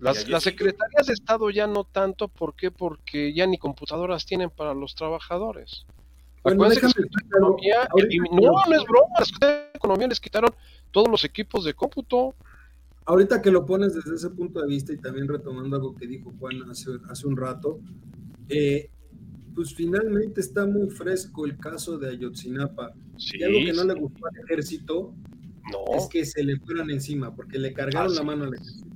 Las, 0.00 0.28
las 0.28 0.44
secretarías 0.44 1.06
de 1.08 1.12
Estado 1.12 1.50
ya 1.50 1.66
no 1.66 1.84
tanto, 1.84 2.28
¿por 2.28 2.54
qué? 2.54 2.70
Porque 2.70 3.32
ya 3.34 3.46
ni 3.46 3.58
computadoras 3.58 4.26
tienen 4.26 4.48
para 4.50 4.72
los 4.74 4.94
trabajadores. 4.94 5.86
Bueno, 6.44 6.62
Acuérdense 6.64 6.94
que. 6.94 7.08
Economía, 7.26 7.88
no, 8.30 8.52
no 8.68 8.76
es 8.76 8.84
broma, 8.84 9.14
la 9.40 9.70
Economía 9.74 10.06
les 10.06 10.20
quitaron 10.20 10.54
todos 10.92 11.08
los 11.08 11.24
equipos 11.24 11.64
de 11.64 11.74
cómputo. 11.74 12.34
Ahorita 13.06 13.42
que 13.42 13.50
lo 13.50 13.64
pones 13.66 13.94
desde 13.94 14.14
ese 14.14 14.30
punto 14.30 14.60
de 14.60 14.68
vista 14.68 14.92
y 14.92 14.98
también 14.98 15.26
retomando 15.28 15.76
algo 15.76 15.94
que 15.96 16.06
dijo 16.06 16.32
Juan 16.38 16.62
hace, 16.70 16.90
hace 17.10 17.26
un 17.26 17.36
rato, 17.36 17.80
eh, 18.48 18.90
pues 19.54 19.74
finalmente 19.74 20.40
está 20.40 20.64
muy 20.66 20.88
fresco 20.90 21.44
el 21.46 21.56
caso 21.58 21.98
de 21.98 22.10
Ayotzinapa. 22.10 22.92
Sí, 23.16 23.38
Y 23.40 23.42
algo 23.42 23.58
que 23.64 23.72
no 23.72 23.84
le 23.84 23.94
gustó 23.94 24.26
al 24.26 24.36
ejército 24.44 25.14
no, 25.72 25.96
es 25.96 26.06
que 26.08 26.24
se 26.24 26.44
le 26.44 26.56
fueran 26.60 26.88
encima, 26.90 27.34
porque 27.34 27.58
le 27.58 27.72
cargaron 27.72 28.12
Ah, 28.12 28.14
la 28.14 28.20
sí. 28.20 28.26
mano 28.26 28.44
al 28.44 28.54
ejército. 28.54 28.87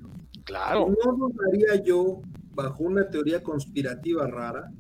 Claro. 0.45 0.89
No 1.05 1.13
dudaría 1.17 1.83
yo, 1.85 2.21
bajo 2.55 2.85
una 2.85 3.09
teoría 3.09 3.43
conspirativa 3.43 4.27
rara, 4.27 4.71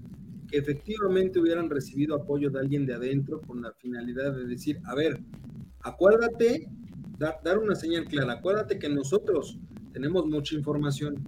que 0.48 0.58
efectivamente 0.58 1.38
hubieran 1.40 1.70
recibido 1.70 2.14
apoyo 2.14 2.50
de 2.50 2.60
alguien 2.60 2.84
de 2.86 2.94
adentro 2.94 3.40
con 3.40 3.62
la 3.62 3.72
finalidad 3.72 4.32
de 4.34 4.44
decir, 4.46 4.78
a 4.84 4.94
ver, 4.94 5.18
acuérdate, 5.80 6.68
da- 7.18 7.38
dar 7.42 7.58
una 7.58 7.74
señal 7.74 8.04
clara, 8.06 8.34
acuérdate 8.34 8.78
que 8.78 8.88
nosotros 8.88 9.58
tenemos 9.92 10.26
mucha 10.26 10.54
información 10.54 11.26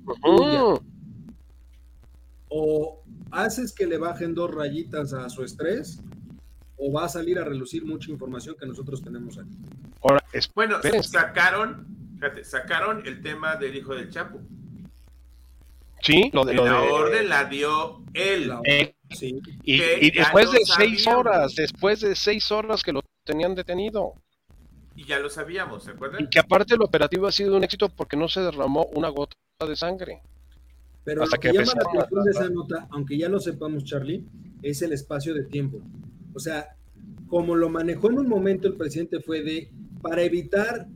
o 2.48 3.02
haces 3.30 3.72
que 3.74 3.86
le 3.86 3.98
bajen 3.98 4.34
dos 4.34 4.54
rayitas 4.54 5.12
a 5.12 5.28
su 5.28 5.42
estrés, 5.42 6.00
o 6.76 6.92
va 6.92 7.04
a 7.04 7.08
salir 7.08 7.38
a 7.38 7.44
relucir 7.44 7.84
mucha 7.84 8.10
información 8.10 8.56
que 8.58 8.66
nosotros 8.66 9.02
tenemos 9.02 9.38
aquí. 9.38 9.56
Ahora, 10.02 10.22
Bueno, 10.54 10.76
sacaron, 11.02 11.86
fíjate, 12.24 12.44
sacaron 12.44 13.06
el 13.06 13.20
tema 13.22 13.56
del 13.56 13.76
hijo 13.76 13.94
del 13.94 14.10
Chapo. 14.10 14.40
sí, 16.02 16.30
lo 16.32 16.44
de, 16.44 16.54
lo 16.54 16.64
la 16.66 16.80
de- 16.80 16.88
orden 16.90 17.28
la 17.28 17.44
dio 17.44 18.02
él. 18.12 18.48
La- 18.48 18.60
eh, 18.64 18.94
sí. 19.10 19.40
y, 19.62 19.78
que 19.78 19.98
y 20.02 20.10
después 20.10 20.50
de 20.52 20.58
seis 20.64 21.06
horas, 21.06 21.54
después 21.54 22.00
de 22.00 22.14
seis 22.14 22.50
horas 22.50 22.82
que 22.82 22.92
lo 22.92 23.02
tenían 23.24 23.54
detenido. 23.54 24.14
Y 24.96 25.04
ya 25.04 25.18
lo 25.18 25.28
sabíamos, 25.28 25.84
¿se 25.84 25.90
acuerdan? 25.90 26.22
Y 26.22 26.28
que 26.28 26.38
aparte 26.38 26.74
el 26.74 26.82
operativo 26.82 27.26
ha 27.26 27.32
sido 27.32 27.56
un 27.56 27.64
éxito 27.64 27.88
porque 27.88 28.16
no 28.16 28.28
se 28.28 28.40
derramó 28.40 28.86
una 28.94 29.08
gota 29.08 29.34
de 29.66 29.74
sangre. 29.76 30.22
Pero 31.04 31.22
Hasta 31.24 31.36
lo 31.36 31.40
que, 31.40 31.48
que 31.50 31.54
llama 31.58 31.72
la 31.74 32.00
atención 32.02 32.24
de 32.24 32.30
esa 32.30 32.48
nota, 32.50 32.86
aunque 32.90 33.18
ya 33.18 33.28
lo 33.28 33.40
sepamos, 33.40 33.84
Charlie, 33.84 34.24
es 34.62 34.82
el 34.82 34.92
espacio 34.92 35.34
de 35.34 35.44
tiempo. 35.44 35.80
O 36.32 36.38
sea, 36.38 36.76
como 37.28 37.56
lo 37.56 37.68
manejó 37.68 38.08
en 38.10 38.18
un 38.20 38.28
momento 38.28 38.68
el 38.68 38.74
presidente 38.74 39.20
fue 39.20 39.42
de, 39.42 39.70
para 40.00 40.22
evitar 40.22 40.86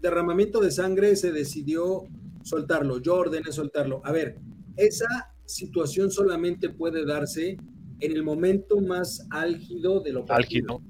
derramamiento 0.00 0.60
de 0.60 0.70
sangre, 0.70 1.16
se 1.16 1.32
decidió 1.32 2.04
soltarlo. 2.42 2.98
Yo 3.00 3.14
ordené 3.16 3.52
soltarlo. 3.52 4.00
A 4.04 4.12
ver, 4.12 4.38
esa 4.76 5.32
situación 5.44 6.10
solamente 6.10 6.70
puede 6.70 7.04
darse 7.04 7.56
en 8.00 8.12
el 8.12 8.22
momento 8.22 8.80
más 8.80 9.26
álgido 9.30 10.00
de 10.00 10.12
lo 10.12 10.24
Álgido. 10.28 10.80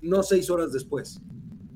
no 0.00 0.22
seis 0.22 0.50
horas 0.50 0.72
después. 0.72 1.20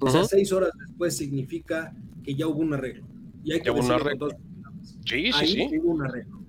O 0.00 0.10
sea, 0.10 0.24
seis 0.24 0.52
horas 0.52 0.70
después 0.86 1.16
significa 1.16 1.94
que 2.22 2.34
ya 2.34 2.46
hubo 2.46 2.58
un 2.60 2.74
arreglo. 2.74 3.06
Y 3.42 3.52
hay 3.52 3.60
que 3.60 3.70
hubo 3.70 3.80
un 3.80 3.90
arreglo. 3.92 4.28
Sí, 5.06 5.26
sí, 5.26 5.32
Ahí 5.34 5.48
sí. 5.48 5.78
hubo 5.78 5.92
un 5.92 6.02
arreglo. 6.02 6.40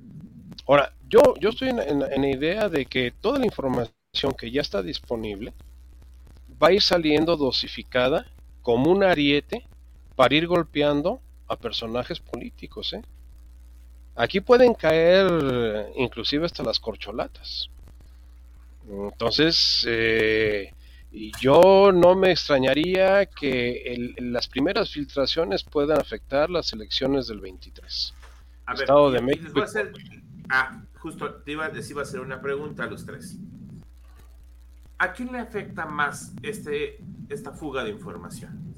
Ahora, 0.67 0.91
yo, 1.09 1.21
yo 1.39 1.49
estoy 1.49 1.69
en, 1.69 1.79
en- 1.79 2.01
en 2.01 2.21
la 2.21 2.29
idea 2.29 2.67
de 2.69 2.85
que 2.85 3.13
toda 3.21 3.39
la 3.39 3.45
información 3.45 4.33
que 4.37 4.51
ya 4.51 4.61
está 4.61 4.81
disponible 4.81 5.53
va 6.61 6.67
a 6.69 6.73
ir 6.73 6.81
saliendo 6.81 7.37
dosificada 7.37 8.25
como 8.61 8.91
un 8.91 9.03
ariete 9.03 9.67
para 10.15 10.35
ir 10.35 10.47
golpeando 10.47 11.19
a 11.47 11.55
personajes 11.57 12.19
políticos. 12.19 12.93
¿eh? 12.93 13.01
Aquí 14.15 14.39
pueden 14.41 14.73
caer 14.73 15.91
inclusive 15.97 16.45
hasta 16.45 16.63
las 16.63 16.79
corcholatas. 16.79 17.69
Entonces, 18.89 19.85
eh, 19.87 20.71
yo 21.39 21.91
no 21.93 22.15
me 22.15 22.31
extrañaría 22.31 23.25
que 23.25 23.81
el- 23.93 24.15
las 24.33 24.47
primeras 24.47 24.91
filtraciones 24.91 25.63
puedan 25.63 25.99
afectar 25.99 26.49
las 26.49 26.71
elecciones 26.73 27.27
del 27.27 27.39
23. 27.39 28.13
A 28.65 28.73
ver, 28.73 28.81
Estado 28.81 29.11
de 29.11 29.21
México 29.21 29.59
a 29.59 29.63
hacer- 29.63 29.93
ah, 30.49 30.81
justo 30.99 31.33
te 31.35 31.51
iba, 31.53 31.67
les 31.69 31.89
iba 31.89 32.01
a 32.01 32.03
hacer 32.03 32.19
una 32.19 32.41
pregunta 32.41 32.83
a 32.83 32.87
los 32.87 33.05
tres. 33.05 33.37
¿A 34.97 35.11
quién 35.13 35.31
le 35.31 35.39
afecta 35.39 35.85
más 35.85 36.33
este, 36.41 36.99
esta 37.29 37.51
fuga 37.51 37.83
de 37.83 37.91
información? 37.91 38.74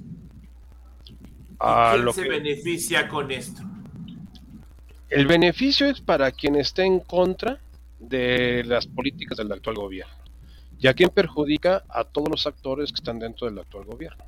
A 1.60 1.92
¿Quién 1.94 2.06
lo 2.06 2.14
se 2.14 2.24
que- 2.24 2.30
beneficia 2.30 3.08
con 3.08 3.32
esto? 3.32 3.62
El 5.10 5.26
beneficio 5.26 5.88
es 5.88 6.02
para 6.02 6.32
quien 6.32 6.56
esté 6.56 6.84
en 6.84 7.00
contra 7.00 7.60
de 8.00 8.64
las 8.66 8.86
políticas 8.88 9.38
del 9.38 9.52
actual 9.52 9.76
gobierno. 9.78 10.14
Y 10.80 10.88
a 10.88 10.94
quien 10.94 11.10
perjudica 11.10 11.84
a 11.90 12.04
todos 12.04 12.30
los 12.30 12.46
actores 12.46 12.92
que 12.92 12.96
están 12.98 13.18
dentro 13.18 13.48
del 13.48 13.58
actual 13.58 13.86
gobierno. 13.86 14.24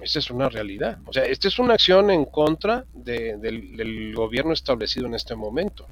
Esa 0.00 0.20
es 0.20 0.30
una 0.30 0.48
realidad. 0.48 0.98
O 1.06 1.12
sea, 1.12 1.24
esta 1.24 1.48
es 1.48 1.58
una 1.58 1.74
acción 1.74 2.10
en 2.10 2.24
contra 2.24 2.84
de- 2.94 3.36
del, 3.36 3.76
del 3.76 4.14
gobierno 4.14 4.52
establecido 4.52 5.06
en 5.06 5.14
este 5.14 5.34
momento, 5.34 5.86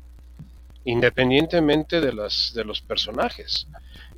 independientemente 0.84 2.00
de, 2.00 2.12
las, 2.12 2.52
de 2.54 2.64
los 2.64 2.80
personajes. 2.80 3.66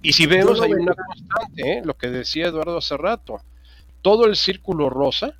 Y 0.02 0.12
si 0.12 0.26
vemos, 0.26 0.60
hay 0.60 0.72
una 0.74 0.94
constante, 0.94 1.78
¿eh? 1.78 1.82
lo 1.84 1.94
que 1.94 2.08
decía 2.08 2.46
Eduardo 2.48 2.76
hace 2.78 2.96
rato. 2.96 3.40
Todo 4.02 4.26
el 4.26 4.36
círculo 4.36 4.90
rosa 4.90 5.34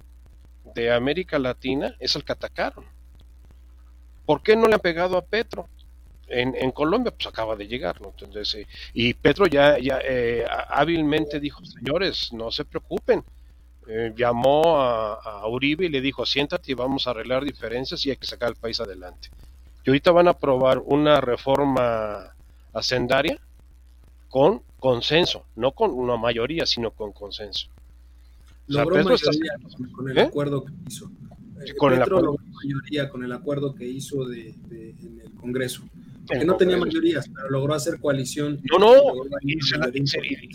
América 0.91 1.39
Latina 1.39 1.95
es 1.99 2.15
el 2.17 2.25
que 2.25 2.33
atacaron. 2.33 2.85
¿Por 4.25 4.43
qué 4.43 4.57
no 4.57 4.67
le 4.67 4.75
han 4.75 4.81
pegado 4.81 5.17
a 5.17 5.25
Petro? 5.25 5.69
En, 6.31 6.71
Colombia, 6.73 7.11
pues 7.11 7.27
acaba 7.27 7.57
de 7.57 7.67
llegar, 7.67 8.03
¿no? 8.03 8.09
Entonces, 8.11 8.55
eh, 8.55 8.67
y 8.93 9.15
Petro 9.15 9.47
ya, 9.47 9.79
eh, 9.79 10.45
hábilmente 10.69 11.41
dijo, 11.41 11.65
señores, 11.65 12.33
no 12.35 12.51
se 12.51 12.67
preocupen. 12.67 13.25
llamó 14.15 14.79
a, 14.79 15.15
a, 15.15 15.49
Uribe 15.49 15.87
y 15.87 15.89
le 15.89 16.03
dijo, 16.03 16.27
siéntate 16.27 16.73
y 16.73 16.75
vamos 16.75 17.07
a 17.07 17.13
arreglar 17.13 17.45
diferencias 17.45 18.05
y 18.05 18.11
hay 18.11 18.19
que 18.19 18.27
sacar 18.27 18.49
al 18.49 18.57
país 18.57 18.79
adelante. 18.79 19.31
Y 19.85 19.89
ahorita 19.89 20.11
van 20.13 20.29
a 20.29 20.33
aprobar 20.33 20.83
una 20.85 21.23
reforma 21.23 22.35
hacendaria 22.75 23.39
con 24.29 24.63
consenso, 24.79 25.47
no 25.57 25.73
con 25.73 25.91
una 25.93 26.19
mayoría, 26.19 26.67
sino 26.67 26.91
con 26.91 27.13
consenso. 27.13 27.69
Logró 28.69 29.03
mayoría 29.05 29.53
con 29.93 30.11
el 30.11 30.19
¿Eh? 30.19 30.23
acuerdo 30.23 30.65
que 30.65 30.73
hizo. 30.87 31.11
con 31.77 31.93
el 31.93 32.03
acuerdo. 32.03 32.37
mayoría 32.53 33.09
con 33.09 33.25
el 33.25 33.33
acuerdo 33.33 33.75
que 33.75 33.89
hizo 33.89 34.25
de, 34.27 34.55
en 34.71 35.21
el 35.25 35.33
Congreso 35.35 35.85
que 36.37 36.45
no 36.45 36.57
tenía 36.57 36.77
mayorías, 36.77 37.29
pero 37.29 37.51
logró 37.51 37.75
hacer 37.75 37.99
coalición. 38.01 38.61
No, 38.71 38.79
no, 38.79 38.93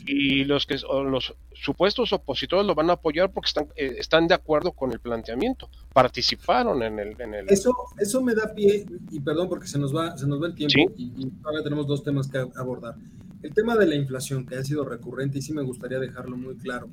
y, 0.05 0.43
los 0.43 0.66
que 0.66 0.76
los 0.76 1.34
supuestos 1.53 2.14
opositores 2.14 2.66
lo 2.66 2.76
van 2.76 2.89
a 2.89 2.93
apoyar 2.93 3.32
porque 3.32 3.47
están, 3.47 3.68
eh, 3.76 3.95
están 3.97 4.28
de 4.28 4.36
acuerdo 4.36 4.74
con 4.74 4.91
el 4.91 4.99
planteamiento, 4.99 5.70
participaron 5.93 6.84
en 6.84 6.99
el, 6.99 7.20
en 7.20 7.34
el... 7.34 7.49
Eso, 7.49 7.74
eso 7.97 8.22
me 8.22 8.36
da 8.36 8.53
pie, 8.53 8.86
y 9.11 9.20
perdón 9.20 9.49
porque 9.49 9.68
se 9.68 9.80
nos 9.80 9.95
va, 9.95 10.18
se 10.18 10.28
nos 10.28 10.41
va 10.41 10.47
el 10.47 10.55
tiempo 10.55 10.93
y, 10.97 11.11
y, 11.18 11.30
todavía 11.41 11.64
tenemos 11.64 11.88
dos 11.88 12.03
temas 12.03 12.28
que 12.28 12.38
abordar. 12.55 12.95
El 13.41 13.53
tema 13.53 13.76
de 13.76 13.88
la 13.88 13.95
inflación, 13.95 14.45
que 14.45 14.55
ha 14.55 14.64
sido 14.64 14.86
recurrente 14.86 15.39
y 15.39 15.41
sí 15.41 15.53
me 15.53 15.64
gustaría 15.64 15.99
dejarlo 15.99 16.38
muy 16.38 16.55
claro, 16.55 16.89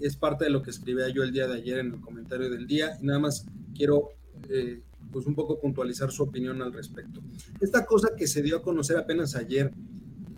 es 0.00 0.16
parte 0.16 0.44
de 0.44 0.50
lo 0.50 0.62
que 0.62 0.70
escribía 0.70 1.08
yo 1.08 1.22
el 1.22 1.32
día 1.32 1.46
de 1.46 1.54
ayer 1.54 1.78
en 1.78 1.94
el 1.94 2.00
comentario 2.00 2.50
del 2.50 2.66
día, 2.66 2.96
y 3.00 3.06
nada 3.06 3.18
más 3.18 3.46
quiero 3.74 4.10
eh, 4.48 4.82
pues 5.12 5.26
un 5.26 5.34
poco 5.34 5.60
puntualizar 5.60 6.10
su 6.10 6.22
opinión 6.22 6.62
al 6.62 6.72
respecto. 6.72 7.20
Esta 7.60 7.84
cosa 7.84 8.10
que 8.16 8.26
se 8.26 8.42
dio 8.42 8.58
a 8.58 8.62
conocer 8.62 8.96
apenas 8.96 9.34
ayer, 9.34 9.72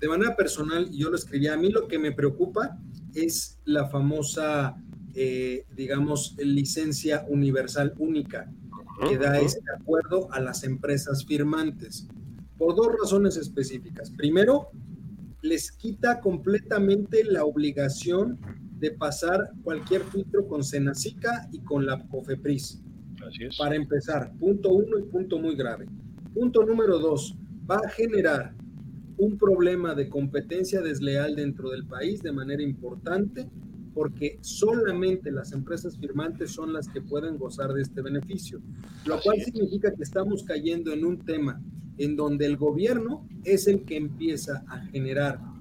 de 0.00 0.08
manera 0.08 0.34
personal, 0.34 0.90
yo 0.90 1.10
lo 1.10 1.16
escribí, 1.16 1.46
a 1.46 1.56
mí 1.56 1.70
lo 1.70 1.86
que 1.86 1.98
me 1.98 2.12
preocupa 2.12 2.78
es 3.14 3.58
la 3.64 3.88
famosa, 3.88 4.76
eh, 5.14 5.64
digamos, 5.76 6.34
licencia 6.38 7.24
universal 7.28 7.94
única 7.98 8.50
que 9.08 9.18
da 9.18 9.40
este 9.40 9.62
acuerdo 9.78 10.32
a 10.32 10.40
las 10.40 10.64
empresas 10.64 11.24
firmantes, 11.24 12.06
por 12.56 12.74
dos 12.74 12.88
razones 13.00 13.36
específicas. 13.36 14.10
Primero, 14.10 14.70
les 15.42 15.72
quita 15.72 16.20
completamente 16.20 17.24
la 17.24 17.44
obligación 17.44 18.38
de 18.82 18.90
pasar 18.90 19.52
cualquier 19.62 20.02
filtro 20.02 20.48
con 20.48 20.64
Senacica 20.64 21.48
y 21.52 21.60
con 21.60 21.86
la 21.86 22.04
COFEPRIS. 22.08 22.82
Para 23.56 23.76
empezar, 23.76 24.32
punto 24.40 24.70
uno 24.70 24.98
y 24.98 25.04
punto 25.04 25.38
muy 25.38 25.54
grave. 25.54 25.86
Punto 26.34 26.64
número 26.66 26.98
dos, 26.98 27.36
va 27.70 27.76
a 27.76 27.88
generar 27.90 28.56
un 29.18 29.38
problema 29.38 29.94
de 29.94 30.08
competencia 30.08 30.80
desleal 30.80 31.36
dentro 31.36 31.70
del 31.70 31.86
país 31.86 32.22
de 32.22 32.32
manera 32.32 32.60
importante 32.60 33.48
porque 33.94 34.38
solamente 34.40 35.30
las 35.30 35.52
empresas 35.52 35.96
firmantes 35.96 36.50
son 36.50 36.72
las 36.72 36.88
que 36.88 37.02
pueden 37.02 37.38
gozar 37.38 37.72
de 37.72 37.82
este 37.82 38.02
beneficio, 38.02 38.60
lo 39.06 39.20
cual 39.20 39.40
significa 39.42 39.94
que 39.94 40.02
estamos 40.02 40.42
cayendo 40.42 40.92
en 40.92 41.04
un 41.04 41.18
tema 41.18 41.62
en 41.98 42.16
donde 42.16 42.46
el 42.46 42.56
gobierno 42.56 43.28
es 43.44 43.68
el 43.68 43.84
que 43.84 43.96
empieza 43.96 44.64
a 44.66 44.80
generar 44.86 45.51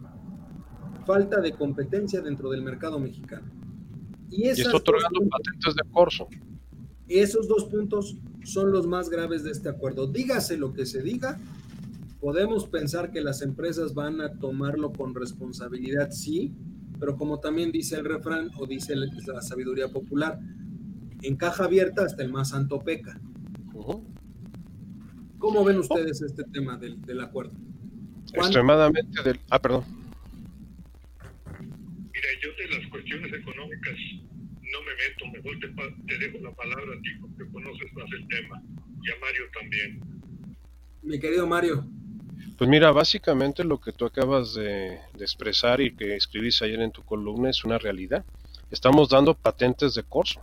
falta 1.05 1.41
de 1.41 1.53
competencia 1.53 2.21
dentro 2.21 2.49
del 2.49 2.61
mercado 2.61 2.99
mexicano. 2.99 3.49
Y, 4.29 4.47
está 4.47 4.75
otorgando 4.75 5.19
patentes 5.29 5.75
de 5.75 5.91
corso. 5.91 6.27
Esos 7.07 7.47
dos 7.47 7.65
puntos 7.65 8.17
son 8.43 8.71
los 8.71 8.87
más 8.87 9.09
graves 9.09 9.43
de 9.43 9.51
este 9.51 9.69
acuerdo. 9.69 10.07
Dígase 10.07 10.57
lo 10.57 10.73
que 10.73 10.85
se 10.85 11.01
diga, 11.01 11.39
podemos 12.21 12.67
pensar 12.67 13.11
que 13.11 13.21
las 13.21 13.41
empresas 13.41 13.93
van 13.93 14.21
a 14.21 14.33
tomarlo 14.39 14.93
con 14.93 15.13
responsabilidad, 15.13 16.11
sí, 16.11 16.53
pero 16.99 17.17
como 17.17 17.39
también 17.39 17.71
dice 17.71 17.95
el 17.95 18.05
refrán 18.05 18.51
o 18.57 18.65
dice 18.65 18.95
la 18.95 19.41
sabiduría 19.41 19.89
popular, 19.89 20.39
en 21.21 21.35
caja 21.35 21.65
abierta 21.65 22.05
hasta 22.05 22.23
el 22.23 22.31
más 22.31 22.49
santo 22.49 22.79
peca. 22.79 23.19
¿Cómo 25.37 25.63
ven 25.63 25.79
ustedes 25.79 26.21
este 26.21 26.43
tema 26.43 26.77
del, 26.77 27.01
del 27.01 27.19
acuerdo? 27.19 27.53
Extremadamente 28.33 29.23
del... 29.23 29.39
Ah, 29.49 29.59
perdón. 29.59 29.83
Mira, 32.13 32.27
yo 32.41 32.49
de 32.57 32.77
las 32.77 32.80
cuestiones 32.91 33.33
económicas 33.33 33.95
no 34.71 34.81
me 34.83 34.93
meto, 34.95 35.25
mejor 35.33 35.95
te, 36.07 36.17
dejo 36.17 36.37
la 36.43 36.51
palabra 36.51 36.95
a 36.97 37.01
ti 37.01 37.09
porque 37.19 37.51
conoces 37.51 37.93
más 37.93 38.05
el 38.13 38.27
tema 38.27 38.61
y 39.03 39.11
a 39.11 39.19
Mario 39.19 39.43
también. 39.53 39.99
Mi 41.01 41.19
querido 41.19 41.47
Mario. 41.47 41.85
Pues 42.57 42.69
mira, 42.69 42.91
básicamente 42.91 43.63
lo 43.63 43.81
que 43.81 43.91
tú 43.91 44.05
acabas 44.05 44.53
de, 44.53 44.99
expresar 45.19 45.81
y 45.81 45.95
que 45.95 46.15
escribiste 46.15 46.65
ayer 46.65 46.79
en 46.81 46.91
tu 46.91 47.03
columna 47.03 47.49
es 47.49 47.63
una 47.63 47.79
realidad. 47.79 48.23
Estamos 48.69 49.09
dando 49.09 49.33
patentes 49.33 49.95
de 49.95 50.03
corso 50.03 50.41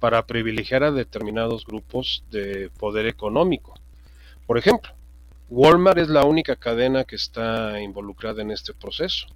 para 0.00 0.26
privilegiar 0.26 0.82
a 0.82 0.90
determinados 0.90 1.64
grupos 1.64 2.24
de 2.30 2.68
poder 2.78 3.06
económico. 3.06 3.74
Por 4.46 4.58
ejemplo, 4.58 4.92
Walmart 5.48 5.98
es 5.98 6.08
la 6.08 6.24
única 6.24 6.56
cadena 6.56 7.04
que 7.04 7.16
está 7.16 7.80
involucrada 7.80 8.42
en 8.42 8.50
este 8.50 8.74
proceso. 8.74 9.28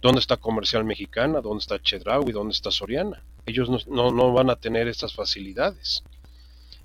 ¿Dónde 0.00 0.20
está 0.20 0.36
Comercial 0.36 0.84
Mexicana? 0.84 1.40
¿Dónde 1.40 1.60
está 1.60 1.80
Chedraui? 1.80 2.30
¿Dónde 2.32 2.52
está 2.52 2.70
Soriana? 2.70 3.22
Ellos 3.46 3.68
no, 3.88 4.12
no, 4.12 4.32
van 4.32 4.50
a 4.50 4.56
tener 4.56 4.86
estas 4.86 5.12
facilidades. 5.12 6.04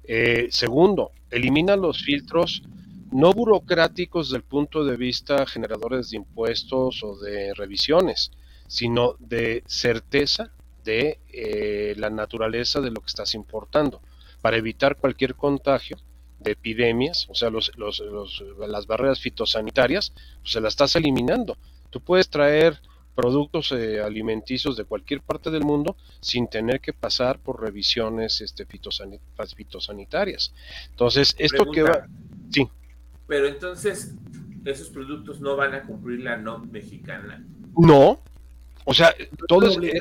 Eh, 0.05 0.47
segundo, 0.49 1.11
elimina 1.29 1.75
los 1.75 2.03
filtros 2.03 2.63
no 3.11 3.31
burocráticos 3.31 4.31
del 4.31 4.41
punto 4.41 4.83
de 4.83 4.97
vista 4.97 5.45
generadores 5.45 6.09
de 6.09 6.17
impuestos 6.17 7.03
o 7.03 7.15
de 7.17 7.53
revisiones, 7.53 8.31
sino 8.67 9.15
de 9.19 9.63
certeza 9.67 10.51
de 10.83 11.19
eh, 11.31 11.93
la 11.97 12.09
naturaleza 12.09 12.81
de 12.81 12.89
lo 12.89 13.01
que 13.01 13.07
estás 13.07 13.35
importando, 13.35 14.01
para 14.41 14.57
evitar 14.57 14.97
cualquier 14.97 15.35
contagio 15.35 15.97
de 16.39 16.51
epidemias, 16.51 17.27
o 17.29 17.35
sea, 17.35 17.49
los, 17.49 17.71
las 18.67 18.87
barreras 18.87 19.19
fitosanitarias, 19.19 20.11
pues 20.41 20.51
se 20.51 20.59
las 20.59 20.73
estás 20.73 20.95
eliminando. 20.95 21.57
Tú 21.89 22.01
puedes 22.01 22.29
traer 22.29 22.81
productos 23.15 23.71
eh, 23.71 24.01
alimenticios 24.01 24.77
de 24.77 24.85
cualquier 24.85 25.21
parte 25.21 25.51
del 25.51 25.63
mundo 25.63 25.95
sin 26.19 26.47
tener 26.47 26.81
que 26.81 26.93
pasar 26.93 27.39
por 27.39 27.61
revisiones 27.61 28.41
este, 28.41 28.65
fitosanitarias. 28.65 30.53
Entonces, 30.89 31.35
esto 31.37 31.71
que 31.71 31.83
va... 31.83 32.07
Sí. 32.51 32.67
Pero 33.27 33.47
entonces, 33.47 34.13
esos 34.65 34.89
productos 34.89 35.39
no 35.39 35.55
van 35.55 35.73
a 35.73 35.83
cumplir 35.83 36.21
la 36.21 36.37
no 36.37 36.59
mexicana. 36.59 37.45
No. 37.77 38.19
O 38.85 38.93
sea, 38.93 39.13
todos... 39.47 39.77
Eh, 39.81 39.93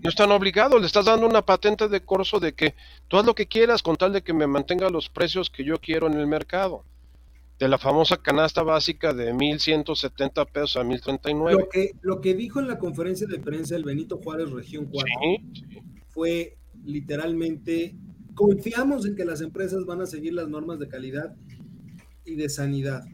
no 0.00 0.10
están 0.10 0.30
obligados, 0.30 0.80
le 0.80 0.86
estás 0.86 1.06
dando 1.06 1.26
una 1.26 1.42
patente 1.42 1.88
de 1.88 2.00
corso 2.02 2.38
de 2.38 2.52
que 2.52 2.76
tú 3.08 3.18
haz 3.18 3.26
lo 3.26 3.34
que 3.34 3.48
quieras 3.48 3.82
con 3.82 3.96
tal 3.96 4.12
de 4.12 4.22
que 4.22 4.32
me 4.32 4.46
mantenga 4.46 4.88
los 4.90 5.08
precios 5.08 5.50
que 5.50 5.64
yo 5.64 5.78
quiero 5.80 6.06
en 6.06 6.14
el 6.14 6.28
mercado 6.28 6.84
de 7.58 7.68
la 7.68 7.78
famosa 7.78 8.16
canasta 8.18 8.62
básica 8.62 9.12
de 9.12 9.32
1.170 9.34 10.50
pesos 10.50 10.76
a 10.76 10.84
1.039. 10.84 11.50
Lo 11.50 11.68
que, 11.68 11.92
lo 12.02 12.20
que 12.20 12.34
dijo 12.34 12.60
en 12.60 12.68
la 12.68 12.78
conferencia 12.78 13.26
de 13.26 13.38
prensa 13.38 13.74
el 13.74 13.84
Benito 13.84 14.18
Juárez 14.18 14.50
Región 14.50 14.86
4 14.86 15.12
fue 16.08 16.56
literalmente, 16.84 17.96
confiamos 18.34 19.06
en 19.06 19.16
que 19.16 19.24
las 19.24 19.40
empresas 19.40 19.84
van 19.84 20.00
a 20.02 20.06
seguir 20.06 20.34
las 20.34 20.48
normas 20.48 20.78
de 20.78 20.88
calidad 20.88 21.34
y 22.24 22.36
de 22.36 22.48
sanidad. 22.48 23.04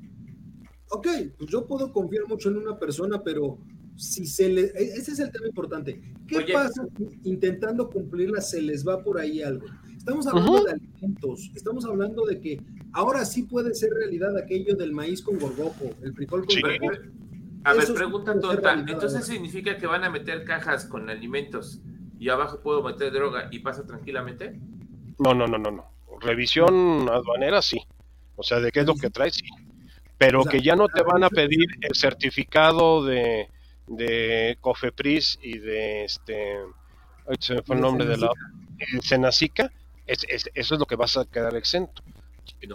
Ok, 0.91 1.09
pues 1.39 1.51
yo 1.51 1.67
puedo 1.67 1.93
confiar 1.93 2.29
mucho 2.29 2.51
en 2.51 2.59
una 2.59 2.79
persona, 2.79 3.23
pero 3.23 3.59
si 3.97 4.27
se 4.27 4.49
le... 4.49 4.63
E, 4.67 4.95
ese 4.97 5.13
es 5.13 5.19
el 5.19 5.31
tema 5.31 5.47
importante. 5.47 6.01
¿Qué 6.29 6.47
pasa 6.53 6.87
intentando 7.25 7.89
cumplirlas 7.89 8.51
se 8.51 8.61
les 8.61 8.87
va 8.87 9.03
por 9.03 9.19
ahí 9.19 9.43
algo? 9.43 9.67
Estamos 9.97 10.27
hablando 10.27 10.65
de 10.65 10.73
alimentos, 10.73 11.51
estamos 11.55 11.85
hablando 11.87 12.27
de 12.27 12.41
que 12.41 12.61
ahora 12.95 13.25
sí 13.25 13.43
puede 13.43 13.75
ser 13.75 13.91
realidad 13.91 14.37
aquello 14.37 14.75
del 14.77 14.93
maíz 14.93 15.23
con 15.23 15.39
gorgojo, 15.39 15.91
el 16.03 16.15
frijol 16.15 16.47
con 16.47 16.61
gorgojo. 16.61 17.03
A 17.65 17.73
ver, 17.73 17.95
pregunta 17.95 18.39
tonta. 18.39 18.73
Entonces 18.73 19.27
significa 19.27 19.77
que 19.77 19.87
van 19.87 20.05
a 20.05 20.11
meter 20.11 20.45
cajas 20.45 20.85
con 20.85 21.09
alimentos 21.09 21.81
y 22.19 22.29
abajo 22.29 22.61
puedo 22.61 22.83
meter 22.83 23.13
droga 23.13 23.49
y 23.51 23.61
pasa 23.61 23.87
tranquilamente? 23.87 24.59
No, 25.19 25.35
no, 25.35 25.47
no, 25.47 25.59
no, 25.59 25.71
no. 25.71 25.91
Revisión 26.21 27.09
aduanera 27.11 27.63
sí. 27.63 27.81
O 28.37 28.43
sea, 28.43 28.61
de 28.61 28.71
qué 28.71 28.81
es 28.81 28.87
lo 28.87 28.95
que 28.95 29.11
traes, 29.11 29.35
sí. 29.35 29.47
Pero 30.19 30.45
que 30.45 30.61
ya 30.61 30.77
no 30.77 30.89
te 30.89 31.03
van 31.03 31.25
a 31.25 31.29
pedir 31.29 31.67
el 31.81 31.95
certificado 31.95 33.05
de, 33.05 33.49
de 33.87 34.57
Cofepris 34.61 35.39
y 35.43 35.59
de 35.59 36.05
este. 36.05 36.59
Se 37.41 37.55
me 37.55 37.63
fue 37.63 37.77
el 37.77 37.83
nombre 37.83 38.07
de 38.07 38.17
la. 38.17 38.31
Senacica 39.03 39.71
eso 40.07 40.75
es 40.75 40.79
lo 40.79 40.87
que 40.87 40.97
vas 40.97 41.17
a 41.17 41.25
quedar 41.25 41.57
exento. 41.57 42.03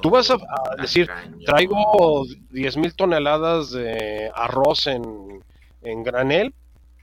Tú 0.01 0.09
vas 0.09 0.29
a, 0.31 0.37
decir, 0.79 1.09
traigo 1.45 2.25
10 2.51 2.77
mil 2.77 2.93
toneladas 2.93 3.71
de 3.71 4.31
arroz 4.33 4.87
en, 4.87 5.43
en 5.81 6.03
granel 6.03 6.53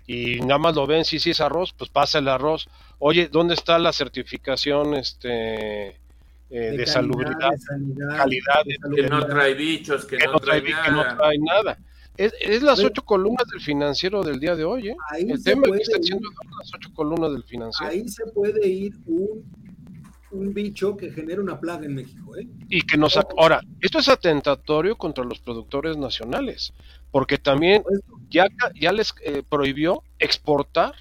y 0.07 0.41
nada 0.41 0.59
más 0.59 0.75
lo 0.75 0.87
ven, 0.87 1.05
si 1.05 1.19
sí, 1.19 1.31
es 1.31 1.41
arroz, 1.41 1.73
pues 1.77 1.91
pasa 1.91 2.19
el 2.19 2.29
arroz. 2.29 2.69
Oye, 2.99 3.29
¿dónde 3.29 3.55
está 3.55 3.79
la 3.79 3.93
certificación 3.93 4.95
este, 4.95 5.89
eh, 5.89 5.97
de, 6.51 6.87
salubridad, 6.87 7.51
calidad, 8.17 8.63
que 8.95 9.03
no 9.03 9.27
trae 9.27 9.55
bichos, 9.55 10.05
que, 10.05 10.19
no, 10.19 10.39
trae, 10.39 10.63
nada? 11.41 11.77
Es, 12.17 12.63
las 12.63 12.79
ocho 12.83 13.03
columnas 13.03 13.47
del 13.49 13.61
financiero 13.61 14.23
del 14.23 14.39
día 14.39 14.55
de 14.55 14.65
hoy, 14.65 14.89
¿eh? 14.91 14.97
El 15.19 15.43
tema 15.43 15.65
que 15.65 15.79
está 15.79 15.99
haciendo 15.99 16.29
las 16.59 16.73
ocho 16.75 16.89
columnas 16.95 17.33
del 17.33 17.43
financiero. 17.43 17.93
Ahí 17.93 18.09
se 18.09 18.25
puede 18.27 18.67
ir 18.67 18.95
un, 19.07 19.45
un 20.31 20.53
bicho 20.53 20.97
que 20.97 21.11
genera 21.11 21.41
una 21.41 21.59
plaga 21.61 21.87
en 21.87 21.95
México, 21.95 22.37
¿eh? 22.37 22.49
Y 22.69 22.83
que 22.83 22.97
nos... 22.97 23.17
Ahora, 23.39 23.61
esto 23.81 23.99
es 23.99 24.09
atentatorio 24.09 24.97
contra 24.97 25.25
los 25.25 25.39
productores 25.39 25.97
nacionales, 25.97 26.73
porque 27.11 27.39
también 27.39 27.83
ya, 28.29 28.47
ya 28.79 28.93
les 28.93 29.15
eh, 29.25 29.43
prohibió 29.49 30.03
exportar 30.19 30.95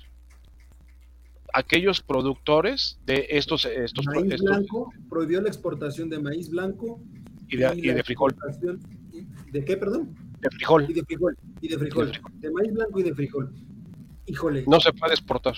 aquellos 1.54 2.02
productores 2.02 3.00
de 3.06 3.28
estos... 3.30 3.66
estos, 3.66 4.06
maíz 4.06 4.42
blanco, 4.42 4.92
prohibió 5.10 5.42
la 5.42 5.48
exportación 5.48 6.10
de 6.10 6.20
maíz 6.20 6.50
blanco 6.50 7.02
y 7.48 7.58
de, 7.58 7.74
y 7.76 7.88
de 7.88 8.04
frijol. 8.04 8.36
¿De 9.52 9.64
qué, 9.64 9.78
perdón? 9.78 10.16
De 10.42 10.50
frijol. 10.50 10.86
Y 10.90 10.94
de 10.94 11.04
frijol. 11.04 11.38
Y 11.62 11.68
de 11.70 11.78
frijol. 11.78 12.12
De, 12.40 12.52
maíz 12.52 12.74
blanco 12.74 13.00
y 13.00 13.04
de 13.04 13.16
frijol. 13.16 13.54
Híjole. 14.28 14.66
No 14.68 14.80
se 14.80 14.92
puede 14.94 15.14
exportar. 15.14 15.56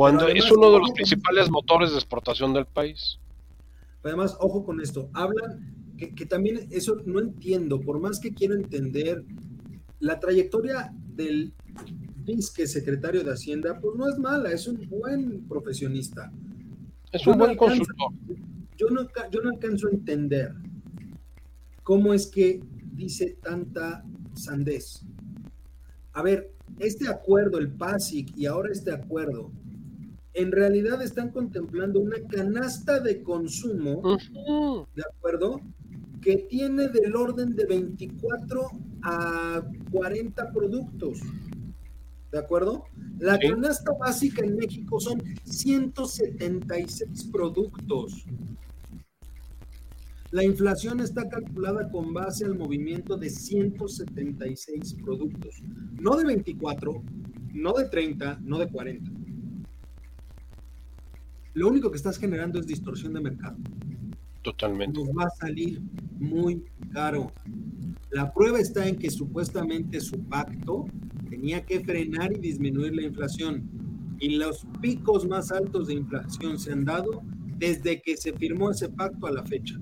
Cuando 0.00 0.28
es 0.28 0.50
uno 0.50 0.72
de 0.72 0.78
los 0.78 0.92
principales 0.92 1.50
motores 1.50 1.90
de 1.90 1.96
exportación 1.96 2.54
del 2.54 2.64
país. 2.64 3.18
Además, 4.02 4.34
ojo 4.40 4.64
con 4.64 4.80
esto. 4.80 5.10
Hablan 5.12 5.74
que, 5.98 6.14
que 6.14 6.24
también 6.24 6.66
eso 6.70 6.96
no 7.04 7.20
entiendo, 7.20 7.78
por 7.78 8.00
más 8.00 8.18
que 8.18 8.32
quiero 8.32 8.54
entender 8.54 9.22
la 9.98 10.18
trayectoria 10.18 10.90
del 11.06 11.52
Vizque 12.16 12.66
secretario 12.66 13.22
de 13.22 13.30
Hacienda, 13.30 13.78
pues 13.78 13.94
no 13.94 14.08
es 14.08 14.18
mala, 14.18 14.50
es 14.50 14.66
un 14.68 14.88
buen 14.88 15.46
profesionista. 15.46 16.32
Es 17.12 17.26
un 17.26 17.36
buen 17.36 17.54
consultor. 17.54 18.10
Yo 18.78 18.88
no, 18.88 19.06
yo 19.30 19.42
no 19.42 19.50
alcanzo 19.50 19.88
a 19.88 19.90
entender 19.90 20.54
cómo 21.82 22.14
es 22.14 22.26
que 22.26 22.62
dice 22.94 23.36
tanta 23.42 24.02
sandez. 24.32 25.04
A 26.14 26.22
ver, 26.22 26.54
este 26.78 27.06
acuerdo, 27.06 27.58
el 27.58 27.70
PASIC 27.70 28.34
y 28.34 28.46
ahora 28.46 28.70
este 28.72 28.92
acuerdo, 28.92 29.52
en 30.34 30.52
realidad 30.52 31.02
están 31.02 31.30
contemplando 31.30 32.00
una 32.00 32.18
canasta 32.28 33.00
de 33.00 33.22
consumo, 33.22 34.16
¿de 34.94 35.02
acuerdo? 35.02 35.60
Que 36.20 36.36
tiene 36.36 36.88
del 36.88 37.16
orden 37.16 37.56
de 37.56 37.66
24 37.66 38.70
a 39.02 39.62
40 39.90 40.52
productos. 40.52 41.20
¿De 42.30 42.38
acuerdo? 42.38 42.84
La 43.18 43.38
canasta 43.38 43.92
básica 43.98 44.44
en 44.44 44.56
México 44.56 45.00
son 45.00 45.20
176 45.44 47.28
productos. 47.32 48.24
La 50.30 50.44
inflación 50.44 51.00
está 51.00 51.28
calculada 51.28 51.90
con 51.90 52.14
base 52.14 52.44
al 52.44 52.56
movimiento 52.56 53.16
de 53.16 53.30
176 53.30 54.94
productos, 55.02 55.60
no 56.00 56.16
de 56.16 56.24
24, 56.24 57.02
no 57.52 57.72
de 57.72 57.88
30, 57.88 58.38
no 58.44 58.58
de 58.58 58.68
40. 58.68 59.10
Lo 61.54 61.68
único 61.68 61.90
que 61.90 61.96
estás 61.96 62.18
generando 62.18 62.58
es 62.58 62.66
distorsión 62.66 63.12
de 63.14 63.20
mercado. 63.20 63.56
Totalmente. 64.42 64.98
Nos 64.98 65.08
va 65.10 65.24
a 65.24 65.30
salir 65.30 65.80
muy 66.18 66.64
caro. 66.92 67.32
La 68.10 68.32
prueba 68.32 68.58
está 68.58 68.86
en 68.88 68.96
que 68.96 69.10
supuestamente 69.10 70.00
su 70.00 70.18
pacto 70.24 70.86
tenía 71.28 71.64
que 71.64 71.80
frenar 71.80 72.32
y 72.32 72.38
disminuir 72.38 72.94
la 72.94 73.02
inflación. 73.02 73.68
Y 74.18 74.36
los 74.36 74.66
picos 74.80 75.26
más 75.26 75.50
altos 75.52 75.88
de 75.88 75.94
inflación 75.94 76.58
se 76.58 76.72
han 76.72 76.84
dado 76.84 77.22
desde 77.58 78.00
que 78.00 78.16
se 78.16 78.32
firmó 78.32 78.70
ese 78.70 78.88
pacto 78.88 79.26
a 79.26 79.30
la 79.30 79.44
fecha 79.44 79.78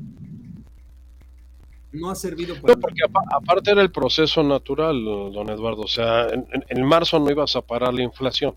no 1.92 2.10
ha 2.10 2.14
servido 2.14 2.54
para. 2.60 2.74
No, 2.74 2.80
porque 2.80 3.00
aparte 3.30 3.70
era 3.70 3.82
el 3.82 3.90
proceso 3.90 4.42
natural, 4.42 5.04
don 5.04 5.48
Eduardo. 5.50 5.82
O 5.82 5.88
sea, 5.88 6.26
en, 6.28 6.84
marzo 6.84 7.18
no 7.18 7.30
ibas 7.30 7.56
a 7.56 7.62
parar 7.62 7.94
la 7.94 8.02
inflación. 8.02 8.54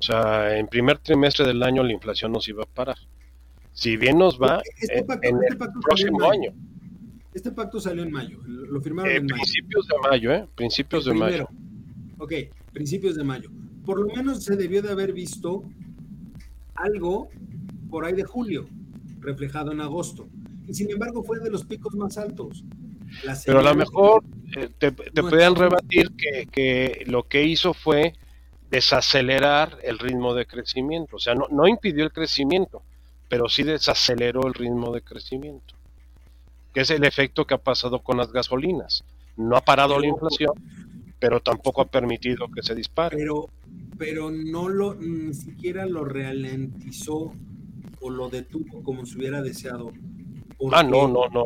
O 0.00 0.02
sea, 0.02 0.56
en 0.56 0.66
primer 0.66 0.98
trimestre 0.98 1.46
del 1.46 1.62
año 1.62 1.82
la 1.82 1.92
inflación 1.92 2.32
nos 2.32 2.48
iba 2.48 2.62
a 2.62 2.66
parar. 2.66 2.96
Si 3.72 3.96
bien 3.96 4.18
nos 4.18 4.40
va 4.40 4.62
este 4.80 4.98
en, 4.98 5.36
el 5.36 5.42
este 5.44 5.66
próximo 5.82 6.30
año. 6.30 6.52
Este 7.32 7.52
pacto 7.52 7.78
salió 7.80 8.02
en 8.02 8.10
mayo, 8.10 8.40
lo 8.44 8.80
firmaron 8.80 9.12
eh, 9.12 9.16
en 9.16 9.26
principios 9.26 9.86
de 9.86 10.08
mayo, 10.10 10.32
¿eh? 10.32 10.48
Principios 10.56 11.04
de 11.04 11.14
mayo. 11.14 11.48
Ok, 12.18 12.32
principios 12.72 13.14
de 13.14 13.22
mayo. 13.22 13.50
Por 13.84 14.00
lo 14.00 14.08
menos 14.12 14.42
se 14.42 14.56
debió 14.56 14.82
de 14.82 14.90
haber 14.90 15.12
visto 15.12 15.62
algo 16.74 17.28
por 17.88 18.04
ahí 18.04 18.14
de 18.14 18.24
julio, 18.24 18.66
reflejado 19.20 19.70
en 19.70 19.80
agosto 19.80 20.28
y 20.70 20.74
sin 20.74 20.90
embargo 20.90 21.24
fue 21.24 21.40
de 21.40 21.50
los 21.50 21.64
picos 21.64 21.94
más 21.94 22.16
altos. 22.16 22.64
Pero 23.44 23.58
a 23.58 23.62
lo 23.62 23.74
mejor 23.74 24.22
eh, 24.56 24.68
te, 24.78 24.92
te 24.92 25.20
podían 25.20 25.56
rebatir 25.56 26.12
que, 26.12 26.46
que, 26.46 27.04
lo 27.06 27.24
que 27.24 27.44
hizo 27.44 27.74
fue 27.74 28.14
desacelerar 28.70 29.78
el 29.82 29.98
ritmo 29.98 30.34
de 30.34 30.46
crecimiento. 30.46 31.16
O 31.16 31.18
sea, 31.18 31.34
no, 31.34 31.46
no 31.50 31.66
impidió 31.66 32.04
el 32.04 32.12
crecimiento, 32.12 32.82
pero 33.28 33.48
sí 33.48 33.62
desaceleró 33.62 34.46
el 34.46 34.54
ritmo 34.54 34.92
de 34.92 35.02
crecimiento. 35.02 35.74
Que 36.72 36.82
es 36.82 36.90
el 36.90 37.04
efecto 37.04 37.46
que 37.46 37.54
ha 37.54 37.58
pasado 37.58 38.00
con 38.00 38.16
las 38.16 38.32
gasolinas. 38.32 39.04
No 39.36 39.56
ha 39.56 39.60
parado 39.60 39.98
la 39.98 40.06
inflación, 40.06 40.52
pero 41.18 41.40
tampoco 41.40 41.82
ha 41.82 41.86
permitido 41.86 42.48
que 42.48 42.62
se 42.62 42.74
dispare. 42.74 43.16
Pero, 43.16 43.48
pero 43.98 44.30
no 44.30 44.68
lo, 44.68 44.94
ni 44.94 45.34
siquiera 45.34 45.86
lo 45.86 46.04
ralentizó 46.04 47.32
o 48.00 48.10
lo 48.10 48.28
detuvo 48.28 48.82
como 48.82 49.04
se 49.04 49.18
hubiera 49.18 49.42
deseado 49.42 49.92
ah, 50.72 50.82
no, 50.82 51.08
no, 51.08 51.28
no. 51.28 51.44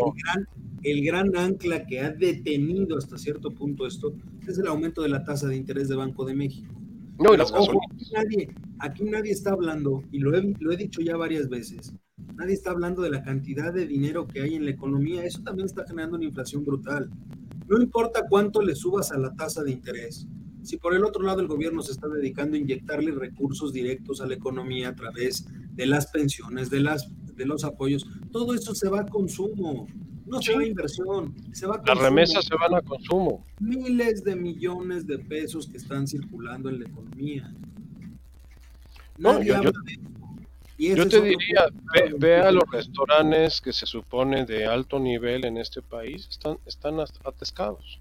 El 0.82 1.04
gran, 1.04 1.34
ancla 1.36 1.86
que 1.86 2.00
ha 2.00 2.10
detenido 2.10 2.98
hasta 2.98 3.16
cierto 3.16 3.50
punto 3.50 3.86
esto 3.86 4.14
es 4.46 4.58
el 4.58 4.66
aumento 4.66 5.02
de 5.02 5.08
la 5.08 5.24
tasa 5.24 5.48
de 5.48 5.56
interés 5.56 5.88
de 5.88 5.96
Banco 5.96 6.24
de 6.24 6.34
México. 6.34 6.74
No, 7.18 7.32
y 7.32 7.36
las 7.36 7.52
aquí, 7.52 7.70
nadie, 8.12 8.48
aquí 8.80 9.04
nadie 9.04 9.32
está 9.32 9.52
hablando, 9.52 10.02
y 10.10 10.18
lo 10.18 10.34
he, 10.36 10.54
lo 10.58 10.72
he 10.72 10.76
dicho 10.76 11.00
ya 11.00 11.16
varias 11.16 11.48
veces, 11.48 11.94
nadie 12.34 12.54
está 12.54 12.70
hablando 12.70 13.02
de 13.02 13.10
la 13.10 13.22
cantidad 13.22 13.72
de 13.72 13.86
dinero 13.86 14.26
que 14.26 14.42
hay 14.42 14.54
en 14.54 14.64
la 14.64 14.72
economía. 14.72 15.24
Eso 15.24 15.42
también 15.42 15.66
está 15.66 15.86
generando 15.86 16.16
una 16.16 16.24
inflación 16.24 16.64
brutal. 16.64 17.10
No 17.68 17.80
importa 17.80 18.26
cuánto 18.28 18.62
le 18.62 18.74
subas 18.74 19.12
a 19.12 19.18
la 19.18 19.34
tasa 19.34 19.62
de 19.62 19.70
interés, 19.70 20.26
si 20.62 20.76
por 20.76 20.94
el 20.94 21.04
otro 21.04 21.22
lado 21.22 21.40
el 21.40 21.46
gobierno 21.46 21.82
se 21.82 21.92
está 21.92 22.08
dedicando 22.08 22.56
a 22.56 22.60
inyectarle 22.60 23.12
recursos 23.12 23.72
directos 23.72 24.20
a 24.20 24.26
la 24.26 24.34
economía 24.34 24.88
a 24.88 24.94
través 24.94 25.46
de 25.72 25.86
las 25.86 26.06
pensiones, 26.08 26.70
de 26.70 26.80
las 26.80 27.10
de 27.34 27.46
los 27.46 27.64
apoyos, 27.64 28.06
todo 28.30 28.54
eso 28.54 28.74
se 28.74 28.88
va 28.88 29.00
a 29.00 29.06
consumo, 29.06 29.88
no 30.26 30.40
se 30.40 30.54
va 30.54 30.60
a 30.60 30.66
inversión, 30.66 31.34
se 31.52 31.66
va 31.66 31.76
a. 31.76 31.82
Las 31.86 31.98
remesas 31.98 32.44
se 32.44 32.54
van 32.56 32.74
a 32.74 32.80
consumo. 32.80 33.44
Miles 33.60 34.24
de 34.24 34.36
millones 34.36 35.06
de 35.06 35.18
pesos 35.18 35.68
que 35.68 35.76
están 35.76 36.06
circulando 36.06 36.68
en 36.68 36.80
la 36.80 36.86
economía. 36.86 37.52
No, 39.18 39.40
yo, 39.42 39.60
yo, 40.76 41.08
te 41.08 41.20
diría, 41.20 41.66
ve, 42.18 42.40
a 42.40 42.50
los 42.50 42.64
restaurantes 42.70 43.60
que 43.60 43.72
se 43.72 43.86
supone 43.86 44.44
de 44.44 44.66
alto 44.66 44.98
nivel 44.98 45.44
en 45.44 45.56
este 45.56 45.82
país, 45.82 46.26
están, 46.28 46.58
están 46.66 46.98
atescados. 47.24 48.00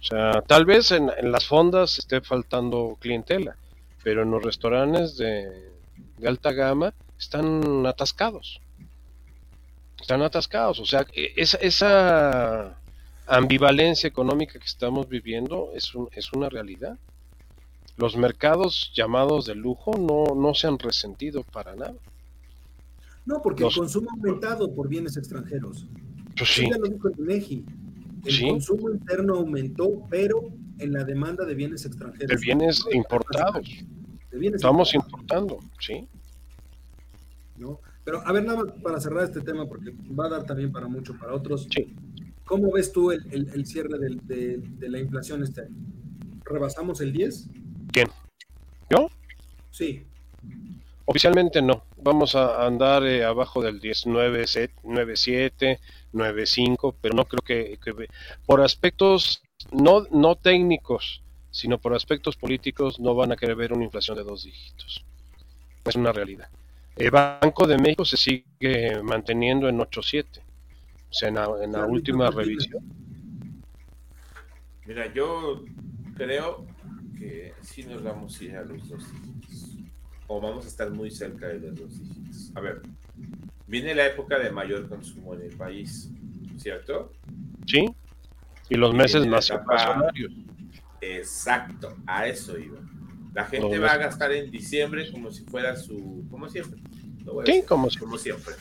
O 0.00 0.02
sea, 0.02 0.42
tal 0.42 0.64
vez 0.64 0.92
en, 0.92 1.10
en 1.16 1.30
las 1.30 1.46
fondas 1.46 1.98
esté 1.98 2.20
faltando 2.22 2.96
clientela, 3.00 3.56
pero 4.02 4.22
en 4.22 4.30
los 4.30 4.42
restaurantes 4.42 5.16
de, 5.18 5.72
de 6.18 6.28
alta 6.28 6.52
gama 6.52 6.94
están 7.18 7.86
atascados. 7.86 8.60
Están 10.00 10.22
atascados. 10.22 10.80
O 10.80 10.86
sea, 10.86 11.06
e, 11.14 11.32
esa, 11.36 11.58
esa 11.58 12.78
ambivalencia 13.26 14.08
económica 14.08 14.58
que 14.58 14.66
estamos 14.66 15.08
viviendo 15.08 15.70
es, 15.74 15.94
un, 15.94 16.08
es 16.12 16.32
una 16.32 16.48
realidad. 16.48 16.98
Los 17.96 18.16
mercados 18.16 18.92
llamados 18.94 19.46
de 19.46 19.54
lujo 19.54 19.92
no, 19.96 20.34
no 20.34 20.54
se 20.54 20.66
han 20.66 20.78
resentido 20.78 21.42
para 21.44 21.76
nada. 21.76 21.94
No, 23.24 23.40
porque 23.40 23.64
el 23.64 23.72
consumo 23.72 24.10
ha 24.10 24.14
aumentado 24.14 24.74
por 24.74 24.88
bienes 24.88 25.16
extranjeros. 25.16 25.86
Pues 26.36 26.50
sí. 26.50 26.68
el 28.24 28.48
consumo 28.50 28.90
interno 28.90 29.36
aumentó, 29.36 30.02
pero 30.10 30.50
en 30.78 30.92
la 30.92 31.04
demanda 31.04 31.44
de 31.44 31.54
bienes 31.54 31.86
extranjeros. 31.86 32.28
De 32.28 32.36
bienes 32.36 32.84
importados. 32.92 33.68
Estamos 34.32 34.94
importando, 34.94 35.60
sí. 35.78 36.08
¿no? 37.56 37.78
Pero 38.04 38.20
a 38.26 38.32
ver, 38.32 38.44
nada 38.44 38.62
más 38.62 38.72
para 38.82 39.00
cerrar 39.00 39.24
este 39.24 39.40
tema, 39.40 39.66
porque 39.66 39.92
va 40.18 40.26
a 40.26 40.28
dar 40.28 40.44
también 40.44 40.70
para 40.70 40.86
mucho 40.86 41.16
para 41.18 41.34
otros. 41.34 41.66
Sí. 41.70 41.94
¿Cómo 42.44 42.70
ves 42.72 42.92
tú 42.92 43.10
el, 43.10 43.66
cierre 43.66 43.98
de, 43.98 44.88
la 44.88 44.98
inflación 44.98 45.42
este 45.42 45.62
año? 45.62 45.76
¿Rebasamos 46.44 47.00
el 47.00 47.12
10? 47.12 47.48
¿Quién? 47.90 48.08
¿Yo? 48.90 49.08
Sí. 49.70 50.06
Oficialmente 51.06 51.62
no. 51.62 51.84
Vamos 51.96 52.34
a 52.34 52.66
andar 52.66 53.06
eh, 53.06 53.24
abajo 53.24 53.62
del 53.62 53.80
10, 53.80 54.06
9, 54.06 54.46
7, 54.46 55.80
9, 56.12 56.46
5, 56.46 56.96
pero 57.00 57.14
no 57.14 57.24
creo 57.24 57.40
que, 57.40 57.78
que, 57.82 58.08
por 58.44 58.60
aspectos 58.60 59.42
no, 59.72 60.02
no 60.10 60.36
técnicos, 60.36 61.22
sino 61.50 61.78
por 61.78 61.94
aspectos 61.94 62.36
políticos 62.36 63.00
no 63.00 63.14
van 63.14 63.32
a 63.32 63.36
querer 63.36 63.56
ver 63.56 63.72
una 63.72 63.84
inflación 63.84 64.18
de 64.18 64.24
dos 64.24 64.44
dígitos. 64.44 65.02
Es 65.86 65.96
una 65.96 66.12
realidad. 66.12 66.48
El 66.96 67.10
Banco 67.10 67.66
de 67.66 67.76
México 67.76 68.04
se 68.04 68.16
sigue 68.16 69.02
manteniendo 69.02 69.68
en 69.68 69.78
8.7, 69.78 70.40
o 70.40 71.12
sea, 71.12 71.28
en 71.28 71.34
la, 71.34 71.48
en 71.62 71.72
la 71.72 71.86
última 71.86 72.30
revisión. 72.30 72.84
Mira, 74.86 75.12
yo 75.12 75.64
creo 76.16 76.66
que 77.18 77.54
sí 77.62 77.84
nos 77.84 78.02
vamos 78.02 78.38
a 78.40 78.44
ir 78.44 78.56
a 78.56 78.64
los 78.64 78.88
dos 78.88 79.12
dígitos. 79.12 79.76
O 80.26 80.40
vamos 80.40 80.64
a 80.64 80.68
estar 80.68 80.90
muy 80.90 81.10
cerca 81.10 81.48
de 81.48 81.58
los 81.58 81.74
dos 81.74 81.98
dígitos. 81.98 82.52
A 82.54 82.60
ver, 82.60 82.82
viene 83.66 83.94
la 83.94 84.06
época 84.06 84.38
de 84.38 84.50
mayor 84.50 84.88
consumo 84.88 85.34
en 85.34 85.42
el 85.42 85.56
país, 85.56 86.10
¿cierto? 86.58 87.12
Sí, 87.66 87.86
y 88.68 88.74
los 88.76 88.94
meses 88.94 89.26
más. 89.26 89.50
Exacto, 91.00 91.96
a 92.06 92.26
eso 92.26 92.58
iba. 92.58 92.78
La 93.34 93.44
gente 93.46 93.78
va 93.78 93.92
a 93.92 93.96
gastar 93.96 94.32
en 94.32 94.50
diciembre 94.50 95.10
como 95.10 95.30
si 95.30 95.44
fuera 95.44 95.76
su, 95.76 96.24
como 96.30 96.48
siempre. 96.48 96.80
Sí, 97.18 97.52
decir, 97.52 97.64
como 97.66 97.90
si- 97.90 97.98
como 97.98 98.16
siempre. 98.18 98.54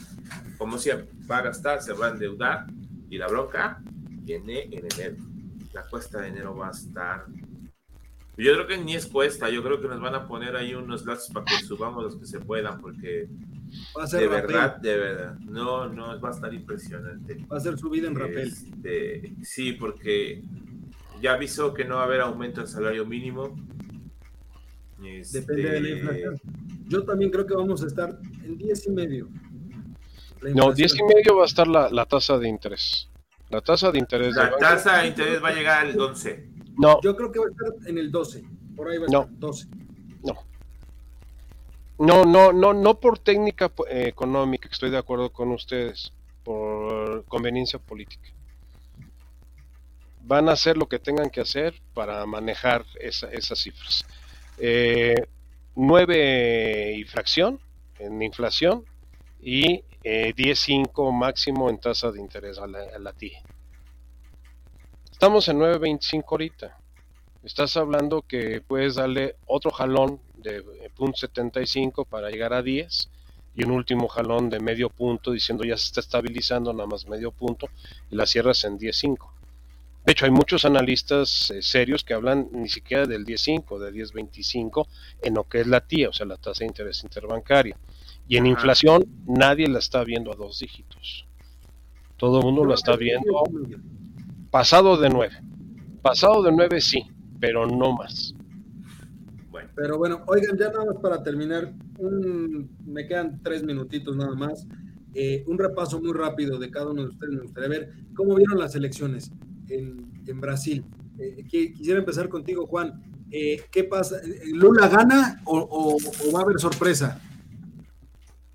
Como 0.58 0.78
siempre, 0.78 1.08
va 1.30 1.38
a 1.38 1.42
gastar, 1.44 1.82
se 1.82 1.94
va 1.94 2.08
a 2.08 2.12
endeudar 2.12 2.66
y 3.10 3.18
la 3.18 3.28
bronca 3.28 3.80
viene 4.24 4.64
en 4.72 4.86
enero. 4.92 5.18
La 5.74 5.84
cuesta 5.88 6.22
de 6.22 6.30
enero 6.30 6.56
va 6.56 6.70
a 6.70 6.72
estar. 6.72 7.26
Yo 8.36 8.54
creo 8.54 8.66
que 8.68 8.78
ni 8.80 8.96
es 8.96 9.06
cuesta, 9.06 9.48
yo 9.50 9.62
creo 9.62 9.80
que 9.80 9.88
nos 9.88 10.02
van 10.02 10.16
a 10.16 10.28
poner 10.28 10.56
ahí 10.56 10.74
unos 10.74 11.06
lazos 11.06 11.30
para 11.32 11.46
que 11.46 11.60
subamos 11.64 12.04
los 12.04 12.16
que 12.18 12.26
se 12.26 12.40
puedan, 12.40 12.82
porque 12.82 13.28
Va 13.96 14.04
a 14.06 14.08
ser 14.08 14.22
de 14.22 14.28
rapel. 14.28 14.48
verdad, 14.56 14.78
de 14.78 14.98
verdad, 14.98 15.38
no, 15.40 15.88
no, 15.90 16.20
va 16.20 16.30
a 16.30 16.32
estar 16.32 16.52
impresionante. 16.54 17.46
Va 17.52 17.58
a 17.58 17.60
ser 17.60 17.78
su 17.78 17.90
vida 17.92 18.08
en 18.08 18.16
rapel. 18.16 18.48
Este, 18.48 19.36
sí, 19.44 19.74
porque 19.74 20.42
ya 21.22 21.34
avisó 21.34 21.74
que 21.76 21.86
no 21.86 21.96
va 21.98 22.02
a 22.02 22.06
haber 22.06 22.22
aumento 22.22 22.62
del 22.62 22.70
salario 22.70 23.06
mínimo. 23.06 23.56
Este, 25.06 25.42
Depende 25.42 25.70
de 25.72 25.82
la 25.82 25.90
inflación. 25.90 26.42
Yo 26.88 27.04
también 27.04 27.32
creo 27.32 27.46
que 27.46 27.54
vamos 27.56 27.84
a 27.84 27.88
estar 27.88 28.18
en 28.44 28.58
10 28.58 28.88
y 28.88 28.90
medio. 28.92 29.28
No, 30.42 30.50
inflación. 30.50 30.76
10 30.76 30.96
y 30.96 31.04
medio 31.04 31.38
va 31.38 31.44
a 31.44 31.46
estar 31.48 31.68
la, 31.68 31.90
la 31.90 32.06
tasa 32.06 32.38
de 32.38 32.48
interés. 32.48 33.10
La 33.50 33.62
tasa 33.62 33.92
de 33.92 34.00
interés 34.00 34.34
La 34.36 34.56
tasa 34.58 34.98
de 35.02 35.08
interés 35.08 35.44
va 35.44 35.50
a 35.50 35.54
llegar 35.54 35.86
al 35.86 36.00
11. 36.00 36.50
No, 36.78 37.00
Yo 37.02 37.16
creo 37.16 37.32
que 37.32 37.40
va 37.40 37.46
a 37.46 37.50
estar 37.50 37.90
en 37.90 37.98
el 37.98 38.12
12. 38.12 38.44
Por 38.76 38.90
ahí 38.90 38.98
va 38.98 39.06
a 39.06 39.10
No. 39.10 39.22
estar 39.24 39.40
12. 39.40 39.68
no, 42.00 42.26
no, 42.26 42.52
no, 42.52 42.74
no 42.74 43.00
por 43.00 43.20
técnica 43.20 43.72
eh, 43.90 44.06
económica, 44.08 44.68
que 44.68 44.74
estoy 44.74 44.90
de 44.90 44.98
acuerdo 44.98 45.32
con 45.32 45.52
ustedes, 45.52 46.12
por 46.44 47.24
conveniencia 47.26 47.78
política. 47.80 48.28
Van 50.26 50.50
a 50.50 50.54
hacer 50.54 50.76
lo 50.78 50.88
que 50.88 51.00
tengan 51.00 51.30
que 51.30 51.42
hacer 51.42 51.76
para 51.94 52.26
manejar 52.26 52.86
esa- 53.00 53.30
esas 53.32 53.60
cifras. 53.60 54.06
Eh, 54.58 55.16
9 55.76 56.94
y 56.96 57.04
fracción 57.06 57.60
en 58.00 58.22
inflación 58.22 58.86
y 59.42 59.84
eh, 60.04 60.34
10.5 60.36 61.12
máximo 61.12 61.70
en 61.70 61.80
tasa 61.80 62.12
de 62.12 62.20
interés 62.20 62.60
a 62.60 62.68
la, 62.68 63.14
TIE. 63.14 63.42
Estamos 65.12 65.48
en 65.48 65.60
9.25 65.60 66.24
ahorita. 66.30 66.78
Estás 67.44 67.76
hablando 67.78 68.22
que 68.22 68.62
puedes 68.62 68.96
darle 68.96 69.36
otro 69.48 69.72
jalón 69.72 70.22
de 70.36 70.58
eh, 70.58 70.90
punto 70.96 71.18
75 71.18 72.06
para 72.06 72.30
llegar 72.30 72.54
a 72.54 72.62
10 72.62 73.10
y 73.56 73.64
un 73.64 73.72
último 73.72 74.08
jalón 74.08 74.50
de 74.50 74.60
medio 74.60 74.90
punto 74.90 75.32
diciendo 75.32 75.64
ya 75.64 75.78
se 75.78 75.88
está 75.88 76.00
estabilizando 76.00 76.74
nada 76.74 76.88
más 76.88 77.08
medio 77.08 77.32
punto 77.32 77.68
y 78.10 78.16
la 78.16 78.26
cierras 78.26 78.64
en 78.64 78.78
10.5. 78.78 79.33
De 80.06 80.12
hecho, 80.12 80.26
hay 80.26 80.32
muchos 80.32 80.66
analistas 80.66 81.50
eh, 81.52 81.62
serios 81.62 82.04
que 82.04 82.14
hablan 82.14 82.50
ni 82.52 82.68
siquiera 82.68 83.06
del 83.06 83.26
10.5, 83.26 83.80
de 83.80 83.92
10.25 83.94 84.88
en 85.22 85.34
lo 85.36 85.46
que 85.46 85.62
es 85.62 85.68
la 85.68 85.80
TIA, 85.82 86.10
o 86.10 86.14
sea, 86.14 86.26
la 86.26 86.36
tasa 86.38 86.60
de 86.60 86.66
interés 86.68 87.04
interbancaria. 87.04 87.78
Y 88.28 88.36
en 88.38 88.44
Ajá. 88.44 88.52
inflación 88.52 89.06
nadie 89.26 89.68
la 89.70 89.80
está 89.80 90.04
viendo 90.04 90.32
a 90.32 90.36
dos 90.36 90.60
dígitos. 90.60 91.26
Todo 92.18 92.40
el 92.40 92.46
mundo 92.46 92.66
la 92.66 92.76
está 92.76 92.96
viendo 92.96 93.44
pasado 94.52 94.98
de 94.98 95.10
9. 95.10 95.36
Pasado 96.02 96.44
de 96.44 96.52
9 96.52 96.82
sí, 96.82 97.02
pero 97.40 97.66
no 97.66 97.94
más. 97.94 98.34
Bueno, 99.52 99.70
Pero 99.76 99.98
bueno, 99.98 100.24
oigan, 100.28 100.58
ya 100.58 100.68
nada 100.70 100.86
más 100.86 100.98
para 101.02 101.24
terminar, 101.24 101.74
un- 101.98 102.70
me 102.86 103.08
quedan 103.08 103.42
tres 103.42 103.64
minutitos 103.64 104.16
nada 104.16 104.36
más. 104.36 104.68
Eh, 105.16 105.44
un 105.48 105.58
repaso 105.58 106.02
muy 106.02 106.12
rápido 106.14 106.58
de 106.58 106.70
cada 106.72 106.90
uno 106.90 107.04
de 107.04 107.10
ustedes. 107.10 107.34
Me 107.34 107.42
gustaría 107.42 107.70
ver 107.70 107.94
cómo 108.16 108.36
vieron 108.36 108.58
las 108.60 108.76
elecciones 108.76 109.32
en, 109.70 110.12
en 110.28 110.42
Brasil. 110.42 110.84
Eh, 111.20 111.44
qui- 111.46 111.74
quisiera 111.74 112.00
empezar 112.00 112.28
contigo, 112.30 112.66
Juan. 112.68 113.02
Eh, 113.32 113.62
¿Qué 113.72 113.84
pasa? 113.84 114.18
¿Lula 114.54 114.88
gana 114.88 115.42
o, 115.46 115.58
o- 115.60 115.98
o 115.98 116.32
va 116.32 116.40
a 116.40 116.44
haber 116.44 116.60
sorpresa? 116.60 117.20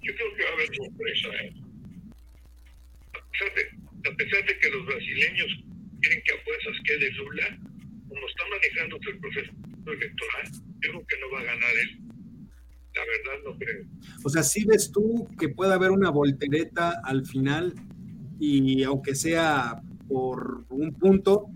Yo 0.03 0.13
creo 0.15 0.35
que 0.37 0.45
va 0.45 0.51
a 0.51 0.53
haber 0.55 0.69
sorpresa. 0.77 1.29
¿eh? 1.43 1.53
A, 3.15 3.31
pesar 3.31 3.55
de, 3.55 4.11
a 4.11 4.17
pesar 4.17 4.45
de 4.47 4.59
que 4.61 4.71
los 4.71 4.87
brasileños 4.87 5.65
quieren 6.01 6.23
que 6.25 6.33
a 6.33 6.45
fuerzas 6.45 6.77
quede 6.85 7.11
Lula, 7.13 7.59
como 8.09 8.27
está 8.29 8.45
manejándose 8.51 9.11
el 9.11 9.19
proceso 9.19 9.53
electoral, 9.87 10.53
yo 10.53 10.91
creo 10.91 11.07
que 11.07 11.21
no 11.21 11.31
va 11.33 11.41
a 11.41 11.45
ganar 11.45 11.71
él. 11.83 11.99
La 12.95 13.03
verdad 13.05 13.45
no 13.45 13.59
creo. 13.59 13.85
O 14.25 14.29
sea, 14.29 14.43
¿sí 14.43 14.65
ves 14.65 14.91
tú 14.91 15.29
que 15.39 15.49
puede 15.49 15.73
haber 15.75 15.91
una 15.91 16.11
voltereta 16.11 17.01
al 17.05 17.27
final 17.27 17.75
y 18.41 18.83
aunque 18.85 19.15
sea 19.15 19.81
por 20.09 20.65
un 20.71 20.95
punto, 20.95 21.47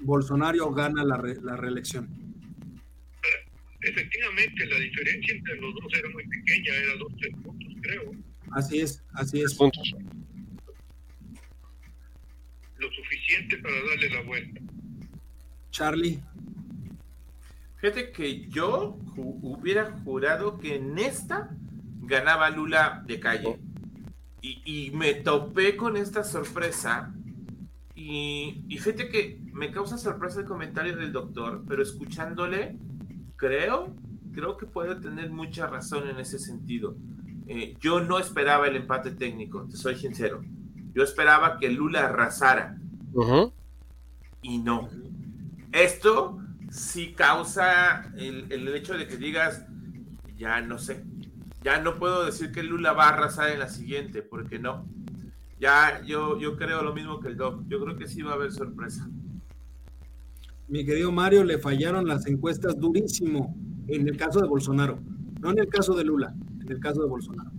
Bolsonaro 0.00 0.72
gana 0.72 1.04
la, 1.04 1.16
re- 1.16 1.40
la 1.42 1.56
reelección? 1.56 2.08
Efectivamente, 3.80 4.64
la 4.66 4.78
diferencia 4.78 5.34
entre 5.34 5.56
los 5.60 5.74
dos 5.74 5.92
era 5.98 6.08
muy 6.10 6.26
pequeña, 6.28 6.72
era 6.74 6.96
dos 6.98 7.12
tres 7.18 7.34
puntos, 7.42 7.72
creo. 7.82 8.12
Así 8.52 8.80
es, 8.80 9.02
así 9.14 9.40
es. 9.42 9.54
Puntos. 9.54 9.94
Lo 12.78 12.90
suficiente 12.92 13.58
para 13.58 13.74
darle 13.74 14.10
la 14.10 14.22
vuelta. 14.22 14.60
Charlie. 15.70 16.20
fíjate 17.76 18.12
que 18.12 18.46
yo 18.48 18.98
ju- 19.16 19.38
hubiera 19.42 19.90
jurado 20.04 20.58
que 20.58 20.76
en 20.76 20.98
esta 20.98 21.50
ganaba 22.02 22.50
Lula 22.50 23.02
de 23.06 23.18
calle. 23.20 23.58
Y, 24.42 24.60
y 24.64 24.90
me 24.90 25.14
topé 25.14 25.76
con 25.76 25.96
esta 25.96 26.22
sorpresa. 26.24 27.14
Y, 28.14 28.66
y 28.68 28.76
fíjate 28.76 29.08
que 29.08 29.40
me 29.54 29.72
causa 29.72 29.96
sorpresa 29.96 30.40
el 30.40 30.46
comentario 30.46 30.94
del 30.94 31.12
doctor, 31.12 31.64
pero 31.66 31.82
escuchándole, 31.82 32.76
creo, 33.36 33.96
creo 34.34 34.58
que 34.58 34.66
puede 34.66 34.96
tener 34.96 35.30
mucha 35.30 35.66
razón 35.66 36.06
en 36.06 36.18
ese 36.18 36.38
sentido. 36.38 36.94
Eh, 37.46 37.74
yo 37.80 38.00
no 38.00 38.18
esperaba 38.18 38.68
el 38.68 38.76
empate 38.76 39.12
técnico, 39.12 39.66
te 39.66 39.78
soy 39.78 39.96
sincero. 39.96 40.42
Yo 40.92 41.02
esperaba 41.02 41.56
que 41.58 41.70
Lula 41.70 42.04
arrasara 42.04 42.76
y 44.42 44.58
no. 44.58 44.90
Esto 45.72 46.38
sí 46.68 47.14
causa 47.14 48.12
el, 48.18 48.52
el 48.52 48.68
hecho 48.74 48.92
de 48.92 49.08
que 49.08 49.16
digas, 49.16 49.64
ya 50.36 50.60
no 50.60 50.78
sé, 50.78 51.02
ya 51.64 51.80
no 51.80 51.98
puedo 51.98 52.26
decir 52.26 52.52
que 52.52 52.62
Lula 52.62 52.92
va 52.92 53.06
a 53.06 53.14
arrasar 53.14 53.48
en 53.52 53.60
la 53.60 53.70
siguiente, 53.70 54.20
porque 54.20 54.58
no. 54.58 54.84
Ya 55.62 56.02
yo, 56.04 56.36
yo 56.40 56.56
creo 56.56 56.82
lo 56.82 56.92
mismo 56.92 57.20
que 57.20 57.28
el 57.28 57.36
Doc, 57.36 57.62
yo 57.68 57.80
creo 57.84 57.96
que 57.96 58.08
sí 58.08 58.20
va 58.20 58.32
a 58.32 58.34
haber 58.34 58.50
sorpresa. 58.50 59.08
Mi 60.66 60.84
querido 60.84 61.12
Mario, 61.12 61.44
le 61.44 61.56
fallaron 61.58 62.04
las 62.08 62.26
encuestas 62.26 62.76
durísimo 62.76 63.54
en 63.86 64.08
el 64.08 64.16
caso 64.16 64.40
de 64.40 64.48
Bolsonaro, 64.48 64.98
no 65.40 65.50
en 65.52 65.60
el 65.60 65.68
caso 65.68 65.94
de 65.94 66.02
Lula, 66.02 66.34
en 66.62 66.68
el 66.72 66.80
caso 66.80 67.02
de 67.02 67.08
Bolsonaro. 67.08 67.52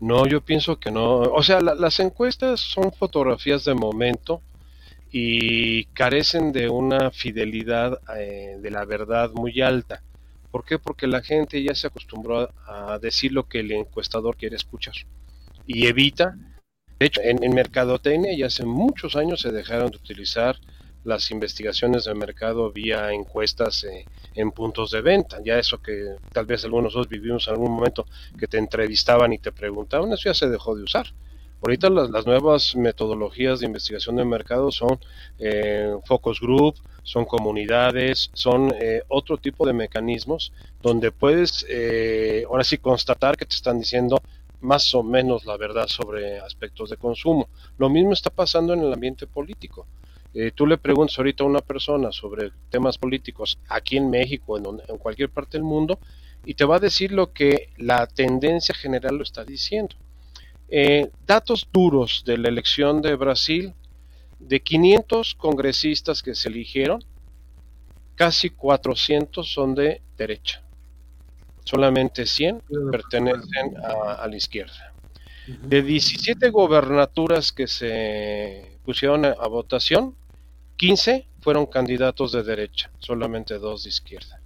No, 0.00 0.26
yo 0.26 0.40
pienso 0.40 0.80
que 0.80 0.90
no. 0.90 1.18
O 1.20 1.42
sea, 1.44 1.60
la- 1.60 1.76
las 1.76 2.00
encuestas 2.00 2.58
son 2.58 2.90
fotografías 2.92 3.64
de 3.64 3.74
momento 3.74 4.42
y 5.12 5.84
carecen 5.94 6.50
de 6.50 6.68
una 6.68 7.12
fidelidad 7.12 8.00
eh, 8.18 8.56
de 8.60 8.70
la 8.72 8.84
verdad 8.84 9.30
muy 9.32 9.60
alta. 9.60 10.02
¿Por 10.50 10.64
qué? 10.64 10.80
Porque 10.80 11.06
la 11.06 11.22
gente 11.22 11.62
ya 11.62 11.74
se 11.76 11.86
acostumbró 11.86 12.50
a, 12.66 12.94
a 12.94 12.98
decir 12.98 13.32
lo 13.32 13.44
que 13.48 13.60
el 13.60 13.70
encuestador 13.70 14.36
quiere 14.36 14.56
escuchar 14.56 14.94
y 15.68 15.86
evita. 15.86 16.36
De 16.98 17.06
hecho, 17.06 17.20
en, 17.22 17.42
en 17.42 17.54
mercadotecnia 17.54 18.36
ya 18.36 18.46
hace 18.46 18.64
muchos 18.64 19.16
años 19.16 19.40
se 19.40 19.52
dejaron 19.52 19.90
de 19.90 19.96
utilizar 19.96 20.56
las 21.04 21.30
investigaciones 21.30 22.04
de 22.04 22.14
mercado 22.14 22.70
vía 22.70 23.12
encuestas 23.12 23.84
eh, 23.84 24.04
en 24.34 24.50
puntos 24.50 24.90
de 24.90 25.00
venta. 25.00 25.38
Ya 25.44 25.58
eso 25.58 25.80
que 25.80 26.16
tal 26.32 26.46
vez 26.46 26.64
algunos 26.64 26.94
nosotros 26.94 27.08
vivimos 27.08 27.46
en 27.46 27.54
algún 27.54 27.72
momento 27.72 28.06
que 28.38 28.46
te 28.46 28.58
entrevistaban 28.58 29.32
y 29.32 29.38
te 29.38 29.52
preguntaban, 29.52 30.12
eso 30.12 30.24
ya 30.28 30.34
se 30.34 30.48
dejó 30.48 30.76
de 30.76 30.82
usar. 30.82 31.06
Ahorita 31.60 31.90
las, 31.90 32.10
las 32.10 32.24
nuevas 32.24 32.76
metodologías 32.76 33.58
de 33.58 33.66
investigación 33.66 34.16
de 34.16 34.24
mercado 34.24 34.70
son 34.70 35.00
eh, 35.40 35.92
focus 36.04 36.40
group, 36.40 36.76
son 37.02 37.24
comunidades, 37.24 38.30
son 38.32 38.72
eh, 38.80 39.02
otro 39.08 39.38
tipo 39.38 39.66
de 39.66 39.72
mecanismos 39.72 40.52
donde 40.82 41.10
puedes 41.10 41.66
eh, 41.68 42.44
ahora 42.48 42.62
sí 42.62 42.78
constatar 42.78 43.36
que 43.36 43.44
te 43.44 43.56
están 43.56 43.80
diciendo 43.80 44.22
más 44.60 44.94
o 44.94 45.02
menos 45.02 45.44
la 45.44 45.56
verdad 45.56 45.86
sobre 45.86 46.38
aspectos 46.38 46.90
de 46.90 46.96
consumo. 46.96 47.48
Lo 47.76 47.88
mismo 47.88 48.12
está 48.12 48.30
pasando 48.30 48.72
en 48.72 48.80
el 48.80 48.92
ambiente 48.92 49.26
político. 49.26 49.86
Eh, 50.34 50.52
tú 50.54 50.66
le 50.66 50.78
preguntas 50.78 51.18
ahorita 51.18 51.44
a 51.44 51.46
una 51.46 51.60
persona 51.60 52.12
sobre 52.12 52.50
temas 52.70 52.98
políticos 52.98 53.58
aquí 53.68 53.96
en 53.96 54.10
México, 54.10 54.58
en, 54.58 54.66
en 54.88 54.98
cualquier 54.98 55.30
parte 55.30 55.56
del 55.56 55.64
mundo, 55.64 55.98
y 56.44 56.54
te 56.54 56.64
va 56.64 56.76
a 56.76 56.80
decir 56.80 57.12
lo 57.12 57.32
que 57.32 57.70
la 57.76 58.06
tendencia 58.06 58.74
general 58.74 59.16
lo 59.16 59.22
está 59.22 59.44
diciendo. 59.44 59.96
Eh, 60.70 61.10
datos 61.26 61.66
duros 61.72 62.22
de 62.26 62.36
la 62.36 62.48
elección 62.48 63.00
de 63.00 63.16
Brasil, 63.16 63.74
de 64.38 64.60
500 64.60 65.34
congresistas 65.34 66.22
que 66.22 66.34
se 66.34 66.48
eligieron, 66.48 67.02
casi 68.14 68.50
400 68.50 69.50
son 69.50 69.74
de 69.74 70.02
derecha. 70.16 70.62
Solamente 71.68 72.24
100 72.24 72.62
pertenecen 72.90 73.76
a, 73.84 74.26
la 74.26 74.34
izquierda. 74.34 74.94
De 75.46 75.82
17 75.82 76.48
gobernaturas 76.48 77.52
que 77.52 77.66
se 77.66 78.78
pusieron 78.86 79.26
a, 79.26 79.34
votación, 79.48 80.16
15 80.78 81.26
fueron 81.42 81.66
candidatos 81.66 82.32
de 82.32 82.42
derecha, 82.42 82.90
solamente 83.00 83.58
dos 83.58 83.82
de 83.82 83.90
izquierda. 83.90 84.40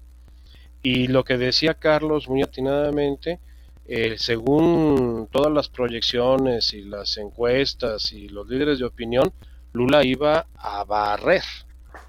Y 0.83 1.07
lo 1.07 1.23
que 1.23 1.39
decía 1.39 1.75
Carlos 1.75 2.29
muy 2.29 2.43
atinadamente, 2.43 3.39
eh, 3.87 4.16
según 4.18 5.29
todas 5.31 5.53
las 5.53 5.68
proyecciones 5.68 6.75
y 6.75 6.83
las 6.83 7.18
encuestas 7.18 8.12
y 8.12 8.31
los 8.31 8.49
líderes 8.49 8.81
de 8.81 8.87
opinión, 8.87 9.33
Lula 9.73 10.05
iba 10.05 10.49
a 10.57 10.83
barrer, 10.83 11.45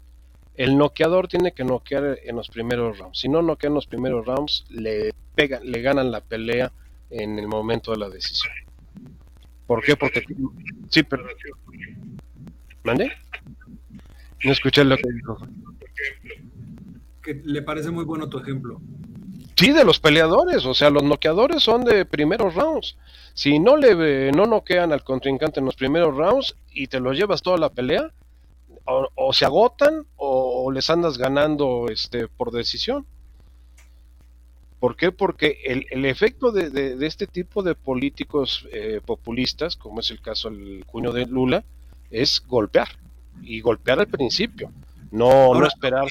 el 0.59 0.77
noqueador 0.77 1.29
tiene 1.29 1.53
que 1.53 1.63
noquear 1.63 2.19
en 2.21 2.35
los 2.35 2.49
primeros 2.49 2.97
rounds. 2.97 3.19
Si 3.19 3.29
no 3.29 3.41
noquea 3.41 3.69
en 3.69 3.75
los 3.75 3.87
primeros 3.87 4.25
rounds, 4.25 4.65
le 4.69 5.13
pegan, 5.33 5.61
le 5.63 5.81
ganan 5.81 6.11
la 6.11 6.19
pelea 6.19 6.73
en 7.09 7.39
el 7.39 7.47
momento 7.47 7.91
de 7.91 7.97
la 7.97 8.09
decisión. 8.09 8.51
¿Por 9.65 9.81
qué? 9.81 9.95
Porque 9.95 10.21
sí, 10.89 11.03
pero 11.03 11.23
¿Mande? 12.83 13.09
No 14.43 14.51
escuché 14.51 14.83
lo 14.83 14.97
que 14.97 15.09
dijo. 15.13 15.37
Que 17.23 17.35
le 17.35 17.61
parece 17.61 17.89
muy 17.89 18.03
bueno 18.03 18.27
tu 18.27 18.37
ejemplo. 18.39 18.81
Sí, 19.59 19.73
de 19.73 19.83
los 19.83 19.99
peleadores, 19.99 20.65
o 20.65 20.73
sea, 20.73 20.89
los 20.89 21.03
noqueadores 21.03 21.61
son 21.61 21.83
de 21.83 22.05
primeros 22.05 22.55
rounds. 22.55 22.95
Si 23.33 23.59
no 23.59 23.75
le 23.75 24.31
no 24.31 24.45
noquean 24.45 24.93
al 24.93 25.03
contrincante 25.03 25.59
en 25.59 25.65
los 25.65 25.75
primeros 25.75 26.15
rounds 26.15 26.55
y 26.71 26.87
te 26.87 27.01
lo 27.01 27.11
llevas 27.11 27.41
toda 27.41 27.57
la 27.57 27.69
pelea, 27.69 28.09
o, 28.85 29.33
se 29.33 29.43
agotan 29.43 30.05
o, 30.15 30.71
les 30.71 30.89
andas 30.89 31.17
ganando 31.17 31.87
este, 31.91 32.29
por 32.29 32.51
decisión. 32.51 33.05
¿Por 34.79 34.95
qué? 34.95 35.11
Porque 35.11 35.57
el, 35.65 35.85
el 35.91 36.05
efecto 36.05 36.53
de, 36.53 36.69
de, 36.69 37.05
este 37.05 37.27
tipo 37.27 37.61
de 37.61 37.75
políticos 37.75 38.65
eh, 38.71 39.01
populistas, 39.05 39.75
como 39.75 39.99
es 39.99 40.09
el 40.09 40.21
caso 40.21 40.49
del 40.49 40.85
cuño 40.85 41.11
de 41.11 41.25
Lula, 41.25 41.65
es 42.11 42.41
golpear. 42.47 42.87
Y 43.41 43.59
golpear 43.59 43.99
al 43.99 44.07
principio, 44.07 44.71
no, 45.11 45.53
no 45.53 45.67
esperar 45.67 46.07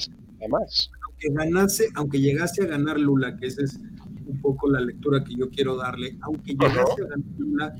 más. 0.47 0.91
Aunque, 1.21 1.43
ganase, 1.43 1.89
aunque 1.95 2.19
llegase 2.19 2.63
a 2.63 2.67
ganar 2.67 2.99
Lula, 2.99 3.35
que 3.35 3.47
esa 3.47 3.63
es 3.63 3.79
un 4.25 4.39
poco 4.41 4.69
la 4.69 4.79
lectura 4.79 5.23
que 5.23 5.35
yo 5.35 5.49
quiero 5.49 5.75
darle, 5.75 6.17
aunque 6.21 6.53
llegase 6.53 7.01
a 7.03 7.09
ganar 7.09 7.25
Lula, 7.37 7.75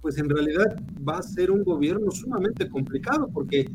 pues 0.00 0.18
en 0.18 0.28
realidad 0.28 0.76
va 1.06 1.18
a 1.18 1.22
ser 1.22 1.50
un 1.50 1.64
gobierno 1.64 2.10
sumamente 2.10 2.68
complicado, 2.68 3.28
porque 3.32 3.68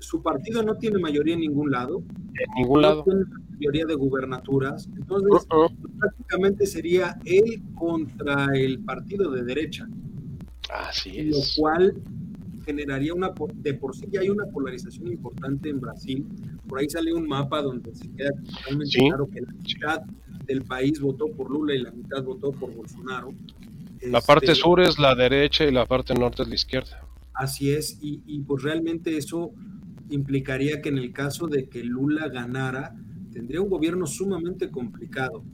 su 0.00 0.22
partido 0.22 0.62
no 0.62 0.76
tiene 0.76 0.98
mayoría 0.98 1.34
en 1.34 1.40
ningún 1.40 1.70
lado. 1.70 2.02
En 2.34 2.62
ningún 2.62 2.82
lado. 2.82 3.04
tiene 3.04 3.24
mayoría 3.58 3.86
de 3.86 3.94
gubernaturas. 3.94 4.88
Entonces, 4.96 5.46
prácticamente 5.98 6.66
sería 6.66 7.18
él 7.24 7.62
contra 7.74 8.48
el 8.54 8.80
partido 8.80 9.30
de 9.30 9.44
derecha. 9.44 9.88
Así 10.70 11.18
es. 11.18 11.56
Lo 11.56 11.62
cual 11.62 11.94
generaría 12.64 13.14
una, 13.14 13.32
de 13.54 13.74
por 13.74 13.96
sí 13.96 14.06
ya 14.10 14.20
hay 14.20 14.28
una 14.28 14.46
polarización 14.46 15.08
importante 15.08 15.70
en 15.70 15.80
Brasil. 15.80 16.26
Por 16.68 16.80
ahí 16.80 16.88
sale 16.88 17.12
un 17.12 17.26
mapa 17.26 17.62
donde 17.62 17.94
se 17.94 18.10
queda 18.12 18.30
totalmente 18.44 18.98
claro 18.98 19.28
que 19.28 19.40
la 19.40 19.52
mitad 19.52 20.02
del 20.44 20.62
país 20.62 21.00
votó 21.00 21.26
por 21.28 21.50
Lula 21.50 21.74
y 21.74 21.82
la 21.82 21.90
mitad 21.90 22.22
votó 22.22 22.52
por 22.52 22.74
Bolsonaro. 22.74 23.32
La 24.02 24.20
parte 24.20 24.52
este, 24.52 24.62
sur 24.62 24.80
es 24.80 24.98
la 24.98 25.14
derecha 25.14 25.64
y 25.64 25.72
la 25.72 25.86
parte 25.86 26.14
norte 26.14 26.42
es 26.42 26.48
la 26.48 26.54
izquierda. 26.54 27.08
Así 27.34 27.70
es, 27.70 27.98
y, 28.00 28.40
pues 28.40 28.64
realmente 28.64 29.16
eso 29.16 29.52
implicaría 30.10 30.80
que 30.82 30.88
en 30.88 30.98
el 30.98 31.12
caso 31.12 31.46
de 31.46 31.68
que 31.68 31.84
Lula 31.84 32.28
ganara, 32.28 32.96
tendría 33.32 33.60
un 33.60 33.70
gobierno 33.70 34.06
sumamente 34.06 34.70
complicado. 34.70 35.44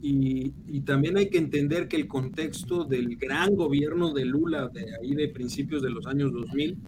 Y, 0.00 0.50
también 0.86 1.16
hay 1.16 1.30
que 1.30 1.38
entender 1.38 1.88
que 1.88 1.96
el 1.96 2.08
contexto 2.08 2.84
del 2.84 3.16
gran 3.16 3.54
gobierno 3.56 4.12
de 4.12 4.24
Lula, 4.24 4.68
de 4.68 4.86
ahí 5.00 5.14
de 5.14 5.28
principios 5.28 5.82
de 5.82 5.90
los 5.90 6.06
años 6.06 6.32
2000, 6.32 6.78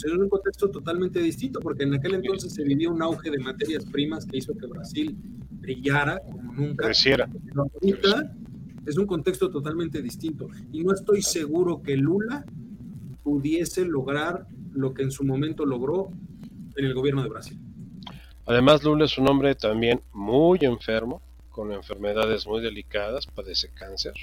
pues 0.00 0.12
era 0.12 0.22
un 0.22 0.28
contexto 0.28 0.70
totalmente 0.70 1.20
distinto, 1.20 1.60
porque 1.60 1.84
en 1.84 1.94
aquel 1.94 2.14
entonces 2.14 2.54
se 2.54 2.64
vivía 2.64 2.90
un 2.90 3.02
auge 3.02 3.30
de 3.30 3.38
materias 3.38 3.84
primas 3.84 4.24
que 4.24 4.38
hizo 4.38 4.56
que 4.56 4.66
Brasil 4.66 5.16
brillara 5.50 6.20
como 6.20 6.52
nunca. 6.52 6.86
Creciera. 6.86 7.28
ahorita 7.54 8.34
es 8.86 8.96
un 8.96 9.06
contexto 9.06 9.50
totalmente 9.50 10.00
distinto. 10.00 10.48
Y 10.72 10.82
no 10.82 10.92
estoy 10.92 11.22
seguro 11.22 11.82
que 11.82 11.96
Lula 11.96 12.44
pudiese 13.22 13.84
lograr 13.84 14.46
lo 14.72 14.94
que 14.94 15.02
en 15.02 15.10
su 15.10 15.24
momento 15.24 15.66
logró 15.66 16.10
en 16.76 16.84
el 16.86 16.94
gobierno 16.94 17.22
de 17.22 17.28
Brasil. 17.28 17.58
Además, 18.46 18.82
Lula 18.82 19.04
es 19.04 19.18
un 19.18 19.28
hombre 19.28 19.54
también 19.54 20.00
muy 20.12 20.58
enfermo, 20.62 21.20
con 21.50 21.72
enfermedades 21.72 22.46
muy 22.46 22.62
delicadas, 22.62 23.26
padece 23.26 23.68
cáncer, 23.68 24.14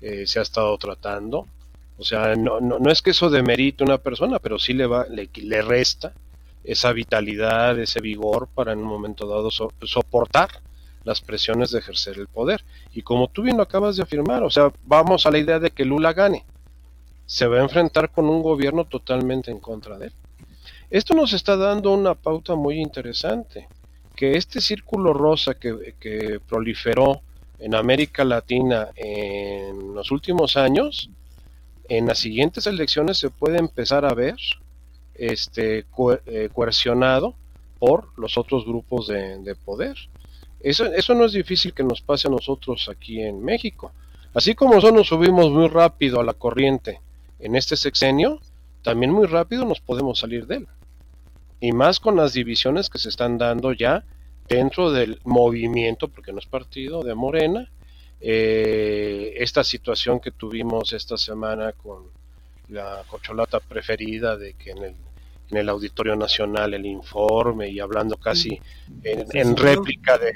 eh, 0.00 0.26
se 0.26 0.38
ha 0.38 0.42
estado 0.42 0.76
tratando. 0.78 1.46
O 1.98 2.04
sea, 2.04 2.34
no, 2.34 2.60
no, 2.60 2.90
es 2.90 3.02
que 3.02 3.10
eso 3.10 3.30
demerite 3.30 3.84
una 3.84 3.98
persona, 3.98 4.38
pero 4.38 4.58
sí 4.58 4.72
le, 4.72 4.86
va, 4.86 5.06
le, 5.08 5.28
le 5.34 5.62
resta 5.62 6.12
esa 6.64 6.92
vitalidad, 6.92 7.78
ese 7.78 8.00
vigor 8.00 8.48
para 8.54 8.72
en 8.72 8.78
un 8.78 8.86
momento 8.86 9.26
dado 9.26 9.50
soportar 9.50 10.48
las 11.04 11.20
presiones 11.20 11.70
de 11.70 11.80
ejercer 11.80 12.18
el 12.18 12.28
poder. 12.28 12.64
Y 12.92 13.02
como 13.02 13.28
tú 13.28 13.42
bien 13.42 13.56
lo 13.56 13.62
acabas 13.62 13.96
de 13.96 14.02
afirmar, 14.02 14.42
o 14.42 14.50
sea, 14.50 14.72
vamos 14.84 15.26
a 15.26 15.30
la 15.30 15.38
idea 15.38 15.58
de 15.58 15.70
que 15.70 15.84
Lula 15.84 16.12
gane 16.12 16.44
se 17.26 17.46
va 17.46 17.58
a 17.58 17.62
enfrentar 17.62 18.10
con 18.10 18.28
un 18.28 18.42
gobierno 18.42 18.84
totalmente 18.84 19.50
en 19.50 19.58
contra 19.58 19.98
de 19.98 20.06
él. 20.06 20.12
Esto 20.90 21.14
nos 21.14 21.32
está 21.32 21.56
dando 21.56 21.92
una 21.92 22.14
pauta 22.14 22.54
muy 22.54 22.78
interesante, 22.78 23.68
que 24.14 24.36
este 24.36 24.60
círculo 24.60 25.14
rosa 25.14 25.54
que, 25.54 26.40
proliferó 26.46 27.22
en 27.58 27.74
América 27.74 28.24
Latina 28.24 28.88
en 28.94 29.94
los 29.94 30.10
últimos 30.10 30.56
años, 30.56 31.08
en 31.98 32.06
las 32.06 32.20
siguientes 32.20 32.66
elecciones 32.66 33.18
se 33.18 33.28
puede 33.28 33.58
empezar 33.58 34.06
a 34.06 34.14
ver 34.14 34.36
este, 35.14 35.84
eh, 36.26 36.48
coercionado 36.50 37.34
por 37.78 38.18
los 38.18 38.38
otros 38.38 38.64
grupos 38.64 39.08
de, 39.08 39.54
poder. 39.62 39.96
Eso, 40.60 40.86
eso 40.86 41.14
no 41.14 41.26
es 41.26 41.32
difícil 41.32 41.74
que 41.74 41.84
nos 41.84 42.00
pase 42.00 42.28
a 42.28 42.30
nosotros 42.30 42.88
aquí 42.88 43.20
en 43.20 43.44
México. 43.44 43.92
Así 44.32 44.54
como 44.54 44.74
nosotros 44.74 45.00
nos 45.00 45.08
subimos 45.08 45.50
muy 45.50 45.68
rápido 45.68 46.18
a 46.18 46.24
la 46.24 46.32
corriente 46.32 47.00
en 47.38 47.56
este 47.56 47.76
sexenio, 47.76 48.40
también 48.82 49.12
muy 49.12 49.26
rápido 49.26 49.66
nos 49.66 49.80
podemos 49.80 50.18
salir 50.18 50.46
de 50.46 50.56
él. 50.56 50.68
Y 51.60 51.72
más 51.72 52.00
con 52.00 52.16
las 52.16 52.32
divisiones 52.32 52.88
que 52.88 52.98
se 52.98 53.10
están 53.10 53.36
dando 53.36 53.72
ya 53.72 54.04
dentro 54.48 54.92
del 54.92 55.20
movimiento, 55.24 56.08
porque 56.08 56.32
no 56.32 56.38
es 56.38 56.46
partido, 56.46 57.02
de 57.02 57.14
Morena. 57.14 57.70
Eh, 58.24 59.34
esta 59.36 59.64
situación 59.64 60.20
que 60.20 60.30
tuvimos 60.30 60.92
esta 60.92 61.16
semana 61.16 61.72
con 61.72 62.04
la 62.68 63.02
cocholata 63.08 63.58
preferida 63.58 64.36
de 64.36 64.54
que 64.54 64.70
en 64.70 64.78
el, 64.78 64.94
en 65.50 65.56
el 65.56 65.68
Auditorio 65.68 66.14
Nacional 66.14 66.72
el 66.74 66.86
informe 66.86 67.68
y 67.68 67.80
hablando 67.80 68.16
casi 68.16 68.60
en 69.02 69.56
réplica 69.56 70.16
de, 70.18 70.32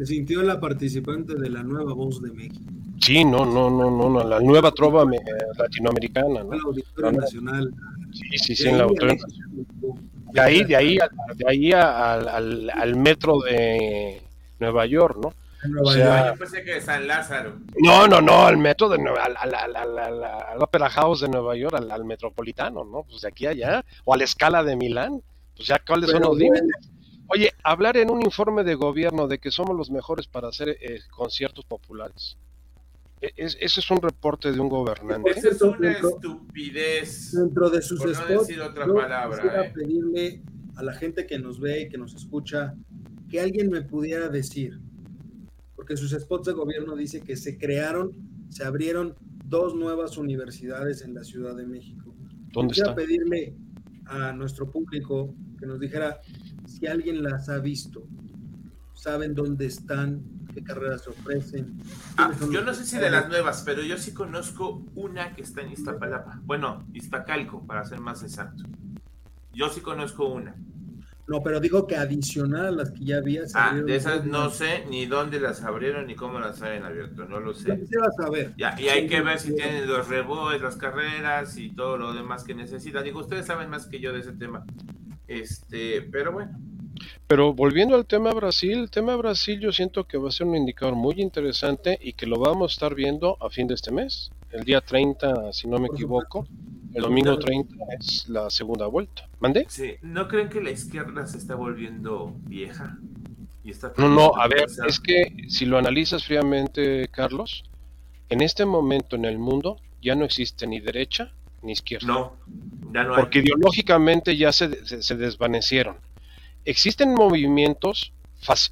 se 0.00 0.06
sintió 0.06 0.42
la 0.42 0.58
participante 0.58 1.34
de 1.34 1.50
la 1.50 1.62
nueva 1.62 1.92
voz 1.92 2.22
de 2.22 2.30
México. 2.30 2.72
Sí, 3.00 3.22
no, 3.22 3.44
no, 3.44 3.68
no, 3.68 3.90
no, 3.90 4.24
la 4.24 4.40
nueva 4.40 4.72
trova 4.72 5.04
latinoamericana, 5.58 6.42
¿no? 6.42 6.54
La 6.54 6.62
Auditorio 6.62 7.20
Nacional. 7.20 7.74
Sí, 8.12 8.38
sí, 8.38 8.56
sí, 8.56 8.68
en 8.68 8.78
la 8.78 8.84
Auditorio 8.84 9.16
De 10.32 10.40
ahí, 10.40 10.64
de 10.64 10.76
ahí, 10.76 10.98
de 11.36 11.44
ahí 11.46 11.72
al, 11.72 12.28
al, 12.28 12.70
al 12.70 12.96
metro 12.96 13.40
de 13.40 14.22
Nueva 14.58 14.86
York, 14.86 15.18
¿no? 15.22 15.34
En 15.62 15.72
Nueva 15.72 15.90
O 15.90 15.92
sea, 15.92 16.24
York. 16.24 16.32
Yo 16.34 16.38
pensé 16.38 16.64
que 16.64 16.74
de 16.74 16.80
San 16.80 17.06
Lázaro. 17.06 17.58
No, 17.78 18.06
no, 18.08 18.20
no, 18.20 18.46
al 18.46 18.56
metro 18.58 18.88
de 18.88 18.98
Nueva, 18.98 19.24
al, 19.24 19.36
al, 19.36 19.54
al, 19.54 19.76
al- 19.76 19.98
al- 19.98 20.24
al 20.24 20.62
Opera 20.62 20.88
House 20.90 21.20
de 21.20 21.28
Nueva 21.28 21.56
York, 21.56 21.74
al, 21.74 21.90
al 21.90 22.04
metropolitano, 22.04 22.84
¿no? 22.84 23.02
Pues 23.04 23.22
de 23.22 23.28
aquí 23.28 23.46
a 23.46 23.50
allá, 23.50 23.84
o 24.04 24.14
a 24.14 24.16
la 24.16 24.24
escala 24.24 24.62
de 24.64 24.76
Milán, 24.76 25.22
pues 25.56 25.68
ya 25.68 25.78
cuáles 25.86 26.10
son 26.10 26.22
los 26.22 26.36
límites. 26.38 26.90
Oye, 27.28 27.52
hablar 27.62 27.96
en 27.96 28.10
un 28.10 28.22
informe 28.22 28.64
de 28.64 28.74
gobierno 28.74 29.28
de 29.28 29.38
que 29.38 29.50
somos 29.50 29.76
los 29.76 29.90
mejores 29.90 30.26
para 30.26 30.48
hacer 30.48 30.70
eh, 30.80 31.00
conciertos 31.10 31.64
populares. 31.64 32.36
E- 33.20 33.32
es- 33.36 33.56
ese 33.60 33.80
es 33.80 33.90
un 33.90 34.00
reporte 34.00 34.50
de 34.50 34.58
un 34.58 34.68
gobernante. 34.68 35.30
Esa 35.30 35.50
es 35.50 35.60
una 35.62 35.90
Dentro- 35.90 36.08
estupidez. 36.08 37.32
dentro 37.32 37.70
de 37.70 37.82
sus 37.82 37.98
Por 38.00 38.08
no 38.08 38.14
spots, 38.14 38.48
decir 38.48 38.60
otra 38.62 38.86
yo 38.86 38.94
palabra, 38.94 39.36
quisiera 39.36 39.64
eh. 39.66 39.72
pedirle 39.74 40.42
a 40.76 40.82
la 40.82 40.92
gente 40.94 41.26
que 41.26 41.38
nos 41.38 41.60
ve 41.60 41.82
y 41.82 41.88
que 41.88 41.98
nos 41.98 42.14
escucha 42.14 42.74
que 43.30 43.40
alguien 43.40 43.70
me 43.70 43.82
pudiera 43.82 44.28
decir, 44.28 44.80
porque 45.90 46.00
sus 46.00 46.12
spots 46.12 46.46
de 46.46 46.52
gobierno 46.52 46.94
dice 46.94 47.20
que 47.20 47.34
se 47.36 47.58
crearon, 47.58 48.12
se 48.48 48.62
abrieron 48.62 49.16
dos 49.46 49.74
nuevas 49.74 50.18
universidades 50.18 51.02
en 51.02 51.14
la 51.14 51.24
Ciudad 51.24 51.56
de 51.56 51.66
México. 51.66 52.14
¿Dónde 52.52 52.74
Quisiera 52.74 52.90
está? 52.90 53.02
pedirle 53.02 53.56
a 54.06 54.32
nuestro 54.32 54.70
público 54.70 55.34
que 55.58 55.66
nos 55.66 55.80
dijera 55.80 56.20
si 56.64 56.86
alguien 56.86 57.24
las 57.24 57.48
ha 57.48 57.58
visto, 57.58 58.06
saben 58.94 59.34
dónde 59.34 59.66
están, 59.66 60.22
qué 60.54 60.62
carreras 60.62 61.02
se 61.02 61.10
ofrecen. 61.10 61.82
Ah, 62.16 62.30
yo 62.52 62.62
no 62.62 62.72
sé 62.72 62.84
si 62.84 62.96
de 62.96 63.10
las 63.10 63.28
nuevas, 63.28 63.64
pero 63.66 63.82
yo 63.82 63.96
sí 63.96 64.14
conozco 64.14 64.84
una 64.94 65.34
que 65.34 65.42
está 65.42 65.62
en 65.62 65.72
Iztapalapa. 65.72 66.40
Bueno, 66.44 66.86
Iztacalco, 66.92 67.66
para 67.66 67.84
ser 67.84 67.98
más 67.98 68.22
exacto. 68.22 68.62
Yo 69.52 69.68
sí 69.70 69.80
conozco 69.80 70.28
una. 70.28 70.54
No, 71.30 71.44
pero 71.44 71.60
digo 71.60 71.86
que 71.86 71.96
adicional 71.96 72.66
a 72.66 72.70
las 72.72 72.90
que 72.90 73.04
ya 73.04 73.18
había. 73.18 73.42
Ah, 73.54 73.72
de 73.72 73.94
esas 73.94 74.24
no 74.24 74.50
sé 74.50 74.84
ni 74.90 75.06
dónde 75.06 75.38
las 75.38 75.62
abrieron 75.62 76.08
ni 76.08 76.16
cómo 76.16 76.40
las 76.40 76.60
han 76.60 76.82
abierto, 76.82 77.24
no 77.24 77.38
lo 77.38 77.54
sé. 77.54 77.78
quisiera 77.78 78.10
saber. 78.20 78.52
Ya, 78.56 78.74
y 78.80 78.88
hay 78.88 79.06
que 79.06 79.20
ver 79.20 79.38
si 79.38 79.54
tienen 79.54 79.86
los 79.86 80.08
reboes, 80.08 80.60
las 80.60 80.74
carreras 80.74 81.56
y 81.56 81.70
todo 81.70 81.96
lo 81.98 82.14
demás 82.14 82.42
que 82.42 82.52
necesitan. 82.52 83.04
Digo, 83.04 83.20
ustedes 83.20 83.46
saben 83.46 83.70
más 83.70 83.86
que 83.86 84.00
yo 84.00 84.12
de 84.12 84.18
ese 84.18 84.32
tema. 84.32 84.64
Este, 85.28 86.02
pero 86.10 86.32
bueno. 86.32 86.50
Pero 87.26 87.52
volviendo 87.54 87.94
al 87.94 88.06
tema 88.06 88.32
Brasil, 88.32 88.72
el 88.78 88.90
tema 88.90 89.14
Brasil 89.16 89.60
yo 89.60 89.72
siento 89.72 90.04
que 90.04 90.18
va 90.18 90.28
a 90.28 90.32
ser 90.32 90.46
un 90.46 90.56
indicador 90.56 90.94
muy 90.96 91.14
interesante 91.20 91.98
y 92.02 92.12
que 92.14 92.26
lo 92.26 92.38
vamos 92.38 92.70
a 92.70 92.74
estar 92.74 92.94
viendo 92.94 93.36
a 93.40 93.50
fin 93.50 93.66
de 93.66 93.74
este 93.74 93.90
mes. 93.92 94.30
El 94.50 94.64
día 94.64 94.80
30, 94.80 95.52
si 95.52 95.68
no 95.68 95.78
me 95.78 95.86
equivoco, 95.86 96.46
el 96.94 97.02
domingo 97.02 97.36
Claro. 97.36 97.44
30 97.44 97.74
es 98.00 98.28
la 98.28 98.50
segunda 98.50 98.86
vuelta. 98.86 99.28
¿Mande? 99.38 99.66
Sí, 99.68 99.92
¿no 100.02 100.26
creen 100.26 100.48
que 100.48 100.60
la 100.60 100.70
izquierda 100.70 101.26
se 101.26 101.38
está 101.38 101.54
volviendo 101.54 102.34
vieja? 102.46 102.98
Y 103.62 103.70
está 103.70 103.92
No, 103.96 104.08
no, 104.08 104.32
a 104.36 104.48
ver, 104.48 104.64
es 104.88 104.98
que 104.98 105.46
si 105.48 105.66
lo 105.66 105.78
analizas 105.78 106.24
fríamente, 106.24 107.06
Carlos, 107.08 107.62
en 108.28 108.40
este 108.40 108.64
momento 108.64 109.16
en 109.16 109.24
el 109.26 109.38
mundo 109.38 109.76
ya 110.02 110.14
no 110.14 110.24
existe 110.24 110.66
ni 110.66 110.80
derecha 110.80 111.32
ni 111.62 111.72
izquierda. 111.72 112.06
No, 112.06 112.32
ya 112.92 113.04
no 113.04 113.14
hay. 113.14 113.20
porque 113.20 113.40
ideológicamente 113.40 114.36
ya 114.36 114.50
se, 114.50 114.84
se- 114.86 115.02
se 115.02 115.16
desvanecieron. 115.16 115.96
Existen 116.64 117.14
movimientos 117.14 118.12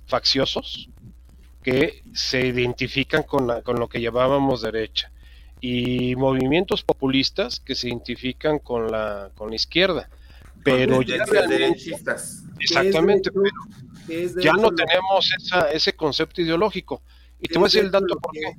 facciosos 0.06 0.88
que 1.62 2.02
se 2.14 2.46
identifican 2.46 3.22
con, 3.22 3.46
la- 3.46 3.62
con 3.62 3.78
lo 3.78 3.88
que 3.88 4.00
llamábamos 4.00 4.62
derecha 4.62 5.10
y 5.60 6.14
movimientos 6.16 6.82
populistas 6.82 7.60
que 7.60 7.74
se 7.74 7.88
identifican 7.88 8.58
con 8.60 8.90
la, 8.90 9.30
con 9.34 9.50
la 9.50 9.56
izquierda. 9.56 10.08
Pero 10.64 11.02
ya, 11.02 11.16
Tendencias 11.24 11.28
realmente- 11.30 11.58
derechistas. 11.64 12.44
exactamente, 12.60 13.30
Que 13.30 13.34
es 13.34 13.34
de 13.34 13.40
pero 13.40 13.46
hecho- 13.46 14.06
que 14.06 14.24
es 14.24 14.34
de 14.34 14.42
ya 14.42 14.50
hecho 14.50 14.60
no 14.60 14.70
tenemos 14.70 15.30
esa, 15.38 15.70
ese 15.70 15.92
concepto 15.94 16.40
ideológico. 16.42 17.02
Y 17.40 17.48
te 17.48 17.58
voy 17.58 17.64
a 17.64 17.68
decir 17.68 17.84
el 17.84 17.90
dato 17.90 18.16
por 18.20 18.32
qué. 18.32 18.56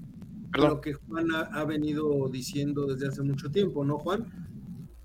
Perdón. 0.51 0.69
Lo 0.71 0.81
que 0.81 0.93
Juan 0.93 1.31
ha, 1.35 1.41
ha 1.41 1.63
venido 1.65 2.27
diciendo 2.29 2.85
desde 2.87 3.07
hace 3.07 3.21
mucho 3.21 3.49
tiempo, 3.51 3.83
¿no, 3.85 3.99
Juan? 3.99 4.25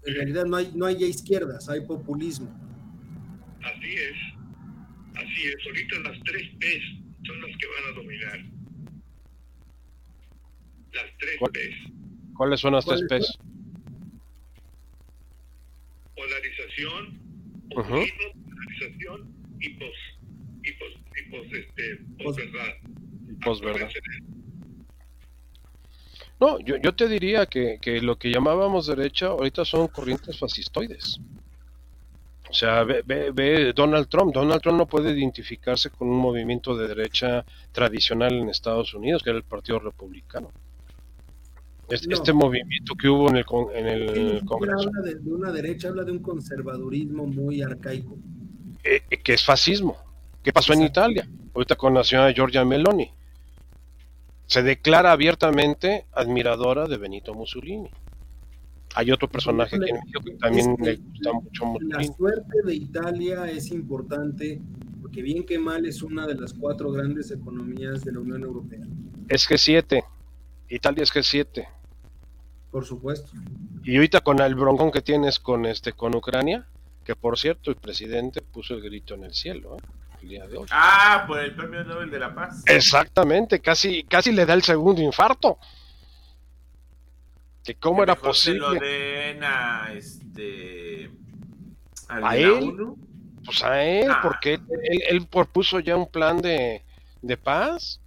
En 0.04 0.14
realidad 0.14 0.44
no 0.46 0.56
hay, 0.56 0.70
no 0.74 0.86
hay 0.86 0.98
ya 0.98 1.06
izquierdas, 1.06 1.68
hay 1.68 1.80
populismo. 1.82 2.48
Así 3.64 3.94
es. 3.94 4.16
Así 5.16 5.42
es. 5.46 5.56
Ahorita 5.66 5.98
las 6.00 6.22
tres 6.24 6.48
P's 6.60 6.82
son 7.26 7.40
las 7.40 7.50
que 7.56 7.66
van 7.66 7.84
a 7.88 7.96
dominar. 7.96 8.38
Las 10.92 11.06
tres 11.18 11.36
¿Cuál? 11.38 11.52
P's. 11.52 11.76
¿Cuáles 12.36 12.60
son 12.60 12.72
las 12.74 12.84
tres 12.84 13.02
¿Cuáles 13.08 13.26
P's? 13.26 13.38
Polarización, 16.16 17.18
Ujú. 17.70 17.82
populismo, 17.82 18.24
polarización 18.44 19.34
y 19.60 19.68
pos. 19.70 19.96
Y 20.62 20.72
pos, 20.72 20.92
y 21.16 21.30
pos, 21.30 21.46
este, 21.52 21.98
posverdad. 22.22 22.74
Posverdad. 23.42 23.90
No, 26.40 26.58
yo, 26.60 26.76
yo 26.76 26.94
te 26.94 27.08
diría 27.08 27.46
que, 27.46 27.78
que 27.80 28.00
lo 28.00 28.16
que 28.18 28.30
llamábamos 28.30 28.86
derecha 28.86 29.26
ahorita 29.26 29.64
son 29.64 29.88
corrientes 29.88 30.38
fascistoides. 30.38 31.20
O 32.48 32.52
sea, 32.52 32.84
ve, 32.84 33.02
ve, 33.04 33.30
ve 33.32 33.72
Donald 33.72 34.06
Trump. 34.08 34.32
Donald 34.34 34.60
Trump 34.62 34.78
no 34.78 34.86
puede 34.86 35.10
identificarse 35.18 35.90
con 35.90 36.08
un 36.08 36.18
movimiento 36.18 36.76
de 36.76 36.86
derecha 36.88 37.44
tradicional 37.72 38.34
en 38.34 38.48
Estados 38.48 38.94
Unidos, 38.94 39.22
que 39.22 39.30
era 39.30 39.38
el 39.38 39.44
Partido 39.44 39.78
Republicano. 39.80 40.50
Este, 41.88 42.08
No. 42.08 42.14
este 42.14 42.32
movimiento 42.32 42.94
que 42.94 43.08
hubo 43.08 43.28
en 43.28 43.36
el, 43.36 43.44
en 43.74 43.86
el 43.86 44.44
Congreso, 44.44 44.88
habla 44.88 45.02
de, 45.02 45.14
de 45.16 45.30
una 45.32 45.50
derecha, 45.52 45.88
habla 45.88 46.04
de 46.04 46.12
un 46.12 46.20
conservadurismo 46.20 47.26
muy 47.26 47.60
arcaico. 47.62 48.16
eh, 48.84 49.02
eh, 49.10 49.16
que 49.18 49.34
es 49.34 49.44
fascismo. 49.44 49.96
¿Qué 50.42 50.52
pasó 50.52 50.72
en. 50.74 50.82
Italia? 50.82 51.28
Ahorita 51.54 51.76
con 51.76 51.94
la 51.94 52.04
señora 52.04 52.32
Giorgia 52.32 52.64
Meloni. 52.64 53.10
Se 54.46 54.62
declara 54.62 55.12
abiertamente 55.12 56.04
admiradora 56.12 56.86
de 56.86 56.98
Benito 56.98 57.32
Mussolini. 57.34 57.88
Hay 58.94 59.10
otro 59.10 59.28
personaje 59.28 59.76
aquí 59.76 59.90
en 59.90 59.96
México 59.96 60.20
que 60.24 60.30
también 60.36 60.70
Es 60.70 60.76
que 60.76 60.84
le 60.84 60.96
gusta 60.96 61.32
mucho 61.32 61.74
La 61.80 62.02
suerte 62.04 62.62
de 62.64 62.74
Italia 62.74 63.50
es 63.50 63.70
importante 63.70 64.60
porque 65.02 65.20
bien 65.20 65.44
que 65.44 65.58
mal 65.58 65.84
es 65.84 66.02
una 66.02 66.26
de 66.26 66.34
las 66.34 66.54
cuatro 66.54 66.90
grandes 66.90 67.30
economías 67.30 68.04
de 68.04 68.12
la 68.12 68.20
Unión 68.20 68.42
Europea, 68.42 68.80
Es 69.28 69.48
G7. 69.48 70.02
Italia 70.68 71.02
es 71.02 71.12
G7. 71.12 71.66
por 72.70 72.84
supuesto. 72.84 73.30
Y 73.84 73.96
ahorita 73.96 74.22
con 74.22 74.40
el 74.40 74.54
broncón 74.54 74.90
que 74.90 75.02
tienes 75.02 75.38
con 75.38 75.66
este 75.66 75.92
con 75.92 76.14
Ucrania, 76.14 76.66
que 77.04 77.14
por 77.14 77.38
cierto 77.38 77.70
el 77.70 77.76
presidente 77.76 78.40
puso 78.40 78.74
el 78.74 78.80
grito 78.80 79.14
en 79.14 79.24
el 79.24 79.34
cielo 79.34 79.76
¿eh? 79.76 79.82
el 80.22 80.28
día 80.28 80.46
de 80.46 80.56
hoy. 80.56 80.66
Ah, 80.70 81.24
por 81.26 81.38
el 81.38 81.54
premio 81.54 81.84
Nobel 81.84 82.10
de 82.10 82.18
la 82.18 82.34
Paz. 82.34 82.62
Exactamente, 82.66 83.60
casi 83.60 84.04
casi 84.04 84.32
le 84.32 84.46
da 84.46 84.54
el 84.54 84.62
segundo 84.62 85.02
infarto. 85.02 85.58
Que 87.64 87.74
cómo 87.74 87.96
Que 87.98 88.02
era 88.02 88.14
posible. 88.14 88.58
lo 88.58 88.74
den 88.74 89.42
a 89.42 89.88
este. 89.94 91.10
¿A 92.08 92.36
él? 92.36 92.76
Pues 93.44 93.62
a 93.62 93.82
él, 93.82 94.10
Ah. 94.10 94.20
porque 94.22 94.60
él, 95.08 95.26
propuso 95.26 95.80
ya 95.80 95.96
un 95.96 96.06
plan 96.10 96.38
de, 96.40 96.82
de 97.22 97.36
paz. 97.36 98.00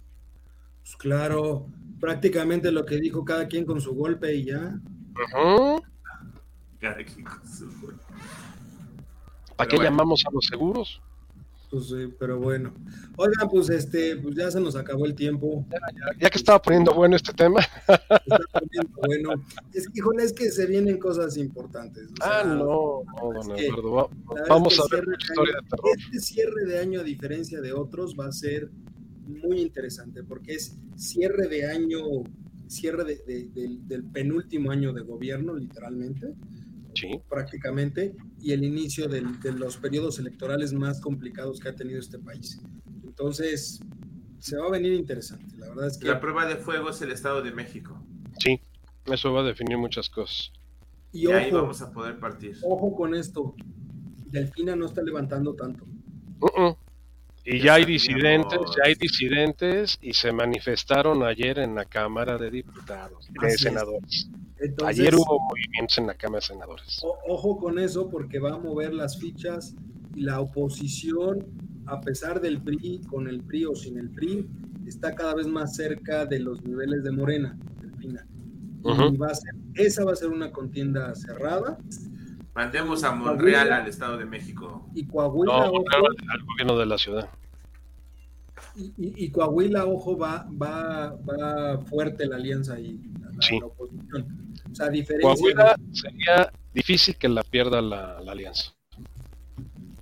Pues 0.82 0.96
claro, 0.96 1.66
prácticamente 2.00 2.70
lo 2.72 2.84
que 2.86 2.96
dijo 2.96 3.24
cada 3.24 3.46
quien 3.48 3.64
con 3.64 3.80
su 3.80 3.94
golpe 3.94 4.34
y 4.34 4.44
ya. 4.44 4.74
Ujú. 5.34 5.82
Cada 6.80 6.96
quien 7.04 7.24
con 7.24 7.46
su- 7.46 7.98
¿Para 9.56 9.68
qué 9.68 9.76
bueno. 9.76 9.90
llamamos 9.90 10.24
a 10.26 10.30
los 10.32 10.46
seguros? 10.46 11.00
Pues, 11.70 11.92
eh, 11.92 12.08
pero 12.18 12.38
bueno. 12.38 12.72
Oigan, 13.16 13.48
pues 13.50 13.68
este, 13.68 14.16
pues 14.16 14.34
ya 14.34 14.50
se 14.50 14.60
nos 14.60 14.74
acabó 14.74 15.04
el 15.06 15.14
tiempo. 15.14 15.66
Ya 16.18 16.30
que 16.30 16.38
estaba 16.38 16.60
poniendo 16.62 16.94
bueno 16.94 17.16
este 17.16 17.32
tema. 17.34 17.60
Está 17.60 18.00
poniendo 18.52 18.90
bueno. 19.06 19.44
Es 19.74 19.86
que, 19.88 19.98
híjole, 19.98 20.22
es 20.24 20.32
que 20.32 20.50
se 20.50 20.66
vienen 20.66 20.98
cosas 20.98 21.36
importantes. 21.36 22.08
o 22.08 22.14
Ah, 22.22 22.42
no, 22.44 22.54
no, 23.04 23.32
don 23.42 23.54
que 23.56 23.66
Eduardo. 23.66 24.10
Vamos 24.48 24.78
a 24.80 24.82
ver 24.94 25.04
historia 25.18 25.54
de 25.56 25.60
de 25.62 25.68
terror. 25.68 25.90
Este 25.98 26.20
cierre 26.20 26.64
de 26.66 26.78
año, 26.78 27.00
a 27.00 27.04
diferencia 27.04 27.60
de 27.60 27.72
otros, 27.72 28.14
va 28.18 28.26
a 28.28 28.32
ser 28.32 28.70
muy 29.26 29.60
interesante 29.60 30.22
porque 30.24 30.54
es 30.54 30.74
cierre 30.96 31.48
de 31.48 31.66
año, 31.66 31.98
cierre 32.66 33.04
de- 33.04 33.22
de- 33.26 33.48
del- 33.54 33.86
del 33.86 34.04
penúltimo 34.04 34.70
año 34.70 34.92
de 34.94 35.02
gobierno, 35.02 35.54
literalmente, 35.54 36.34
Sí. 37.00 37.20
prácticamente, 37.28 38.14
y 38.40 38.52
el 38.52 38.64
inicio 38.64 39.08
del- 39.08 39.38
de 39.40 39.52
los 39.52 39.76
periodos 39.76 40.18
electorales 40.18 40.72
más 40.72 41.00
complicados 41.00 41.60
que 41.60 41.68
ha 41.68 41.74
tenido 41.76 41.98
este 42.00 42.18
país. 42.18 42.60
Entonces, 43.04 43.80
se 44.38 44.56
va 44.56 44.66
a 44.66 44.70
venir 44.70 44.92
interesante. 44.92 45.56
La 45.58 45.68
verdad 45.68 45.86
es 45.88 45.98
que... 45.98 46.06
La 46.08 46.20
prueba 46.20 46.46
de 46.46 46.56
fuego 46.56 46.90
es 46.90 47.00
el 47.02 47.10
Estado 47.10 47.42
de 47.42 47.52
México. 47.52 48.00
Sí, 48.38 48.60
eso 49.06 49.32
va 49.32 49.40
a 49.40 49.44
definir 49.44 49.76
muchas 49.78 50.08
cosas. 50.08 50.52
Y 51.12 51.28
Y 51.28 51.32
ahí 51.32 51.50
vamos 51.50 51.80
a 51.82 51.90
poder 51.92 52.18
partir. 52.18 52.56
ojo 52.62 52.94
con 52.94 53.14
esto. 53.14 53.54
Delfina 54.26 54.76
no 54.76 54.86
está 54.86 55.02
levantando 55.02 55.54
tanto. 55.54 55.84
Uh-uh. 56.40 56.76
Y 57.50 57.60
ya 57.60 57.74
hay 57.74 57.86
disidentes, 57.86 58.58
ya 58.76 58.88
hay 58.88 58.94
disidentes 58.94 59.98
y 60.02 60.12
se 60.12 60.32
manifestaron 60.32 61.22
ayer 61.22 61.58
en 61.58 61.74
la 61.74 61.86
Cámara 61.86 62.36
de 62.36 62.50
Diputados, 62.50 63.26
de 63.40 63.50
senadores. 63.52 64.28
ayer 64.84 65.14
hubo 65.14 65.40
movimientos 65.40 65.96
en 65.96 66.08
la 66.08 66.14
Cámara 66.14 66.40
de 66.40 66.46
Senadores. 66.46 67.00
ojo 67.26 67.56
con 67.56 67.78
eso 67.78 68.10
porque 68.10 68.38
va 68.38 68.54
a 68.54 68.58
mover 68.58 68.92
las 68.92 69.18
fichas 69.18 69.74
y 70.14 70.20
la 70.20 70.40
oposición, 70.40 71.46
a 71.86 72.00
pesar 72.02 72.40
del 72.42 72.60
PRI, 72.60 73.00
con 73.08 73.28
el 73.28 73.40
PRI 73.40 73.64
o 73.64 73.74
sin 73.74 73.98
el 73.98 74.10
PRI, 74.10 74.46
está 74.86 75.14
cada 75.14 75.34
vez 75.34 75.46
más 75.46 75.74
cerca 75.74 76.26
de 76.26 76.40
los 76.40 76.62
niveles 76.64 77.02
de 77.02 77.12
Morena, 77.12 77.58
y 78.02 79.16
va 79.16 79.28
a 79.28 79.34
ser, 79.34 79.54
esa 79.74 80.04
va 80.04 80.12
a 80.12 80.16
ser 80.16 80.28
una 80.28 80.50
contienda 80.52 81.14
cerrada. 81.14 81.78
Mandemos 82.58 83.04
a 83.04 83.12
Monreal 83.12 83.72
al 83.72 83.86
Estado 83.86 84.18
de 84.18 84.24
México. 84.24 84.90
Y 84.92 85.06
Coahuila. 85.06 85.70
No, 85.70 85.76
al 85.76 86.44
gobierno 86.44 86.76
de 86.76 86.86
la 86.86 86.98
ciudad. 86.98 87.28
Y, 88.74 89.30
Coahuila, 89.30 89.86
ojo, 89.86 90.18
va, 90.18 90.44
va, 90.60 91.14
va 91.14 91.78
fuerte 91.82 92.26
la 92.26 92.34
alianza 92.34 92.80
y 92.80 92.98
la, 93.30 93.64
oposición. 93.64 94.56
O 94.72 94.74
sea, 94.74 94.88
diferencia. 94.88 95.36
Coahuila 95.36 95.76
sería 95.92 96.52
difícil 96.74 97.14
que 97.14 97.28
la 97.28 97.44
pierda 97.44 97.80
la, 97.80 98.18
alianza. 98.26 98.72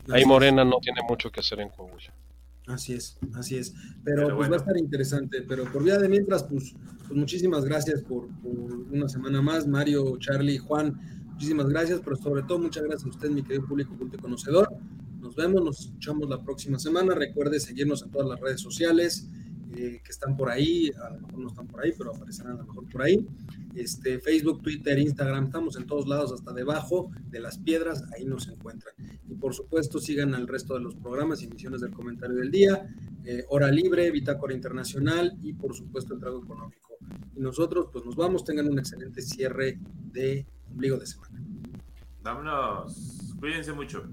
Ahí 0.08 0.24
Morena 0.24 0.64
no 0.64 0.78
tiene 0.80 1.02
mucho 1.06 1.30
que 1.30 1.40
hacer 1.40 1.60
en 1.60 1.68
Coahuila. 1.68 2.14
Así 2.68 2.94
es, 2.94 3.18
así 3.34 3.58
es. 3.58 3.74
Pero, 4.02 4.34
pues 4.34 4.50
va 4.50 4.54
a 4.54 4.58
estar 4.60 4.78
interesante. 4.78 5.42
Pero 5.42 5.64
por 5.64 5.84
vía 5.84 5.98
de 5.98 6.08
mientras, 6.08 6.44
pues, 6.44 6.74
pues 7.00 7.12
muchísimas 7.12 7.66
gracias 7.66 8.00
por, 8.00 8.28
una 8.90 9.10
semana 9.10 9.42
más, 9.42 9.66
Mario, 9.66 10.16
Charlie, 10.16 10.56
Juan. 10.56 10.98
Muchísimas 11.36 11.68
gracias, 11.68 12.00
pero 12.02 12.16
sobre 12.16 12.44
todo 12.44 12.58
muchas 12.58 12.82
gracias 12.84 13.04
a 13.04 13.10
usted, 13.10 13.28
mi 13.28 13.42
querido 13.42 13.66
público 13.66 13.94
culto 13.94 14.16
conocedor. 14.16 14.74
Nos 15.20 15.36
vemos, 15.36 15.62
nos 15.62 15.80
escuchamos 15.80 16.30
la 16.30 16.42
próxima 16.42 16.78
semana. 16.78 17.14
Recuerde 17.14 17.60
seguirnos 17.60 18.02
en 18.02 18.10
todas 18.10 18.26
las 18.26 18.40
redes 18.40 18.62
sociales 18.62 19.28
eh, 19.76 20.00
que 20.02 20.10
están 20.10 20.34
por 20.34 20.48
ahí. 20.48 20.90
A 20.98 21.10
lo 21.10 21.20
mejor 21.20 21.38
no 21.40 21.48
están 21.48 21.66
por 21.66 21.84
ahí, 21.84 21.92
pero 21.98 22.16
aparecerán 22.16 22.52
a 22.52 22.56
lo 22.60 22.64
mejor 22.64 22.88
por 22.88 23.02
ahí. 23.02 23.26
Este, 23.74 24.18
Facebook, 24.18 24.62
Twitter, 24.62 24.98
Instagram, 24.98 25.44
estamos 25.44 25.76
en 25.76 25.86
todos 25.86 26.08
lados, 26.08 26.32
hasta 26.32 26.54
debajo 26.54 27.10
de 27.28 27.38
las 27.40 27.58
piedras, 27.58 28.02
ahí 28.16 28.24
nos 28.24 28.48
encuentran. 28.48 28.94
Y 29.28 29.34
por 29.34 29.52
supuesto, 29.52 30.00
sigan 30.00 30.34
al 30.34 30.48
resto 30.48 30.72
de 30.72 30.80
los 30.80 30.94
programas 30.94 31.42
y 31.42 31.48
misiones 31.48 31.82
del 31.82 31.92
comentario 31.92 32.36
del 32.36 32.50
día, 32.50 32.88
eh, 33.26 33.44
Hora 33.50 33.70
Libre, 33.70 34.10
Bitácora 34.10 34.54
Internacional 34.54 35.36
y 35.42 35.52
por 35.52 35.74
supuesto 35.74 36.14
el 36.14 36.20
Trago 36.20 36.42
Económico. 36.42 36.96
Y 37.34 37.40
nosotros, 37.40 37.88
pues 37.92 38.06
nos 38.06 38.16
vamos, 38.16 38.42
tengan 38.42 38.70
un 38.70 38.78
excelente 38.78 39.20
cierre 39.20 39.78
de 40.10 40.46
ombligo 40.76 40.98
de 40.98 41.06
semana. 41.06 41.42
Vámonos, 42.22 43.34
cuídense 43.40 43.72
mucho. 43.72 44.06